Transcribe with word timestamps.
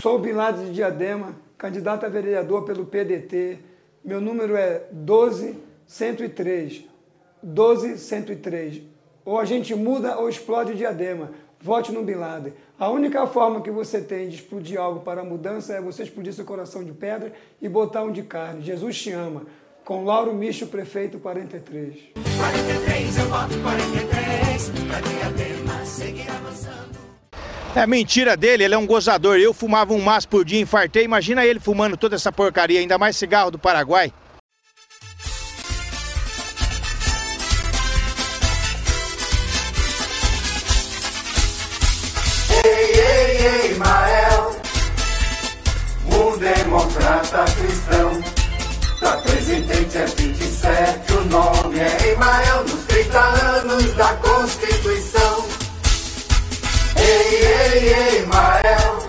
Sou 0.00 0.18
Bin 0.18 0.32
Laden 0.32 0.66
de 0.66 0.72
Diadema, 0.72 1.34
candidato 1.56 2.04
a 2.04 2.08
vereador 2.08 2.64
pelo 2.64 2.84
PDT. 2.84 3.58
Meu 4.04 4.20
número 4.20 4.56
é 4.56 4.82
12103. 4.92 6.84
12103. 7.42 8.82
Ou 9.24 9.38
a 9.38 9.44
gente 9.44 9.74
muda 9.74 10.18
ou 10.18 10.28
explode 10.28 10.74
Diadema. 10.74 11.30
Vote 11.60 11.92
no 11.92 12.02
Bin 12.02 12.14
Laden. 12.14 12.52
A 12.78 12.90
única 12.90 13.26
forma 13.26 13.62
que 13.62 13.70
você 13.70 14.00
tem 14.00 14.28
de 14.28 14.36
explodir 14.36 14.78
algo 14.78 15.00
para 15.00 15.22
a 15.22 15.24
mudança 15.24 15.72
é 15.72 15.80
você 15.80 16.02
explodir 16.02 16.32
seu 16.32 16.44
coração 16.44 16.84
de 16.84 16.92
pedra 16.92 17.32
e 17.60 17.68
botar 17.68 18.02
um 18.02 18.12
de 18.12 18.22
carne. 18.22 18.62
Jesus 18.62 19.00
te 19.00 19.12
ama. 19.12 19.44
Com 19.84 20.04
Lauro 20.04 20.34
Micho, 20.34 20.66
prefeito 20.66 21.18
43. 21.18 21.94
43, 22.14 23.18
eu 23.18 23.24
voto 23.26 23.54
43, 23.62 24.70
pra 24.88 25.00
Diadema 25.00 25.84
seguir 25.84 26.28
avançando. 26.30 27.05
É 27.76 27.86
mentira 27.86 28.38
dele, 28.38 28.64
ele 28.64 28.74
é 28.74 28.78
um 28.78 28.86
gozador. 28.86 29.36
Eu 29.36 29.52
fumava 29.52 29.92
um 29.92 30.00
maço 30.00 30.26
por 30.26 30.46
dia, 30.46 30.58
infartei. 30.58 31.04
Imagina 31.04 31.44
ele 31.44 31.60
fumando 31.60 31.94
toda 31.94 32.16
essa 32.16 32.32
porcaria, 32.32 32.80
ainda 32.80 32.96
mais 32.96 33.18
cigarro 33.18 33.50
do 33.50 33.58
Paraguai. 33.58 34.10
Ismael, 43.70 44.56
um 46.06 46.38
democrata 46.38 47.44
cristão. 47.44 48.22
Da 49.02 49.18
presidente 49.18 49.98
é 49.98 50.06
27, 50.06 51.12
o 51.12 51.24
nome 51.26 51.78
é 51.78 52.12
Ismael, 52.12 52.62
nos 52.62 52.84
30 52.86 53.18
anos 53.18 53.92
da 53.92 54.14
Constituição. 54.14 54.75
Ei, 57.76 57.88
ei, 57.88 57.94
ei, 57.94 58.20
Ismael, 58.20 59.08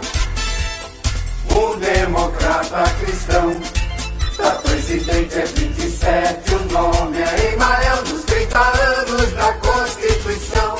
um 1.55 1.79
democrata 1.79 2.83
cristão. 2.99 3.55
Da 4.37 4.51
presidente 4.51 5.39
é 5.39 5.45
27, 5.45 6.53
o 6.53 6.59
nome 6.73 7.17
é 7.17 7.51
Ismael, 7.53 8.03
nos 8.09 8.25
30 8.25 8.59
anos 8.59 9.31
da 9.35 9.53
Constituição. 9.53 10.75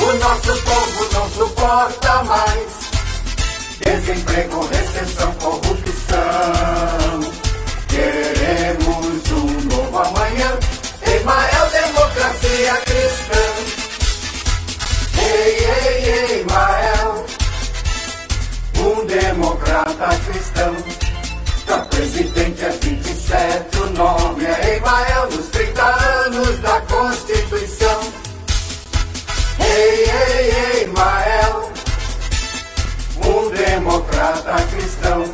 O 0.00 0.12
nosso 0.14 0.62
povo 0.64 1.08
não 1.12 1.30
suporta 1.30 2.24
mais 2.24 2.90
Desemprego, 3.78 4.66
recessão, 4.66 5.32
corrupção. 5.34 6.97
Cristão. 20.06 20.76
Pra 21.66 21.78
presidente 21.80 22.64
é 22.64 22.70
27, 22.70 23.78
o 23.78 23.90
nome 23.90 24.44
é 24.44 24.76
Emael, 24.76 25.30
nos 25.30 25.46
30 25.48 25.82
anos 25.82 26.58
da 26.60 26.80
Constituição. 26.82 28.00
Ei, 29.60 30.04
ei, 30.04 30.50
ei, 30.50 30.82
Emael 30.84 31.72
um 33.24 33.50
democrata 33.50 34.66
cristão. 34.70 35.24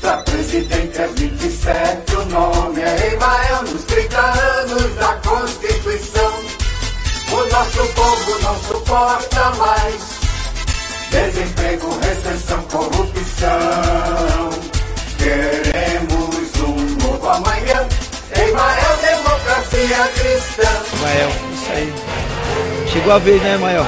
Pra 0.00 0.18
presidente 0.18 1.00
é 1.00 1.06
27, 1.06 2.16
o 2.16 2.26
nome 2.26 2.80
é 2.82 3.12
Emael, 3.12 3.62
nos 3.62 3.84
30 3.84 4.18
anos 4.18 4.94
da 4.96 5.14
Constituição. 5.26 6.32
O 7.32 7.52
nosso 7.52 7.86
povo 7.94 8.38
não 8.42 8.62
suporta 8.62 9.50
mais 9.56 10.15
desemprego, 11.16 11.98
recessão, 12.00 12.62
corrupção. 12.64 13.58
Queremos 15.18 16.60
um 16.60 17.06
novo 17.06 17.28
amanhã. 17.28 17.86
Emael, 18.34 18.96
democracia 19.00 20.08
cristã. 20.14 20.68
Emael, 20.98 21.30
isso 21.54 21.72
aí. 21.72 21.94
Chegou 22.92 23.12
a 23.14 23.18
vez, 23.18 23.42
né, 23.42 23.54
Emael? 23.54 23.86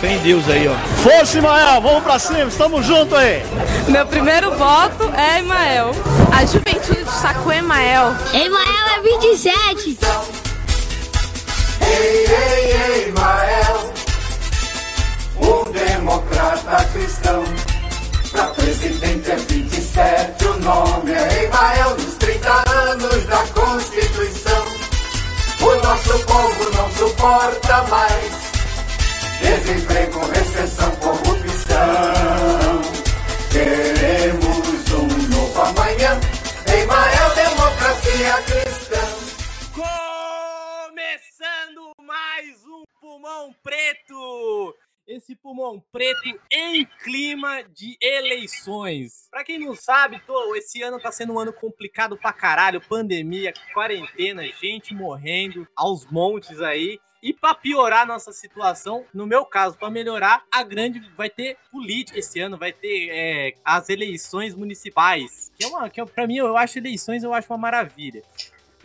Fé 0.00 0.12
em 0.12 0.18
Deus 0.18 0.48
aí, 0.48 0.68
ó. 0.68 0.74
Força, 1.02 1.38
Imael, 1.38 1.80
vamos 1.80 2.02
pra 2.04 2.18
cima, 2.18 2.44
estamos 2.44 2.86
juntos 2.86 3.18
aí. 3.18 3.42
Meu 3.88 4.06
primeiro 4.06 4.56
voto 4.56 5.12
é 5.14 5.40
Imael. 5.40 5.90
A 6.32 6.46
juventude 6.46 7.04
destacou 7.04 7.52
Emael. 7.52 8.14
Emael 8.32 8.86
é 8.96 9.00
27. 9.02 9.98
Cristão. 16.98 17.44
Pra 18.32 18.48
presidente 18.48 19.30
é 19.30 19.36
27, 19.36 20.44
o 20.44 20.58
nome 20.58 21.12
é 21.12 21.44
Emael, 21.44 21.90
nos 21.96 22.16
30 22.16 22.70
anos 22.70 23.24
da 23.26 23.46
Constituição. 23.48 24.66
O 25.60 25.74
nosso 25.76 26.18
povo 26.26 26.70
não 26.70 26.90
suporta 26.92 27.82
mais 27.84 28.48
Desemprego, 29.40 30.20
recessão, 30.26 30.90
corrupção. 30.96 32.82
Queremos 33.50 34.92
um 34.92 35.06
novo 35.28 35.62
amanhã. 35.62 36.20
Em 36.74 36.86
maior 36.86 37.34
democracia 37.34 38.42
cristã. 38.42 39.00
Começando 40.86 41.92
mais 42.02 42.66
um 42.66 42.82
Pulmão 43.00 43.54
Preto 43.62 44.74
esse 45.08 45.34
pulmão 45.34 45.82
preto 45.90 46.38
em 46.52 46.84
clima 47.02 47.62
de 47.62 47.96
eleições. 48.00 49.26
Para 49.30 49.42
quem 49.42 49.58
não 49.58 49.74
sabe, 49.74 50.20
tô, 50.26 50.54
esse 50.54 50.82
ano 50.82 51.00
tá 51.00 51.10
sendo 51.10 51.32
um 51.32 51.38
ano 51.38 51.52
complicado 51.52 52.16
pra 52.16 52.32
caralho, 52.32 52.80
pandemia, 52.80 53.54
quarentena, 53.72 54.46
gente 54.60 54.94
morrendo 54.94 55.66
aos 55.74 56.06
montes 56.10 56.60
aí. 56.60 57.00
E 57.20 57.32
para 57.32 57.52
piorar 57.54 58.06
nossa 58.06 58.30
situação, 58.30 59.04
no 59.12 59.26
meu 59.26 59.44
caso, 59.44 59.76
para 59.76 59.90
melhorar, 59.90 60.44
a 60.52 60.62
grande 60.62 61.00
vai 61.16 61.28
ter 61.28 61.56
política 61.68 62.18
esse 62.18 62.38
ano, 62.38 62.56
vai 62.56 62.72
ter 62.72 63.08
é, 63.10 63.54
as 63.64 63.88
eleições 63.88 64.54
municipais. 64.54 65.50
Que 65.58 65.64
é 65.64 65.66
uma, 65.66 65.90
que 65.90 66.00
é, 66.00 66.04
para 66.04 66.28
mim, 66.28 66.36
eu 66.36 66.56
acho 66.56 66.78
eleições, 66.78 67.24
eu 67.24 67.34
acho 67.34 67.50
uma 67.50 67.58
maravilha. 67.58 68.22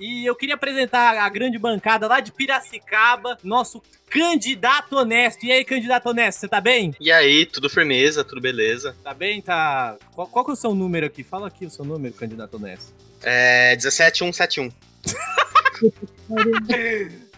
E 0.03 0.25
eu 0.25 0.35
queria 0.35 0.55
apresentar 0.55 1.17
a 1.17 1.29
grande 1.29 1.57
bancada 1.57 2.09
lá 2.09 2.19
de 2.19 2.29
Piracicaba, 2.29 3.37
nosso 3.41 3.81
candidato 4.09 4.97
honesto. 4.97 5.45
E 5.45 5.51
aí, 5.53 5.63
candidato 5.63 6.07
honesto, 6.07 6.41
você 6.41 6.47
tá 6.49 6.59
bem? 6.59 6.93
E 6.99 7.09
aí, 7.09 7.45
tudo 7.45 7.69
firmeza, 7.69 8.21
tudo 8.21 8.41
beleza? 8.41 8.97
Tá 9.01 9.13
bem? 9.13 9.41
Tá. 9.41 9.95
Qual, 10.13 10.27
qual 10.27 10.43
que 10.43 10.51
é 10.51 10.55
o 10.55 10.57
seu 10.57 10.75
número 10.75 11.05
aqui? 11.05 11.23
Fala 11.23 11.47
aqui 11.47 11.65
o 11.65 11.69
seu 11.69 11.85
número, 11.85 12.13
candidato 12.15 12.55
honesto. 12.57 12.93
É 13.21 13.77
17171. 13.79 14.73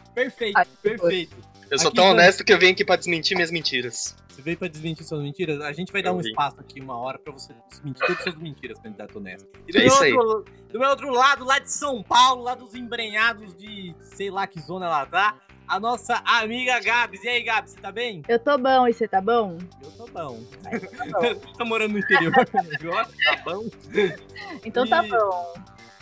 Perfeito, 0.16 0.59
perfeito. 0.82 1.36
Eu 1.70 1.80
sou 1.80 1.88
aqui 1.88 1.96
tão 1.96 2.12
honesto 2.12 2.44
que 2.44 2.53
eu 2.53 2.59
venho 2.59 2.74
aqui 2.74 2.86
pra 2.86 2.96
desmentir 2.96 3.36
minhas 3.36 3.52
mentiras. 3.52 4.16
Você 4.30 4.42
veio 4.42 4.58
pra 4.58 4.68
desmentir 4.68 5.06
suas 5.06 5.22
mentiras? 5.22 5.62
A 5.62 5.72
gente 5.72 5.92
vai 5.92 6.02
eu 6.02 6.06
dar 6.06 6.14
um 6.14 6.20
vim. 6.20 6.30
espaço 6.30 6.59
aqui, 6.59 6.81
uma 6.81 6.98
hora, 6.98 7.18
pra 7.18 7.31
você 7.31 7.53
desmentir 7.70 8.02
todas 8.02 8.18
as 8.18 8.24
suas 8.24 8.36
mentiras, 8.38 8.78
candidato 8.80 9.18
honesto. 9.18 9.48
E 9.68 9.72
do, 9.72 9.80
é 9.80 10.12
meu 10.12 10.20
outro, 10.20 10.53
do 10.72 10.80
meu 10.80 10.90
outro 10.90 11.09
lado, 11.09 11.46
lá 11.46 11.59
de 11.59 11.72
São 11.72 12.03
Paulo, 12.03 12.44
lá 12.44 12.53
dos 12.53 12.76
embrenhados 12.76 13.56
de 13.56 13.96
sei 14.00 14.30
lá 14.30 14.46
que 14.46 14.59
zona 14.59 14.86
ela 14.86 15.06
tá, 15.06 15.38
a 15.68 15.80
nossa 15.80 16.22
amiga 16.26 16.80
Gabs. 16.80 17.24
E 17.24 17.30
aí, 17.30 17.44
Gabs, 17.44 17.72
você 17.72 17.82
tá 17.82 17.92
bem? 17.92 18.22
Eu 18.28 18.40
tô 18.40 18.58
bom, 18.58 18.88
e 18.88 18.94
você 18.94 19.08
tá 19.08 19.22
bom? 19.22 19.58
Eu 19.82 19.92
tô 19.92 20.06
bom. 20.08 20.40
tá, 20.62 21.20
bom. 21.20 21.36
tá 21.58 21.66
morando 21.66 21.94
no 21.94 22.00
interior? 22.00 22.34
Tá 22.46 23.38
bom? 23.44 23.66
Então 24.64 24.86
tá 24.86 25.06
e... 25.06 25.09
tá 25.09 25.18
bom. 25.18 25.53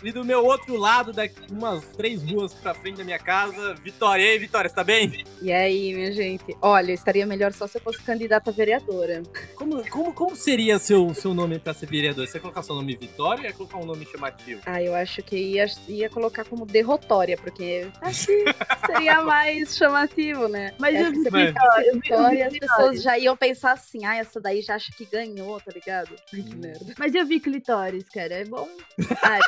E 0.02 0.12
do 0.12 0.24
meu 0.24 0.44
outro 0.44 0.76
lado, 0.76 1.12
daqui 1.12 1.34
umas 1.50 1.84
três 1.96 2.22
ruas 2.22 2.52
pra 2.52 2.74
frente 2.74 2.98
da 2.98 3.04
minha 3.04 3.18
casa, 3.18 3.74
Vitória. 3.74 4.22
E 4.22 4.28
aí, 4.30 4.38
Vitória, 4.38 4.68
você 4.68 4.74
tá 4.74 4.84
bem? 4.84 5.24
E 5.40 5.52
aí, 5.52 5.94
minha 5.94 6.12
gente? 6.12 6.56
Olha, 6.60 6.92
estaria 6.92 7.26
melhor 7.26 7.52
só 7.52 7.66
se 7.66 7.78
eu 7.78 7.82
fosse 7.82 8.02
candidata 8.02 8.50
a 8.50 8.52
vereadora. 8.52 9.22
Como, 9.54 9.88
como, 9.88 10.12
como 10.12 10.36
seria 10.36 10.78
seu, 10.78 11.14
seu 11.14 11.32
nome 11.32 11.58
pra 11.58 11.72
ser 11.72 11.86
vereadora? 11.86 12.26
Você 12.26 12.36
ia 12.36 12.40
colocar 12.40 12.62
seu 12.62 12.74
nome 12.74 12.96
Vitória 12.96 13.42
ou 13.42 13.46
ia 13.46 13.52
colocar 13.52 13.78
um 13.78 13.86
nome 13.86 14.06
chamativo? 14.06 14.60
Ah, 14.66 14.82
eu 14.82 14.94
acho 14.94 15.22
que 15.22 15.36
ia, 15.36 15.66
ia 15.88 16.10
colocar 16.10 16.44
como 16.44 16.66
derrotória, 16.66 17.36
porque 17.36 17.88
acho 18.00 18.26
que 18.26 18.44
seria 18.86 19.20
mais 19.22 19.76
chamativo, 19.76 20.48
né? 20.48 20.74
Mas 20.78 21.00
eu, 21.00 21.12
vi, 21.12 21.22
Vitória, 21.22 21.92
Vitória, 21.92 22.46
as 22.46 22.58
pessoas 22.58 23.02
já 23.02 23.18
iam 23.18 23.36
pensar 23.36 23.72
assim, 23.72 24.04
ah, 24.04 24.16
essa 24.16 24.40
daí 24.40 24.60
já 24.60 24.74
acha 24.74 24.92
que 24.96 25.04
ganhou, 25.04 25.60
tá 25.60 25.72
ligado? 25.72 26.14
Ai, 26.32 26.42
que 26.42 26.54
merda. 26.54 26.94
Mas 26.98 27.14
eu 27.14 27.24
vi 27.26 27.40
clitóris, 27.40 28.04
cara, 28.08 28.34
é 28.34 28.44
bom. 28.44 28.68
Ah, 29.22 29.38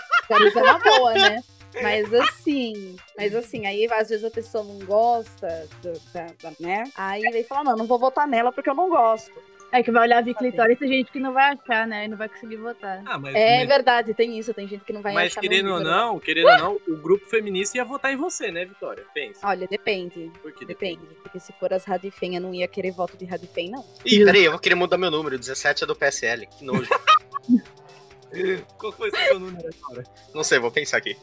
clitóris 0.52 0.56
é 0.56 0.72
uma 0.72 0.78
boa, 0.98 1.14
né? 1.14 1.42
Mas 1.82 2.14
assim, 2.14 2.96
mas 3.18 3.34
assim, 3.34 3.66
aí 3.66 3.86
às 3.92 4.08
vezes 4.08 4.24
a 4.24 4.30
pessoa 4.30 4.64
não 4.64 4.78
gosta, 4.86 5.68
do- 5.82 6.00
da- 6.12 6.32
da- 6.42 6.52
né? 6.58 6.84
Aí 6.96 7.20
vem 7.30 7.44
falar, 7.44 7.64
não, 7.64 7.76
não 7.76 7.86
vou 7.86 7.98
votar 7.98 8.26
nela 8.26 8.50
porque 8.50 8.70
eu 8.70 8.74
não 8.74 8.88
gosto. 8.88 9.32
É 9.72 9.82
que 9.82 9.90
vai 9.90 10.02
olhar 10.04 10.20
a 10.26 10.34
clitóris 10.34 10.76
e 10.76 10.78
tem 10.78 10.88
gente 10.88 11.10
que 11.12 11.18
não 11.18 11.32
vai 11.34 11.52
achar, 11.52 11.86
né? 11.86 12.04
E 12.04 12.08
não 12.08 12.16
vai 12.16 12.28
conseguir 12.28 12.56
votar. 12.56 13.02
Ah, 13.04 13.18
mas, 13.18 13.34
É 13.34 13.58
mas, 13.58 13.68
verdade, 13.68 14.14
tem 14.14 14.38
isso, 14.38 14.54
tem 14.54 14.66
gente 14.66 14.84
que 14.84 14.92
não 14.92 15.02
vai 15.02 15.12
mas 15.12 15.32
achar 15.32 15.40
querendo 15.40 15.64
meu 15.66 15.74
ou 15.74 15.80
número. 15.80 15.96
não, 15.96 16.18
querendo 16.20 16.48
ou 16.48 16.56
não, 16.58 16.80
o 16.88 16.96
grupo 16.96 17.28
feminista 17.28 17.76
ia 17.76 17.84
votar 17.84 18.10
em 18.12 18.16
você, 18.16 18.50
né, 18.52 18.64
Vitória? 18.64 19.04
Pensa. 19.12 19.40
Olha, 19.46 19.66
depende. 19.66 20.30
Porque 20.40 20.64
Depende. 20.64 21.04
Porque 21.20 21.40
se 21.40 21.52
for 21.52 21.74
as 21.74 21.84
Radifem, 21.84 22.36
eu 22.36 22.40
não 22.40 22.54
ia 22.54 22.68
querer 22.68 22.92
voto 22.92 23.16
de 23.18 23.24
Radifem, 23.26 23.70
não. 23.70 23.84
Ih, 24.04 24.24
peraí, 24.24 24.44
eu 24.44 24.52
vou 24.52 24.60
querer 24.60 24.76
mudar 24.76 24.96
meu 24.96 25.10
número. 25.10 25.36
17 25.36 25.82
é 25.82 25.86
do 25.86 25.96
PSL. 25.96 26.46
Que 26.46 26.64
nojo. 26.64 26.88
Qual 28.78 28.92
foi 28.92 29.08
o 29.10 29.16
seu 29.16 29.38
número 29.40 29.68
agora? 29.82 30.04
Não 30.34 30.44
sei, 30.44 30.58
vou 30.58 30.70
pensar 30.70 30.96
aqui. 30.98 31.16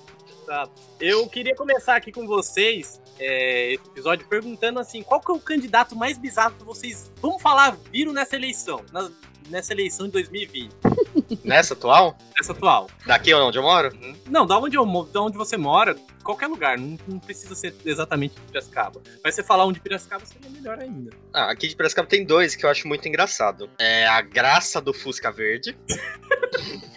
Tá. 0.46 0.68
Eu 1.00 1.28
queria 1.30 1.56
começar 1.56 1.96
aqui 1.96 2.12
com 2.12 2.28
vocês, 2.28 3.02
é, 3.18 3.74
esse 3.74 3.86
episódio, 3.88 4.28
perguntando 4.28 4.78
assim, 4.80 5.02
qual 5.02 5.22
que 5.22 5.32
é 5.32 5.34
o 5.34 5.40
candidato 5.40 5.96
mais 5.96 6.18
bizarro 6.18 6.56
que 6.58 6.64
vocês, 6.66 7.10
vamos 7.22 7.42
falar, 7.42 7.78
viram 7.92 8.12
nessa 8.12 8.36
eleição? 8.36 8.84
na- 8.92 9.10
nessa 9.50 9.74
eleição 9.74 10.06
de 10.06 10.14
2020, 10.14 10.72
Nessa 11.44 11.74
atual? 11.74 12.18
nessa 12.38 12.54
atual. 12.54 12.90
Daqui 13.06 13.34
onde 13.34 13.58
eu 13.58 13.62
moro? 13.62 13.92
Não, 14.30 14.46
da 14.46 14.58
onde, 14.58 14.78
eu, 14.78 14.86
da 15.12 15.22
onde 15.22 15.38
você 15.38 15.58
mora, 15.58 15.98
qualquer 16.24 16.48
lugar, 16.48 16.78
não, 16.78 16.98
não 17.06 17.20
precisa 17.20 17.54
ser 17.54 17.76
exatamente 17.86 18.36
de 18.36 18.42
Piracicaba. 18.42 19.02
Mas 19.22 19.36
você 19.36 19.44
falar 19.44 19.66
um 19.66 19.74
de 19.74 19.82
Piracicaba 19.82 20.26
seria 20.26 20.50
melhor 20.50 20.80
ainda. 20.80 21.12
Ah, 21.34 21.52
aqui 21.52 21.68
de 21.68 21.76
Piracicaba 21.76 22.08
tem 22.08 22.26
dois 22.26 22.56
que 22.56 22.66
eu 22.66 22.70
acho 22.70 22.88
muito 22.88 23.06
engraçado. 23.06 23.70
É 23.78 24.08
a 24.08 24.22
graça 24.22 24.80
do 24.80 24.94
Fusca 24.94 25.30
Verde. 25.30 25.78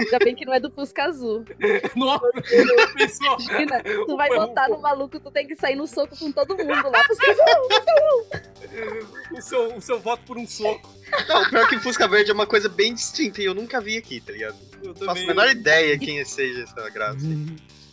Ainda 0.00 0.18
bem 0.18 0.34
que 0.34 0.44
não 0.44 0.54
é 0.54 0.60
do 0.60 0.70
Fusca 0.70 1.04
Azul. 1.04 1.44
Nossa, 1.96 2.30
pensou? 2.94 3.36
Imagina, 3.40 3.82
tu 3.82 4.16
vai 4.16 4.28
votar 4.30 4.68
no 4.68 4.80
maluco, 4.80 5.18
tu 5.18 5.30
tem 5.30 5.46
que 5.46 5.56
sair 5.56 5.76
no 5.76 5.86
soco 5.86 6.16
com 6.16 6.30
todo 6.32 6.56
mundo 6.56 6.90
lá. 6.90 7.04
Fusca 7.04 7.30
Azul! 7.30 8.26
O 9.36 9.40
seu, 9.42 9.76
o 9.76 9.80
seu 9.80 9.98
voto 9.98 10.22
por 10.24 10.38
um 10.38 10.46
soco. 10.46 10.88
Não, 11.28 11.42
o 11.42 11.50
pior 11.50 11.68
que 11.68 11.78
Fusca 11.78 12.06
Verde 12.06 12.30
é 12.30 12.34
uma 12.34 12.46
coisa 12.46 12.68
bem 12.68 12.94
distinta 12.94 13.42
e 13.42 13.44
eu 13.44 13.54
nunca 13.54 13.80
vi 13.80 13.96
aqui, 13.96 14.20
tá 14.20 14.32
ligado? 14.32 14.56
Eu 14.82 14.94
Não 14.94 15.06
faço 15.06 15.22
a 15.24 15.26
menor 15.26 15.50
ideia 15.50 15.98
quem 15.98 16.24
seja 16.24 16.62
essa 16.62 16.88
graça. 16.90 17.26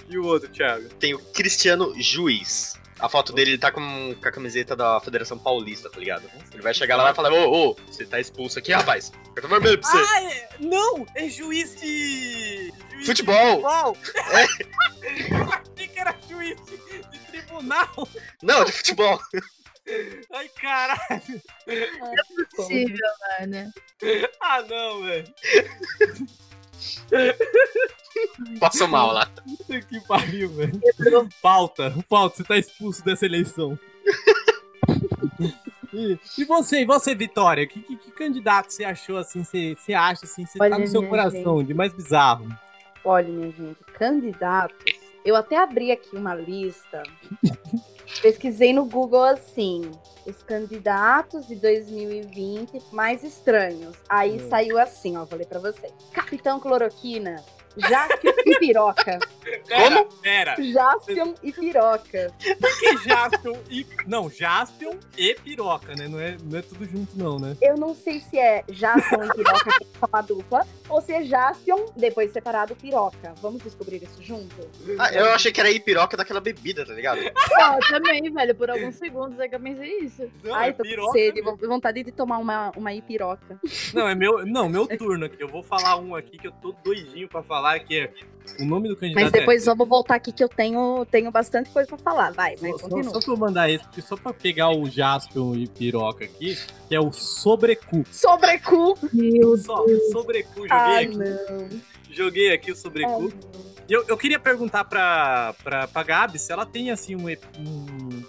E 0.10 0.18
o 0.18 0.26
outro, 0.26 0.50
Thiago? 0.50 0.88
Tem 0.96 1.14
o 1.14 1.20
Cristiano 1.20 1.94
Juiz. 2.00 2.80
A 3.00 3.08
foto 3.08 3.32
dele, 3.32 3.52
ele 3.52 3.58
tá 3.58 3.72
com, 3.72 4.16
com 4.16 4.28
a 4.28 4.32
camiseta 4.32 4.76
da 4.76 5.00
Federação 5.00 5.38
Paulista, 5.38 5.90
tá 5.90 6.00
ligado? 6.00 6.24
Ele 6.52 6.62
vai 6.62 6.74
chegar 6.74 6.96
lá 6.96 7.04
e 7.04 7.06
vai 7.06 7.14
falar, 7.14 7.32
ô, 7.32 7.70
ô, 7.70 7.78
você 7.86 8.06
tá 8.06 8.20
expulso 8.20 8.58
aqui, 8.58 8.72
rapaz. 8.72 9.12
Cartão 9.36 9.50
vermelho 9.50 9.80
pra 9.80 9.90
você. 9.90 9.98
Ah, 9.98 10.24
é, 10.24 10.50
não! 10.60 11.06
É 11.16 11.30
juiz 11.30 11.80
de. 11.80 12.74
Juiz 12.92 13.06
Futebol. 13.06 13.62
De 13.62 13.62
futebol. 13.62 13.98
Achei 15.76 15.88
que 15.88 16.00
era 16.00 16.16
juiz 16.28 16.58
de, 16.66 17.04
de 17.12 17.20
tribunal. 17.32 18.10
Não, 18.42 18.66
de 18.66 18.72
futebol. 18.72 19.22
Ai, 20.34 20.50
caralho. 20.50 21.42
Não 21.66 22.14
é 22.14 22.46
possível, 22.56 23.08
mano. 23.40 23.74
Ah, 24.42 24.62
não, 24.64 25.04
velho. 25.04 25.34
Passou 28.60 28.88
mal 28.88 29.12
lá. 29.12 29.26
Puta 29.26 29.82
que 29.82 30.00
pariu, 30.02 30.50
velho. 30.50 30.80
Falta, 31.42 31.94
falta, 32.10 32.38
você 32.38 32.44
tá 32.44 32.58
expulso 32.58 33.04
dessa 33.04 33.26
eleição. 33.26 33.78
E, 35.94 36.20
e 36.38 36.46
você, 36.46 36.82
e 36.82 36.86
você, 36.86 37.16
Vitória? 37.16 37.66
Que, 37.66 37.82
que, 37.82 37.96
que 37.96 38.12
candidato 38.12 38.70
você 38.70 38.84
achou 38.84 39.18
assim? 39.18 39.44
Você, 39.44 39.76
você 39.76 39.94
acha 39.94 40.26
assim? 40.26 40.46
Você 40.46 40.60
tá 40.60 40.66
Olha, 40.66 40.80
no 40.80 40.88
seu 40.88 41.08
coração 41.08 41.64
de 41.64 41.74
mais 41.74 41.94
bizarro? 41.94 42.48
Olha, 43.04 43.28
minha 43.28 43.52
gente, 43.52 43.78
candidatos. 43.94 45.07
Eu 45.28 45.36
até 45.36 45.58
abri 45.58 45.92
aqui 45.92 46.16
uma 46.16 46.34
lista. 46.34 47.04
Pesquisei 48.22 48.72
no 48.72 48.86
Google 48.86 49.24
assim: 49.26 49.92
os 50.26 50.42
candidatos 50.42 51.46
de 51.48 51.56
2020 51.56 52.82
mais 52.94 53.24
estranhos. 53.26 53.98
Aí 54.08 54.38
Hum. 54.42 54.50
saiu 54.50 54.80
assim, 54.80 55.18
ó, 55.18 55.28
ler 55.30 55.46
pra 55.46 55.60
vocês: 55.60 55.92
Capitão 56.14 56.62
Cloroquina, 56.62 57.44
Jaspion 57.78 58.34
e 58.46 58.60
Piroca. 58.60 59.20
Pera, 59.68 60.06
pera. 60.22 60.56
Jaspion 60.62 61.34
e 61.44 61.52
Piroca. 61.54 62.34
Por 62.60 62.80
que 62.80 62.98
Jaspion 63.08 63.56
e. 63.70 63.86
Não, 64.06 64.30
Jaspion 64.30 64.94
e 65.18 65.34
piroca, 65.36 65.96
né? 65.96 66.08
Não 66.08 66.20
é, 66.20 66.38
não 66.44 66.60
é 66.60 66.62
tudo 66.62 66.86
junto, 66.86 67.18
não, 67.18 67.40
né? 67.40 67.56
Eu 67.62 67.76
não 67.78 67.94
sei 67.96 68.20
se 68.20 68.38
é 68.38 68.64
Jaspion 68.70 69.24
e 69.26 69.34
Piroca 69.34 69.64
que 69.80 69.84
é 70.02 70.06
uma 70.12 70.22
dupla, 70.22 70.68
ou 70.90 71.02
se 71.02 71.14
é 71.14 71.24
Jaspion, 71.24 71.86
depois 71.96 72.32
separado, 72.32 72.76
Piroca. 72.76 73.34
Vamos 73.42 73.62
descobrir 73.64 74.02
isso 74.04 74.22
junto? 74.22 74.56
Ah, 75.00 75.12
eu 75.14 75.26
achei 75.32 75.52
que 75.52 75.60
era 75.60 75.70
ipiroca 75.72 76.18
daquela 76.18 76.40
bebida, 76.42 76.86
tá 76.86 76.94
ligado? 76.94 77.20
Pô, 77.20 77.88
também, 77.90 78.22
velho, 78.32 78.56
por 78.56 78.70
alguns 78.70 78.96
segundos 78.96 79.40
é 79.40 79.48
que 79.48 79.56
eu 79.56 79.60
pensei 79.60 80.00
isso. 80.00 80.30
Não, 80.44 80.54
Ai, 80.54 80.70
é 80.70 80.72
tô 80.74 80.84
com 80.84 80.90
piroca. 80.90 81.12
sede, 81.14 81.42
vou- 81.42 81.58
vontade 81.58 82.04
de 82.04 82.12
tomar 82.12 82.38
uma, 82.38 82.72
uma 82.76 82.94
ipiroca. 82.94 83.60
Não, 83.94 84.08
é 84.08 84.16
meu, 84.16 84.46
não, 84.46 84.68
meu 84.70 84.88
turno 84.88 85.26
aqui. 85.26 85.38
Eu 85.42 85.48
vou 85.48 85.64
falar 85.64 85.98
um 85.98 86.16
aqui 86.16 86.38
que 86.38 86.48
eu 86.48 86.52
tô 86.52 86.74
doidinho 86.84 87.28
pra 87.28 87.42
falar, 87.44 87.67
que 87.80 88.00
é. 88.00 88.14
O 88.62 88.66
nome 88.66 88.88
do 88.88 88.96
candidato 88.96 89.24
Mas 89.24 89.32
depois 89.32 89.64
é. 89.64 89.66
vamos 89.66 89.88
voltar 89.90 90.16
aqui 90.16 90.32
que 90.32 90.42
eu 90.42 90.48
tenho, 90.48 91.06
tenho 91.12 91.30
bastante 91.30 91.70
coisa 91.70 91.88
pra 91.88 91.98
falar. 91.98 92.32
Vai, 92.32 92.56
vai, 92.56 92.72
Só, 92.72 92.78
continua. 92.88 93.04
só 93.14 93.20
pra 93.20 93.34
eu 93.34 93.38
mandar 93.38 93.70
esse, 93.70 93.84
porque 93.84 94.02
só 94.02 94.16
pra 94.16 94.32
pegar 94.34 94.70
o 94.72 94.90
Jaspion 94.90 95.54
e 95.56 95.68
piroca 95.68 96.24
aqui, 96.24 96.58
que 96.88 96.96
é 96.96 97.00
o 97.00 97.12
sobrecu. 97.12 98.04
Sobrecu! 98.10 98.98
Meu 99.12 99.58
Só, 99.58 99.84
sobrecu, 100.14 100.60
joguei 100.62 100.70
Ah, 100.72 101.00
aqui. 101.00 101.18
não. 101.18 101.70
Joguei 102.10 102.54
aqui 102.54 102.72
o 102.72 102.76
sobrecu. 102.76 103.32
E 103.88 103.94
eu, 103.94 104.06
eu 104.08 104.18
queria 104.18 104.40
perguntar 104.40 104.86
pra, 104.86 105.54
pra, 105.64 105.88
pra 105.88 106.04
Gabi 106.04 106.40
se 106.40 106.52
ela 106.52 106.66
tem, 106.66 106.90
assim, 106.90 107.16
um, 107.16 107.28
um 107.60 108.24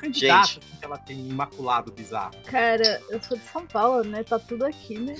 candidato 0.00 0.54
Gente. 0.54 0.66
que 0.78 0.84
ela 0.84 0.96
tem 0.96 1.28
imaculado 1.28 1.92
bizarro. 1.92 2.32
Cara, 2.46 3.02
eu 3.10 3.20
sou 3.22 3.36
de 3.36 3.44
São 3.44 3.66
Paulo, 3.66 4.02
né? 4.02 4.24
Tá 4.24 4.38
tudo 4.38 4.64
aqui, 4.64 4.98
né? 4.98 5.14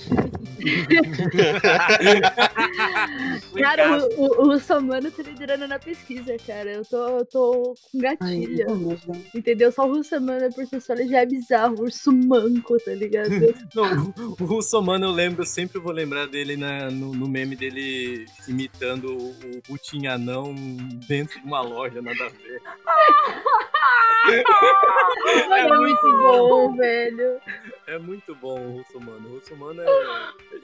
Cara, 3.57 3.97
o, 3.97 4.07
o, 4.17 4.41
o 4.41 4.45
Russomano 4.53 5.11
tá 5.11 5.23
liderando 5.23 5.67
na 5.67 5.77
pesquisa, 5.77 6.35
cara. 6.45 6.71
Eu 6.71 6.85
tô, 6.85 7.19
eu 7.19 7.25
tô 7.25 7.75
com 7.91 7.99
gatilho. 7.99 8.97
Entendeu? 9.33 9.71
Só 9.71 9.87
o 9.87 9.95
Russomano 9.95 10.51
por 10.53 10.65
si 10.65 10.81
só 10.81 10.93
ele 10.93 11.07
já 11.07 11.19
é 11.19 11.25
bizarro. 11.25 11.81
Urso 11.81 12.11
manco, 12.11 12.77
tá 12.79 12.93
ligado? 12.93 13.29
Não, 13.75 14.13
o 14.39 14.45
Russomano 14.45 15.05
eu 15.05 15.11
lembro, 15.11 15.41
eu 15.41 15.45
sempre 15.45 15.79
vou 15.79 15.91
lembrar 15.91 16.27
dele 16.27 16.55
na, 16.55 16.89
no, 16.89 17.13
no 17.13 17.27
meme 17.27 17.55
dele 17.55 18.25
imitando 18.47 19.15
o, 19.15 19.29
o 19.29 19.61
Putin 19.61 20.07
anão 20.07 20.55
dentro 21.07 21.39
de 21.39 21.45
uma 21.45 21.61
loja, 21.61 22.01
nada 22.01 22.25
a 22.25 22.29
ver. 22.29 22.61
é 25.51 25.67
muito 25.67 26.19
bom, 26.21 26.75
velho. 26.75 27.41
É 27.87 27.97
muito 27.97 28.35
bom 28.35 28.59
o 28.59 28.77
Russomano. 28.77 29.29
O 29.29 29.33
Russomano 29.35 29.81
é. 29.81 29.85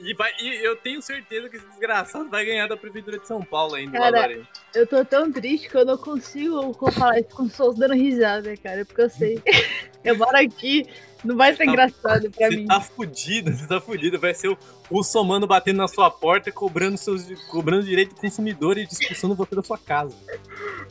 E, 0.00 0.14
vai, 0.14 0.32
e 0.40 0.64
eu 0.64 0.76
tenho 0.76 1.00
certeza 1.02 1.48
que 1.48 1.56
esse 1.56 1.66
desgraçado 1.66 2.28
vai 2.28 2.44
ganhar 2.44 2.66
da 2.66 2.76
Prefeitura 2.76 3.18
de 3.18 3.26
São 3.26 3.42
Paulo 3.42 3.74
ainda, 3.74 3.98
Cara. 3.98 4.40
Eu 4.74 4.86
tô 4.86 5.04
tão 5.04 5.30
triste 5.32 5.68
que 5.68 5.76
eu 5.76 5.84
não 5.84 5.96
consigo 5.96 6.72
falar 6.90 7.20
isso 7.20 7.34
com 7.34 7.48
pessoas 7.48 7.76
dando 7.76 7.94
risada, 7.94 8.56
cara. 8.56 8.84
Porque 8.84 9.02
eu 9.02 9.10
sei. 9.10 9.42
Eu 10.04 10.16
moro 10.16 10.36
aqui, 10.36 10.86
não 11.24 11.36
vai 11.36 11.52
ser 11.54 11.64
Tá- 11.64 11.70
engraçado 11.70 12.30
pra 12.30 12.48
Você 12.48 12.56
mim. 12.56 12.66
tá 12.66 12.80
fudido, 12.80 13.52
você 13.52 13.66
tá 13.66 13.80
fudido. 13.80 14.18
Vai 14.18 14.34
ser 14.34 14.48
o 14.48 14.58
Russomano 14.90 15.46
batendo 15.46 15.76
na 15.78 15.88
sua 15.88 16.10
porta, 16.10 16.50
cobrando, 16.52 16.96
seus, 16.96 17.24
cobrando 17.50 17.84
direito 17.84 18.14
do 18.14 18.20
consumidor 18.20 18.78
e 18.78 18.84
expulsando 18.84 19.34
você 19.34 19.54
da 19.54 19.62
sua 19.62 19.78
casa. 19.78 20.14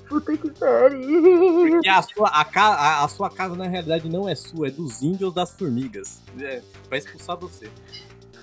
Puta 0.08 0.38
que 0.38 0.50
pariu. 0.52 1.70
Porque 1.72 1.90
a 1.90 2.02
sua, 2.02 2.30
a, 2.30 2.42
a- 2.56 3.04
a 3.04 3.08
sua 3.08 3.30
casa, 3.30 3.56
na 3.56 3.68
realidade, 3.68 4.08
não 4.10 4.28
é 4.28 4.36
sua, 4.36 4.68
é 4.68 4.72
dos 4.72 5.02
índios 5.02 5.34
das 5.34 5.52
formigas. 5.52 6.22
É, 6.40 6.62
vai 6.90 7.00
expulsar 7.00 7.38
você. 7.38 7.70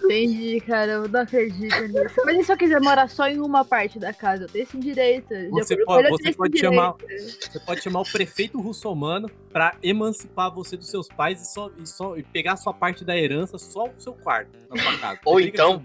Entendi, 0.04 0.60
cara, 0.60 0.92
eu 0.92 1.08
não 1.08 1.20
acredito 1.20 1.80
nisso. 1.88 2.14
Mas 2.24 2.38
e 2.38 2.44
se 2.44 2.52
eu 2.52 2.56
quiser 2.56 2.80
morar 2.80 3.08
só 3.08 3.26
em 3.28 3.40
uma 3.40 3.64
parte 3.64 3.98
da 3.98 4.12
casa? 4.12 4.44
Eu 4.44 4.48
tenho 4.48 4.62
esse 4.64 4.78
direito. 4.78 5.32
Já 5.34 5.48
Você 5.50 5.76
por- 5.76 5.84
pode, 5.86 6.08
você 6.10 6.32
pode 6.32 6.52
direito. 6.54 6.74
chamar, 6.74 6.94
você 7.50 7.60
pode 7.60 7.82
chamar 7.82 8.00
o 8.00 8.04
prefeito 8.12 8.60
russomano 8.60 9.30
pra 9.52 9.76
emancipar 9.82 10.52
você 10.54 10.76
dos 10.76 10.88
seus 10.88 11.08
pais 11.08 11.40
e, 11.42 11.52
só, 11.52 11.70
e, 11.78 11.86
só, 11.86 12.16
e 12.16 12.22
pegar 12.22 12.52
a 12.52 12.56
sua 12.56 12.74
parte 12.74 13.04
da 13.04 13.16
herança 13.16 13.58
só 13.58 13.86
o 13.86 13.92
seu 13.98 14.12
quarto 14.12 14.50
na 14.70 14.82
sua 14.82 14.98
casa. 14.98 15.20
Ou 15.24 15.40
então, 15.40 15.82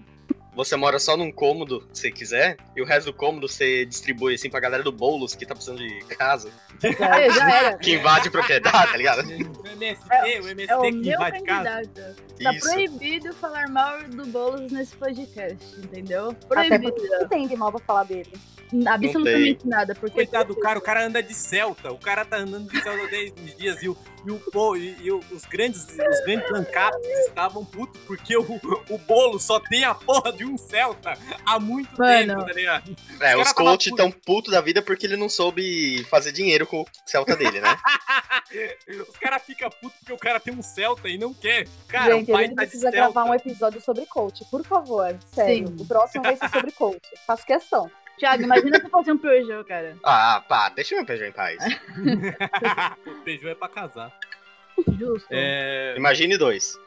você 0.54 0.76
mora 0.76 0.98
só 0.98 1.16
num 1.16 1.30
cômodo, 1.30 1.86
se 1.92 2.02
você 2.02 2.10
quiser, 2.10 2.56
e 2.76 2.82
o 2.82 2.84
resto 2.84 3.06
do 3.06 3.12
cômodo 3.16 3.48
você 3.48 3.84
distribui 3.86 4.34
assim 4.34 4.50
pra 4.50 4.60
galera 4.60 4.82
do 4.82 4.90
Boulos 4.92 5.34
que 5.34 5.46
tá 5.46 5.54
precisando 5.54 5.78
de 5.78 6.04
casa, 6.06 6.50
É, 6.82 7.30
já 7.32 7.50
era. 7.54 7.76
que 7.78 7.94
invade 7.94 8.30
propriedade, 8.30 8.90
tá 8.90 8.96
ligado? 8.96 9.20
O 9.20 9.66
MST, 9.68 10.40
o 10.42 10.48
MST 10.48 10.72
É 10.72 10.76
o 10.76 10.82
que 10.82 10.92
meu 10.92 11.12
invade 11.14 11.42
casa. 11.44 11.64
candidato. 11.70 12.16
Tá 12.42 12.52
Isso. 12.54 12.70
proibido 12.70 13.34
falar 13.34 13.68
mal 13.68 14.02
do 14.04 14.26
Boulos 14.26 14.72
nesse 14.72 14.96
podcast, 14.96 15.76
entendeu? 15.78 16.30
Até 16.30 16.46
Proibido. 16.46 16.92
porque 16.92 17.08
não 17.08 17.28
tem 17.28 17.46
de 17.46 17.56
mal 17.56 17.70
pra 17.70 17.80
falar 17.80 18.04
dele. 18.04 18.32
Absolutamente 18.86 19.66
nada. 19.66 19.94
Porque 19.94 20.14
Coitado 20.14 20.54
do 20.54 20.60
cara, 20.60 20.78
o 20.78 20.82
cara 20.82 21.06
anda 21.06 21.22
de 21.22 21.34
Celta. 21.34 21.92
O 21.92 21.98
cara 21.98 22.24
tá 22.24 22.36
andando 22.38 22.70
de 22.70 22.80
Celta 22.82 23.06
10 23.08 23.56
dias 23.56 23.82
e, 23.82 23.88
o, 23.88 23.96
e, 24.26 24.30
o, 24.30 24.38
pô, 24.50 24.76
e, 24.76 24.96
e 25.00 25.10
os 25.10 25.44
grandes, 25.44 25.82
os 25.84 26.24
grandes 26.24 26.50
ANCAPs 26.52 27.06
estavam 27.26 27.64
putos 27.64 28.00
porque 28.06 28.36
o, 28.36 28.60
o 28.88 28.98
bolo 28.98 29.38
só 29.38 29.58
tem 29.60 29.84
a 29.84 29.94
porra 29.94 30.32
de 30.32 30.44
um 30.44 30.56
Celta 30.56 31.14
há 31.44 31.58
muito 31.58 31.96
Mano. 31.98 32.34
tempo, 32.34 32.46
tá 32.46 32.52
ligado? 32.52 32.96
É, 33.20 33.36
Os 33.36 33.42
os 33.48 33.52
cara 33.52 33.54
tava 33.54 33.70
coach 33.70 33.90
puto. 33.90 33.96
tão 34.02 34.10
puto 34.10 34.50
da 34.50 34.60
vida 34.60 34.82
porque 34.82 35.06
ele 35.06 35.16
não 35.16 35.28
soube 35.28 36.04
fazer 36.04 36.32
dinheiro 36.32 36.66
com 36.66 36.82
o 36.82 36.86
Celta 37.04 37.36
dele, 37.36 37.60
né? 37.60 37.76
Os 39.08 39.16
caras 39.16 39.42
ficam 39.42 39.70
putos 39.70 39.98
porque 40.00 40.12
o 40.12 40.18
cara 40.18 40.40
tem 40.40 40.52
um 40.52 40.62
Celta 40.62 41.08
e 41.08 41.16
não 41.16 41.32
quer. 41.32 41.68
Cara, 41.88 42.14
Gente, 42.14 42.30
o 42.30 42.34
pai 42.34 42.44
ele 42.44 42.54
tá 42.54 42.64
de 42.64 42.68
precisa 42.70 42.90
gravar 42.90 43.24
um 43.24 43.34
episódio 43.34 43.80
sobre 43.80 44.06
coach, 44.06 44.44
por 44.50 44.64
favor. 44.64 45.16
Sério. 45.32 45.68
Sim. 45.68 45.76
O 45.78 45.86
próximo 45.86 46.24
vai 46.24 46.36
ser 46.36 46.48
sobre 46.48 46.72
coach. 46.72 47.00
Faço 47.26 47.46
questão. 47.46 47.90
Thiago, 48.20 48.42
imagina 48.42 48.78
se 48.78 48.88
fosse 48.90 49.10
um 49.10 49.16
Peugeot, 49.16 49.64
cara. 49.66 49.96
Ah, 50.04 50.44
pá, 50.46 50.68
deixa 50.68 50.94
meu 50.94 51.06
Peugeot 51.06 51.30
em 51.30 51.32
paz. 51.32 51.56
o 53.06 53.14
Peugeot 53.24 53.48
é 53.48 53.54
pra 53.54 53.66
casar. 53.66 54.14
Justo. 54.98 55.26
É... 55.30 55.94
Imagine 55.96 56.36
dois. 56.36 56.78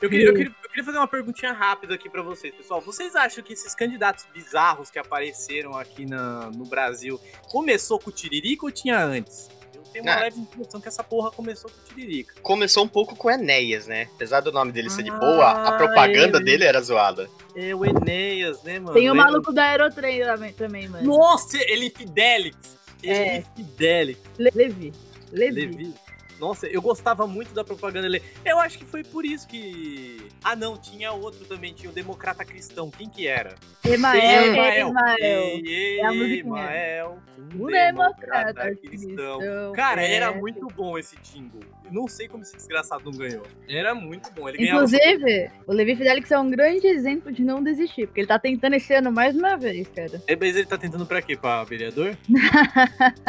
Eu 0.00 0.08
queria, 0.08 0.26
eu, 0.26 0.34
queria, 0.34 0.54
eu 0.62 0.68
queria 0.68 0.84
fazer 0.84 0.98
uma 0.98 1.08
perguntinha 1.08 1.52
rápida 1.52 1.96
aqui 1.96 2.08
pra 2.08 2.22
vocês, 2.22 2.54
pessoal. 2.54 2.80
Vocês 2.80 3.16
acham 3.16 3.42
que 3.42 3.52
esses 3.52 3.74
candidatos 3.74 4.24
bizarros 4.32 4.88
que 4.88 5.00
apareceram 5.00 5.76
aqui 5.76 6.06
na, 6.06 6.48
no 6.52 6.64
Brasil 6.64 7.20
começou 7.50 7.98
com 7.98 8.10
o 8.10 8.12
Tiririca 8.12 8.64
ou 8.64 8.70
tinha 8.70 9.04
antes? 9.04 9.48
Eu 9.78 9.92
tenho 9.92 10.04
uma 10.04 10.14
Ah. 10.14 10.20
leve 10.20 10.40
impressão 10.40 10.80
que 10.80 10.88
essa 10.88 11.02
porra 11.04 11.30
começou 11.30 11.70
com 11.70 11.76
o 11.76 11.94
Tiririca. 11.94 12.34
Começou 12.42 12.84
um 12.84 12.88
pouco 12.88 13.16
com 13.16 13.28
o 13.28 13.30
Enéas, 13.30 13.86
né? 13.86 14.08
Apesar 14.14 14.40
do 14.40 14.52
nome 14.52 14.72
dele 14.72 14.90
ser 14.90 15.02
de 15.02 15.10
Ah, 15.10 15.14
boa, 15.18 15.50
a 15.50 15.72
propaganda 15.76 16.38
ele. 16.38 16.44
dele 16.44 16.64
era 16.64 16.80
zoada. 16.80 17.28
É 17.56 17.74
o 17.74 17.84
Enéas, 17.84 18.62
né, 18.62 18.78
mano? 18.78 18.92
Tem 18.94 19.10
o 19.10 19.14
maluco 19.14 19.52
da 19.52 19.64
Aerotrem 19.64 20.20
também, 20.22 20.52
também 20.52 20.88
mano. 20.88 21.04
Nossa, 21.06 21.56
ele 21.70 21.90
Fidelix. 21.90 22.76
Ele 23.02 23.12
É. 23.12 23.44
Fidelix. 23.56 24.20
Le- 24.38 24.50
Levi. 24.54 24.92
Levi. 25.32 25.60
Levi. 25.66 25.94
Nossa, 26.38 26.66
eu 26.66 26.80
gostava 26.80 27.26
muito 27.26 27.52
da 27.52 27.64
propaganda 27.64 28.08
dele. 28.08 28.22
Eu 28.44 28.58
acho 28.58 28.78
que 28.78 28.84
foi 28.84 29.02
por 29.02 29.24
isso 29.24 29.46
que. 29.48 30.28
Ah, 30.42 30.54
não, 30.54 30.76
tinha 30.76 31.12
outro 31.12 31.44
também, 31.46 31.72
tinha 31.74 31.90
o 31.90 31.92
Democrata 31.92 32.44
Cristão. 32.44 32.90
Quem 32.90 33.08
que 33.08 33.26
era? 33.26 33.54
Emael, 33.84 34.54
Emael. 34.54 34.88
Emael. 34.88 35.62
É 35.66 36.04
a. 36.04 36.14
Emael, 36.14 37.18
um 37.54 37.66
democrata 37.66 38.52
democrata 38.52 38.76
cristão. 38.76 39.38
cristão. 39.38 39.72
Cara, 39.72 40.02
É. 40.02 40.14
era 40.14 40.32
muito 40.32 40.66
bom 40.68 40.96
esse 40.98 41.16
jingle. 41.16 41.60
Não 41.90 42.06
sei 42.08 42.28
como 42.28 42.42
esse 42.42 42.56
desgraçado 42.56 43.04
não 43.04 43.16
ganhou. 43.16 43.42
Era 43.68 43.94
muito 43.94 44.30
bom. 44.32 44.48
Ele 44.48 44.58
ganhava 44.58 44.84
Inclusive, 44.84 45.50
o 45.66 45.72
Levi 45.72 45.96
Fidelix 45.96 46.30
é 46.30 46.38
um 46.38 46.50
grande 46.50 46.86
exemplo 46.86 47.32
de 47.32 47.42
não 47.42 47.62
desistir, 47.62 48.06
porque 48.06 48.20
ele 48.20 48.28
tá 48.28 48.38
tentando 48.38 48.74
esse 48.74 48.92
ano 48.94 49.10
mais 49.10 49.36
uma 49.36 49.56
vez, 49.56 49.88
cara. 49.88 50.22
É, 50.26 50.36
Mas 50.36 50.56
ele 50.56 50.66
tá 50.66 50.78
tentando 50.78 51.06
pra 51.06 51.22
quê? 51.22 51.36
Pra 51.36 51.64
vereador? 51.64 52.16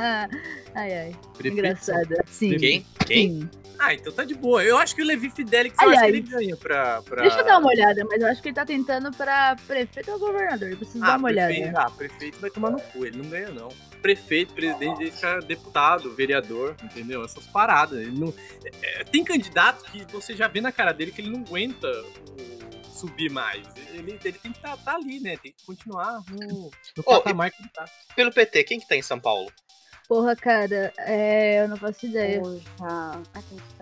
ai, 0.76 0.94
ai. 0.94 1.16
Prefeito? 1.38 1.58
Engraçada. 1.58 2.24
Sim. 2.28 2.58
Quem? 2.58 2.86
Quem? 3.06 3.28
Sim. 3.30 3.50
Ah, 3.80 3.94
então 3.94 4.12
tá 4.12 4.26
de 4.26 4.36
boa. 4.36 4.62
Eu 4.64 4.78
acho 4.78 4.94
que 4.94 5.02
o 5.02 5.06
Levi 5.06 5.30
Fidelix, 5.30 5.76
eu 5.82 5.90
acho 5.90 6.00
que 6.02 6.06
ele 6.08 6.22
ganha 6.22 6.56
pra. 6.58 7.02
pra... 7.02 7.22
Deixa 7.22 7.40
eu 7.40 7.46
dar 7.46 7.60
uma 7.60 7.70
olhada, 7.70 8.04
mas 8.06 8.22
eu 8.22 8.28
acho 8.28 8.42
que 8.42 8.50
ele 8.50 8.56
tá 8.56 8.66
tentando 8.66 9.12
pra 9.12 9.56
prefeito 9.66 10.12
ou 10.12 10.20
governador. 10.20 10.70
Eu 10.70 10.78
preciso 10.78 11.00
dar 11.00 11.18
uma 11.18 11.30
prefeito, 11.30 11.62
olhada. 11.62 11.82
Ah, 11.82 11.90
prefeito 11.90 12.40
vai 12.40 12.50
tomar 12.50 12.72
no 12.72 12.80
cu, 12.82 13.06
ele 13.06 13.18
não 13.18 13.30
ganha, 13.30 13.50
não. 13.50 13.70
Prefeito, 14.02 14.54
presidente, 14.54 15.02
ele 15.02 15.12
fica 15.12 15.40
deputado, 15.40 16.14
vereador, 16.14 16.76
entendeu? 16.84 17.24
Essas 17.24 17.48
paradas. 17.48 18.00
Ele 18.00 18.20
não... 18.20 18.34
é, 18.82 19.04
tem 19.06 19.24
candidato 19.24 19.84
que 19.86 20.06
você 20.12 20.36
já 20.36 20.48
vê 20.48 20.60
na 20.60 20.72
cara 20.72 20.92
dele 20.92 21.12
que 21.12 21.22
ele 21.22 21.30
não 21.30 21.40
aguenta 21.42 21.88
o- 21.88 22.94
subir 22.94 23.32
mais. 23.32 23.66
Ele, 23.94 24.20
ele 24.24 24.38
tem 24.38 24.52
que 24.52 24.60
estar 24.60 24.96
ali, 24.96 25.20
né? 25.22 25.38
Tem 25.38 25.54
que 25.54 25.66
continuar 25.66 26.22
no, 26.30 26.48
no 26.48 26.72
Ô, 27.06 27.22
patamar 27.22 27.50
que 27.50 27.62
ele 27.62 27.70
tá. 27.70 27.86
Pelo 28.16 28.32
PT, 28.32 28.64
quem 28.66 28.80
que 28.80 28.88
tá 28.88 28.96
em 28.96 29.02
São 29.02 29.20
Paulo? 29.20 29.50
Porra, 30.10 30.36
cara, 30.36 30.92
é, 30.98 31.62
eu 31.62 31.68
não 31.70 31.78
faço 31.78 32.08
ideia. 32.08 32.42
Poxa. 32.42 32.64
Como 32.78 33.62
que 33.62 33.74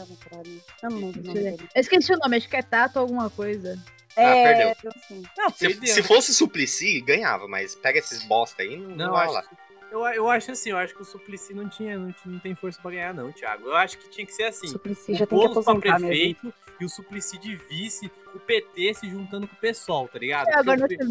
tá 0.81 0.89
no? 0.89 1.11
Eu 1.11 1.57
não 1.57 1.65
esqueci 1.73 2.11
o 2.13 2.17
nome, 2.17 2.35
acho 2.37 2.49
que 2.49 2.57
é 2.57 2.61
Tato 2.61 2.99
alguma 2.99 3.29
coisa. 3.29 3.81
Ah, 4.15 4.21
É, 4.35 4.73
perdeu. 4.75 4.91
assim. 4.93 5.23
Não, 5.37 5.49
Se, 5.49 5.57
perdeu. 5.69 5.93
se 5.93 6.03
fosse 6.03 6.33
Suplicy, 6.33 6.99
ganhava, 7.01 7.47
mas 7.47 7.75
pega 7.75 7.99
esses 7.99 8.23
bosta 8.23 8.61
aí, 8.61 8.75
não, 8.75 8.95
Não, 8.95 9.11
vai 9.13 9.27
lá. 9.27 9.39
acho, 9.39 9.49
eu, 9.89 10.05
eu 10.07 10.29
acho 10.29 10.51
assim, 10.51 10.71
eu 10.71 10.77
acho 10.77 10.93
que 10.93 11.01
o 11.01 11.05
Suplicy 11.05 11.53
não 11.53 11.69
tinha, 11.69 11.97
não, 11.97 12.11
tinha, 12.11 12.33
não 12.33 12.39
tem 12.39 12.53
força 12.55 12.77
pra 12.81 12.91
ganhar, 12.91 13.13
não, 13.13 13.31
Thiago. 13.31 13.65
Eu 13.67 13.75
acho 13.77 13.97
que 13.97 14.09
tinha 14.09 14.25
que 14.27 14.33
ser 14.33 14.43
assim. 14.43 14.67
Suplicy 14.67 15.13
o 15.13 15.15
já 15.15 15.25
tem 15.25 15.27
que 15.27 15.45
Boulos 15.47 15.63
pra 15.63 15.71
aposentar 15.73 15.99
mesmo. 15.99 16.07
prefeito 16.07 16.53
e 16.81 16.83
o 16.85 16.89
Suplicy 16.89 17.37
de 17.37 17.55
vice, 17.55 18.11
o 18.37 18.39
PT 18.39 18.93
se 18.93 19.09
juntando 19.09 19.47
com 19.47 19.55
o 19.55 19.57
PSOL, 19.59 20.07
tá 20.07 20.19
ligado? 20.19 20.47
É, 20.49 20.59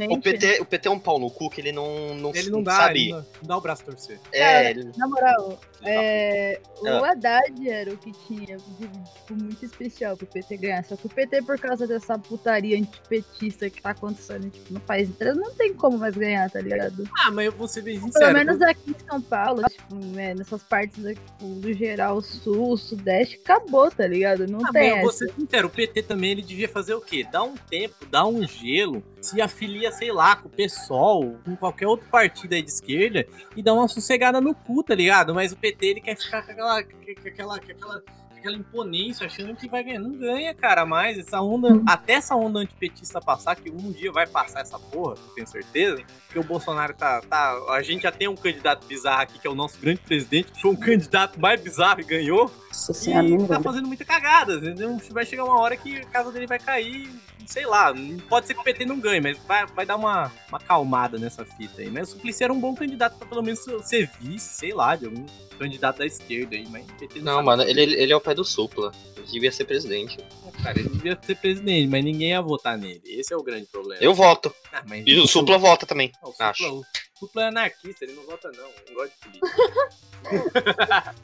o 0.08 0.20
PT, 0.20 0.60
o 0.60 0.64
PT 0.64 0.88
é 0.88 0.90
um 0.90 0.98
pau 0.98 1.18
no 1.18 1.30
cu 1.30 1.50
que 1.50 1.60
ele 1.60 1.72
não, 1.72 2.14
não, 2.14 2.30
ele 2.34 2.50
não 2.50 2.58
não 2.58 2.62
dá, 2.62 2.72
sabe. 2.76 3.00
ele 3.02 3.10
não, 3.12 3.18
não 3.18 3.26
dá 3.48 3.56
o 3.56 3.60
braço 3.60 3.82
a 3.82 3.84
torcer. 3.86 4.18
É, 4.32 4.70
ele- 4.70 4.90
Na 4.96 5.06
moral, 5.06 5.60
é, 5.84 6.60
o 6.80 6.86
Ah. 6.88 7.10
Haddad 7.10 7.68
era 7.68 7.92
o 7.92 7.96
que 7.98 8.12
tinha 8.26 8.56
tipo, 8.56 9.34
muito 9.34 9.64
especial 9.64 10.16
pro 10.16 10.26
PT 10.26 10.56
ganhar. 10.56 10.84
Só 10.84 10.96
que 10.96 11.06
o 11.06 11.10
PT, 11.10 11.42
por 11.42 11.58
causa 11.58 11.86
dessa 11.86 12.18
putaria 12.18 12.76
antipetista 12.78 13.68
que 13.70 13.80
tá 13.82 13.90
acontecendo 13.90 14.48
tipo, 14.50 14.72
no 14.72 14.80
país 14.80 15.08
inteiro, 15.08 15.36
não 15.36 15.52
tem 15.54 15.74
como 15.74 15.98
mais 15.98 16.16
ganhar, 16.16 16.50
tá 16.50 16.60
ligado? 16.60 17.08
Ah, 17.18 17.30
mas 17.30 17.46
eu 17.46 17.52
vou 17.52 17.68
ser 17.68 17.82
bem 17.82 17.98
Pelo 17.98 18.12
sincero. 18.12 18.32
menos 18.32 18.60
aqui 18.62 18.90
em 18.90 19.08
São 19.08 19.20
Paulo, 19.20 19.62
tipo, 19.68 19.94
né, 19.94 20.34
nessas 20.34 20.62
partes 20.62 21.04
aqui, 21.04 21.20
tipo, 21.20 21.44
do 21.46 21.72
geral, 21.72 22.20
sul, 22.22 22.76
sudeste, 22.76 23.36
acabou, 23.42 23.90
tá 23.90 24.06
ligado? 24.06 24.46
Não 24.46 24.60
Ah, 24.60 24.70
mas 24.72 24.72
tem 24.72 24.88
eu 24.90 25.02
vou 25.02 25.12
ser 25.12 25.30
sincero, 25.32 25.66
o 25.68 25.70
PT 25.70 26.02
também 26.02 26.30
ele 26.32 26.42
devia 26.42 26.68
fazer 26.68 26.94
o 26.94 27.00
quê? 27.00 27.15
Dar 27.24 27.42
um 27.42 27.54
tempo, 27.54 28.06
dar 28.06 28.26
um 28.26 28.46
gelo, 28.46 29.02
se 29.20 29.40
afilia, 29.40 29.90
sei 29.92 30.12
lá, 30.12 30.36
com 30.36 30.48
o 30.48 30.50
PSOL, 30.50 31.38
com 31.44 31.56
qualquer 31.56 31.86
outro 31.86 32.08
partido 32.08 32.54
aí 32.54 32.62
de 32.62 32.70
esquerda 32.70 33.26
e 33.56 33.62
dar 33.62 33.74
uma 33.74 33.88
sossegada 33.88 34.40
no 34.40 34.54
cu, 34.54 34.82
tá 34.82 34.94
ligado? 34.94 35.34
Mas 35.34 35.52
o 35.52 35.56
PT 35.56 35.86
ele 35.86 36.00
quer 36.00 36.16
ficar 36.16 36.42
com 36.42 36.52
aquela, 36.52 36.82
com 36.82 37.28
aquela, 37.28 37.60
com 37.60 37.72
aquela, 37.72 38.02
aquela 38.38 38.56
imponência, 38.56 39.26
achando 39.26 39.54
que 39.56 39.68
vai 39.68 39.82
ganhar. 39.82 40.00
Não 40.00 40.12
ganha, 40.12 40.54
cara, 40.54 40.84
mais 40.86 41.18
essa 41.18 41.40
onda, 41.40 41.82
até 41.86 42.14
essa 42.14 42.34
onda 42.34 42.60
antipetista 42.60 43.20
passar, 43.20 43.56
que 43.56 43.70
um 43.70 43.92
dia 43.92 44.12
vai 44.12 44.26
passar 44.26 44.60
essa 44.60 44.78
porra, 44.78 45.14
eu 45.14 45.34
tenho 45.34 45.46
certeza, 45.46 46.02
que 46.30 46.38
o 46.38 46.44
Bolsonaro 46.44 46.94
tá, 46.94 47.20
tá. 47.22 47.56
A 47.70 47.82
gente 47.82 48.02
já 48.02 48.12
tem 48.12 48.28
um 48.28 48.34
candidato 48.36 48.86
bizarro 48.86 49.22
aqui, 49.22 49.38
que 49.38 49.46
é 49.46 49.50
o 49.50 49.54
nosso 49.54 49.78
grande 49.78 50.00
presidente, 50.00 50.52
que 50.52 50.60
foi 50.60 50.70
um 50.70 50.76
candidato 50.76 51.40
mais 51.40 51.60
bizarro 51.60 52.00
e 52.00 52.04
ganhou. 52.04 52.50
Nossa 52.68 52.92
senhora, 52.92 53.26
E 53.26 53.48
tá 53.48 53.60
fazendo 53.60 53.86
muita 53.88 54.04
cagada, 54.04 54.54
entendeu? 54.54 54.98
Vai 55.10 55.24
chegar 55.24 55.44
uma 55.44 55.58
hora 55.60 55.76
que 55.76 55.96
a 55.98 56.04
casa 56.06 56.30
dele 56.30 56.46
vai 56.46 56.58
cair, 56.58 57.08
sei 57.46 57.64
lá. 57.64 57.92
Pode 58.28 58.46
ser 58.46 58.54
que 58.54 58.60
o 58.60 58.64
PT 58.64 58.84
não 58.84 59.00
ganhe, 59.00 59.20
mas 59.20 59.38
vai, 59.46 59.64
vai 59.66 59.86
dar 59.86 59.96
uma, 59.96 60.30
uma 60.48 60.58
calmada 60.60 61.18
nessa 61.18 61.44
fita 61.44 61.80
aí. 61.80 61.90
Mas 61.90 62.08
o 62.08 62.12
Suplicy 62.12 62.44
era 62.44 62.52
um 62.52 62.60
bom 62.60 62.74
candidato 62.74 63.16
pra 63.16 63.26
pelo 63.26 63.42
menos 63.42 63.60
ser 63.84 64.10
vice, 64.20 64.54
sei 64.58 64.74
lá, 64.74 64.94
de 64.94 65.06
algum 65.06 65.24
candidato 65.58 65.98
da 65.98 66.06
esquerda 66.06 66.54
aí, 66.54 66.68
mas 66.68 66.84
o 66.86 66.92
PT 66.94 67.20
Não, 67.20 67.34
sabe. 67.36 67.46
mano, 67.46 67.62
ele, 67.62 67.80
ele 67.80 68.12
é 68.12 68.16
o 68.16 68.20
pé 68.26 68.34
do 68.34 68.44
Supla. 68.44 68.92
Ele 69.16 69.26
devia 69.26 69.52
ser 69.52 69.64
presidente. 69.64 70.18
Cara, 70.62 70.78
ele 70.78 70.88
devia 70.88 71.18
ser 71.22 71.36
presidente, 71.36 71.88
mas 71.88 72.04
ninguém 72.04 72.30
ia 72.30 72.40
votar 72.42 72.76
nele. 72.76 73.02
Esse 73.06 73.32
é 73.32 73.36
o 73.36 73.42
grande 73.42 73.66
problema. 73.66 74.02
Eu 74.02 74.14
voto. 74.14 74.52
Ah, 74.72 74.82
mas 74.86 75.04
E 75.06 75.14
o 75.18 75.26
Supla 75.26 75.58
vota 75.58 75.86
também. 75.86 76.10
Não, 76.22 76.30
o 76.30 76.32
Supla, 76.32 76.48
acho. 76.50 76.80
o 76.80 76.84
Supla 77.18 77.42
é 77.44 77.48
anarquista, 77.48 78.04
ele 78.04 78.12
não 78.14 78.24
vota 78.24 78.50
não. 78.56 78.64
Não 78.88 78.94
gosta 78.94 79.14
de 79.30 79.38
política. 79.38 79.86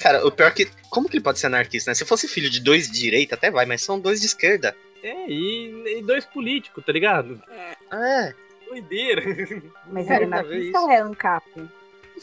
Cara, 0.00 0.26
o 0.26 0.30
pior 0.30 0.48
é 0.48 0.50
que. 0.50 0.66
Como 0.90 1.08
que 1.08 1.16
ele 1.16 1.24
pode 1.24 1.38
ser 1.38 1.46
anarquista, 1.46 1.90
né? 1.90 1.94
Se 1.94 2.04
fosse 2.04 2.28
filho 2.28 2.50
de 2.50 2.60
dois 2.60 2.90
de 2.90 2.98
direita, 2.98 3.34
até 3.34 3.50
vai, 3.50 3.66
mas 3.66 3.82
são 3.82 3.98
dois 3.98 4.20
de 4.20 4.26
esquerda. 4.26 4.74
é, 5.02 5.30
e, 5.30 5.98
e 5.98 6.02
dois 6.02 6.24
políticos, 6.26 6.84
tá 6.84 6.92
ligado? 6.92 7.40
É. 7.92 8.34
Doideira. 8.68 9.22
Mas 9.90 10.10
ele 10.10 10.24
é 10.24 10.26
anarquista 10.26 10.80
ou 10.80 10.90
é 10.90 11.00
ANCAP? 11.00 11.46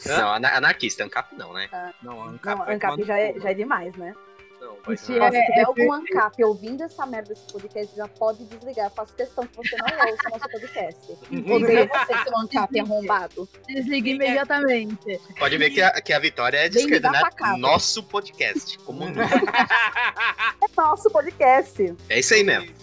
Não, 0.04 0.34
ana- 0.34 0.56
anarquista, 0.56 1.04
ANCAP 1.04 1.34
não, 1.36 1.52
né? 1.52 1.68
Não, 2.02 2.16
Não, 2.16 2.22
ANCAP 2.28 2.44
vai 2.58 2.64
tomar 2.66 2.72
ANCAP 2.74 2.96
no 3.00 3.06
já 3.06 3.18
é, 3.18 3.34
já 3.40 3.50
é 3.50 3.54
demais, 3.54 3.94
né? 3.96 4.14
Não, 4.60 4.74
tomar- 4.76 4.88
Nossa, 4.90 5.04
se 5.04 5.12
é- 5.18 5.30
tiver 5.46 5.58
é 5.60 5.62
algum 5.64 5.92
ANCAP 5.92 6.42
ouvindo 6.44 6.82
essa 6.82 7.06
merda 7.06 7.28
desse 7.34 7.46
podcast, 7.52 7.94
já 7.96 8.08
pode 8.08 8.44
desligar. 8.46 8.86
Eu 8.86 8.90
faço 8.90 9.14
questão 9.14 9.46
que 9.46 9.56
você 9.56 9.76
não 9.76 9.86
ouça 10.08 10.28
nosso 10.30 10.48
podcast. 10.50 11.12
Odeio 11.52 11.88
você, 11.88 12.24
seu 12.24 12.38
ANCAP 12.38 12.80
arrombado. 12.80 13.48
Desliga 13.68 14.08
imediatamente. 14.10 15.20
Pode 15.38 15.58
ver 15.58 15.70
que 15.70 15.82
a, 15.82 15.90
que 16.00 16.12
a 16.12 16.18
vitória 16.18 16.58
é 16.58 16.68
de 16.68 16.78
esquerda, 16.78 17.10
né? 17.10 17.20
Nosso 17.58 18.02
podcast. 18.02 18.78
Comunista. 18.78 19.22
É 20.62 20.80
nosso 20.80 21.10
podcast. 21.10 21.94
É 22.08 22.18
isso 22.18 22.34
aí 22.34 22.42
mesmo. 22.44 22.74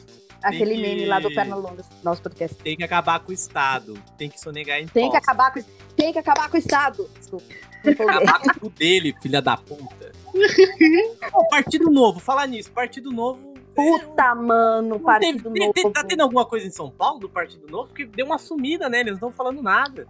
Aquele 0.44 0.76
que- 0.76 0.82
meme 0.82 1.06
lá 1.06 1.20
do 1.20 1.34
Pernalonga, 1.34 1.84
nosso 2.04 2.22
podcast. 2.22 2.56
Tem 2.58 2.76
que 2.76 2.84
acabar 2.84 3.20
com 3.22 3.32
o 3.32 3.34
Estado. 3.34 3.94
Tem 4.18 4.30
que 4.30 4.40
sonegar 4.40 4.78
impostos. 4.78 4.94
Tem 4.94 5.10
que 5.10 5.18
acabar 5.18 5.54
com, 5.54 5.64
tem 6.04 6.12
que 6.14 6.20
acabar 6.20 6.50
com 6.50 6.58
o 6.58 6.60
Estado. 6.60 7.10
Desculpa. 7.18 7.46
me. 7.86 7.92
Acabar 7.94 8.40
com 8.42 8.50
o 8.50 8.60
cu 8.60 8.70
dele, 8.70 9.16
filha 9.22 9.42
da 9.42 9.56
puta. 9.58 10.12
Partido 11.50 11.90
Novo, 11.90 12.20
falar 12.20 12.48
nisso. 12.48 12.72
Partido 12.72 13.12
Novo... 13.12 13.54
Puta, 13.76 14.36
mano, 14.36 14.90
Não 14.90 15.00
partido 15.00 15.50
teve- 15.52 15.60
novo. 15.62 15.74
te- 15.74 15.82
te- 15.82 15.92
tá 15.92 16.04
tendo 16.04 16.22
alguma 16.22 16.46
coisa 16.46 16.68
em 16.68 16.70
São 16.70 16.92
Paulo 16.92 17.20
do 17.22 17.28
Partido 17.28 17.66
Novo? 17.68 17.88
Porque 17.88 18.06
deu 18.06 18.24
uma 18.28 18.38
sumida, 18.38 18.88
né? 18.88 19.00
Eles 19.00 19.14
não 19.20 19.30
estão 19.30 19.32
falando 19.32 19.64
nada. 19.64 20.06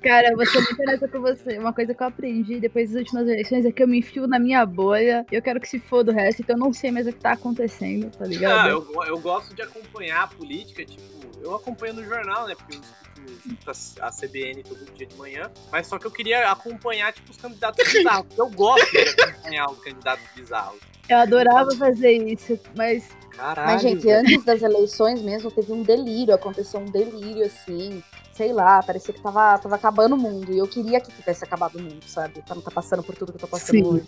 Cara, 0.00 0.28
eu 0.30 0.36
vou 0.36 0.46
ser 0.46 0.60
muito 0.60 0.80
honesta 0.80 1.08
com 1.08 1.20
você. 1.20 1.58
Uma 1.58 1.72
coisa 1.72 1.92
que 1.92 2.00
eu 2.00 2.06
aprendi 2.06 2.60
depois 2.60 2.90
das 2.92 3.00
últimas 3.00 3.26
eleições 3.26 3.66
é 3.66 3.72
que 3.72 3.82
eu 3.82 3.88
me 3.88 3.98
enfio 3.98 4.28
na 4.28 4.38
minha 4.38 4.64
bolha. 4.64 5.26
E 5.30 5.34
eu 5.34 5.42
quero 5.42 5.58
que 5.60 5.68
se 5.68 5.80
foda 5.80 6.12
o 6.12 6.14
resto, 6.14 6.40
então 6.42 6.54
eu 6.54 6.60
não 6.60 6.72
sei 6.72 6.92
mais 6.92 7.04
o 7.08 7.12
que 7.12 7.18
tá 7.18 7.32
acontecendo, 7.32 8.08
tá 8.16 8.24
ligado? 8.24 8.66
Ah, 8.66 8.70
eu, 8.70 9.04
eu 9.06 9.18
gosto 9.18 9.56
de 9.56 9.62
acompanhar 9.62 10.22
a 10.22 10.26
política, 10.28 10.84
tipo, 10.84 11.02
eu 11.40 11.54
acompanho 11.54 11.94
no 11.94 12.04
jornal, 12.04 12.46
né? 12.46 12.54
Porque 12.54 12.76
eu 12.76 13.32
escuto 13.34 13.70
a 14.00 14.10
CBN 14.10 14.62
todo 14.62 14.84
dia 14.94 15.06
de 15.06 15.16
manhã. 15.16 15.50
Mas 15.70 15.86
só 15.86 15.98
que 15.98 16.06
eu 16.06 16.10
queria 16.10 16.50
acompanhar, 16.50 17.12
tipo, 17.12 17.30
os 17.30 17.36
candidatos 17.36 17.84
bizarros. 17.92 18.26
porque 18.28 18.40
Eu 18.40 18.50
gosto 18.50 18.90
de 18.90 18.98
acompanhar 19.22 19.70
os 19.70 19.78
candidatos 19.80 20.24
bizarros. 20.34 20.80
Eu 21.08 21.18
adorava 21.18 21.70
fazer 21.76 22.12
isso, 22.12 22.58
mas. 22.76 23.08
Caralho. 23.36 23.68
Mas, 23.72 23.82
gente, 23.82 24.02
velho. 24.04 24.20
antes 24.20 24.44
das 24.44 24.62
eleições 24.62 25.20
mesmo, 25.22 25.50
teve 25.50 25.72
um 25.72 25.82
delírio, 25.82 26.34
aconteceu 26.34 26.78
um 26.78 26.84
delírio, 26.84 27.44
assim, 27.44 28.02
sei 28.32 28.52
lá, 28.52 28.80
parecia 28.82 29.12
que 29.14 29.20
tava, 29.20 29.58
tava 29.58 29.74
acabando 29.74 30.14
o 30.14 30.18
mundo. 30.18 30.52
E 30.52 30.58
eu 30.58 30.68
queria 30.68 31.00
que 31.00 31.10
tivesse 31.10 31.42
acabado 31.42 31.76
o 31.78 31.82
mundo, 31.82 32.04
sabe? 32.06 32.42
Pra 32.42 32.54
não 32.54 32.60
estar 32.60 32.70
passando 32.70 33.02
por 33.02 33.16
tudo 33.16 33.32
que 33.32 33.36
eu 33.36 33.40
tô 33.40 33.48
passando 33.48 33.70
Sim. 33.72 33.82
hoje. 33.84 34.06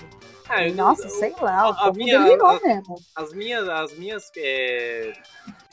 Ah, 0.48 0.68
eu- 0.68 0.74
Nossa, 0.74 1.04
eu- 1.04 1.10
sei 1.10 1.34
lá, 1.40 1.70
o 1.70 1.72
a 1.72 1.76
povo 1.86 1.96
minha- 1.98 2.18
delirou 2.22 2.46
a- 2.48 2.60
mesmo. 2.60 2.96
as 3.16 3.32
minhas, 3.32 3.68
as 3.68 3.98
minhas 3.98 4.30
é, 4.36 5.12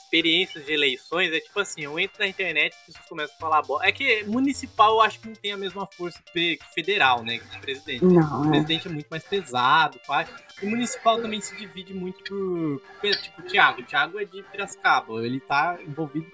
experiências 0.09 0.65
de 0.65 0.73
eleições 0.73 1.31
é 1.31 1.39
tipo 1.39 1.59
assim, 1.59 1.81
eu 1.81 1.99
entro 1.99 2.19
na 2.19 2.27
internet 2.27 2.73
e 2.73 2.75
as 2.75 2.85
pessoas 2.87 3.05
começam 3.07 3.35
a 3.35 3.39
falar 3.39 3.61
bola. 3.61 3.85
É 3.85 3.91
que 3.91 4.23
municipal 4.23 4.95
eu 4.95 5.01
acho 5.01 5.19
que 5.19 5.27
não 5.27 5.35
tem 5.35 5.51
a 5.51 5.57
mesma 5.57 5.85
força 5.85 6.19
que 6.33 6.57
federal, 6.73 7.23
né? 7.23 7.37
Que 7.37 7.59
presidente. 7.59 8.03
Não, 8.03 8.41
O 8.41 8.45
é. 8.47 8.49
presidente 8.49 8.87
é 8.87 8.91
muito 8.91 9.07
mais 9.07 9.23
pesado, 9.23 9.99
pai. 10.07 10.27
E 10.61 10.65
municipal 10.65 11.21
também 11.21 11.39
se 11.39 11.55
divide 11.55 11.93
muito 11.93 12.81
por. 12.99 13.15
Tipo, 13.15 13.41
o 13.41 13.45
Thiago. 13.45 13.81
O 13.81 13.85
Thiago 13.85 14.19
é 14.19 14.25
de 14.25 14.41
Piracicaba. 14.43 15.25
Ele 15.25 15.39
tá 15.39 15.77
envolvido 15.87 16.27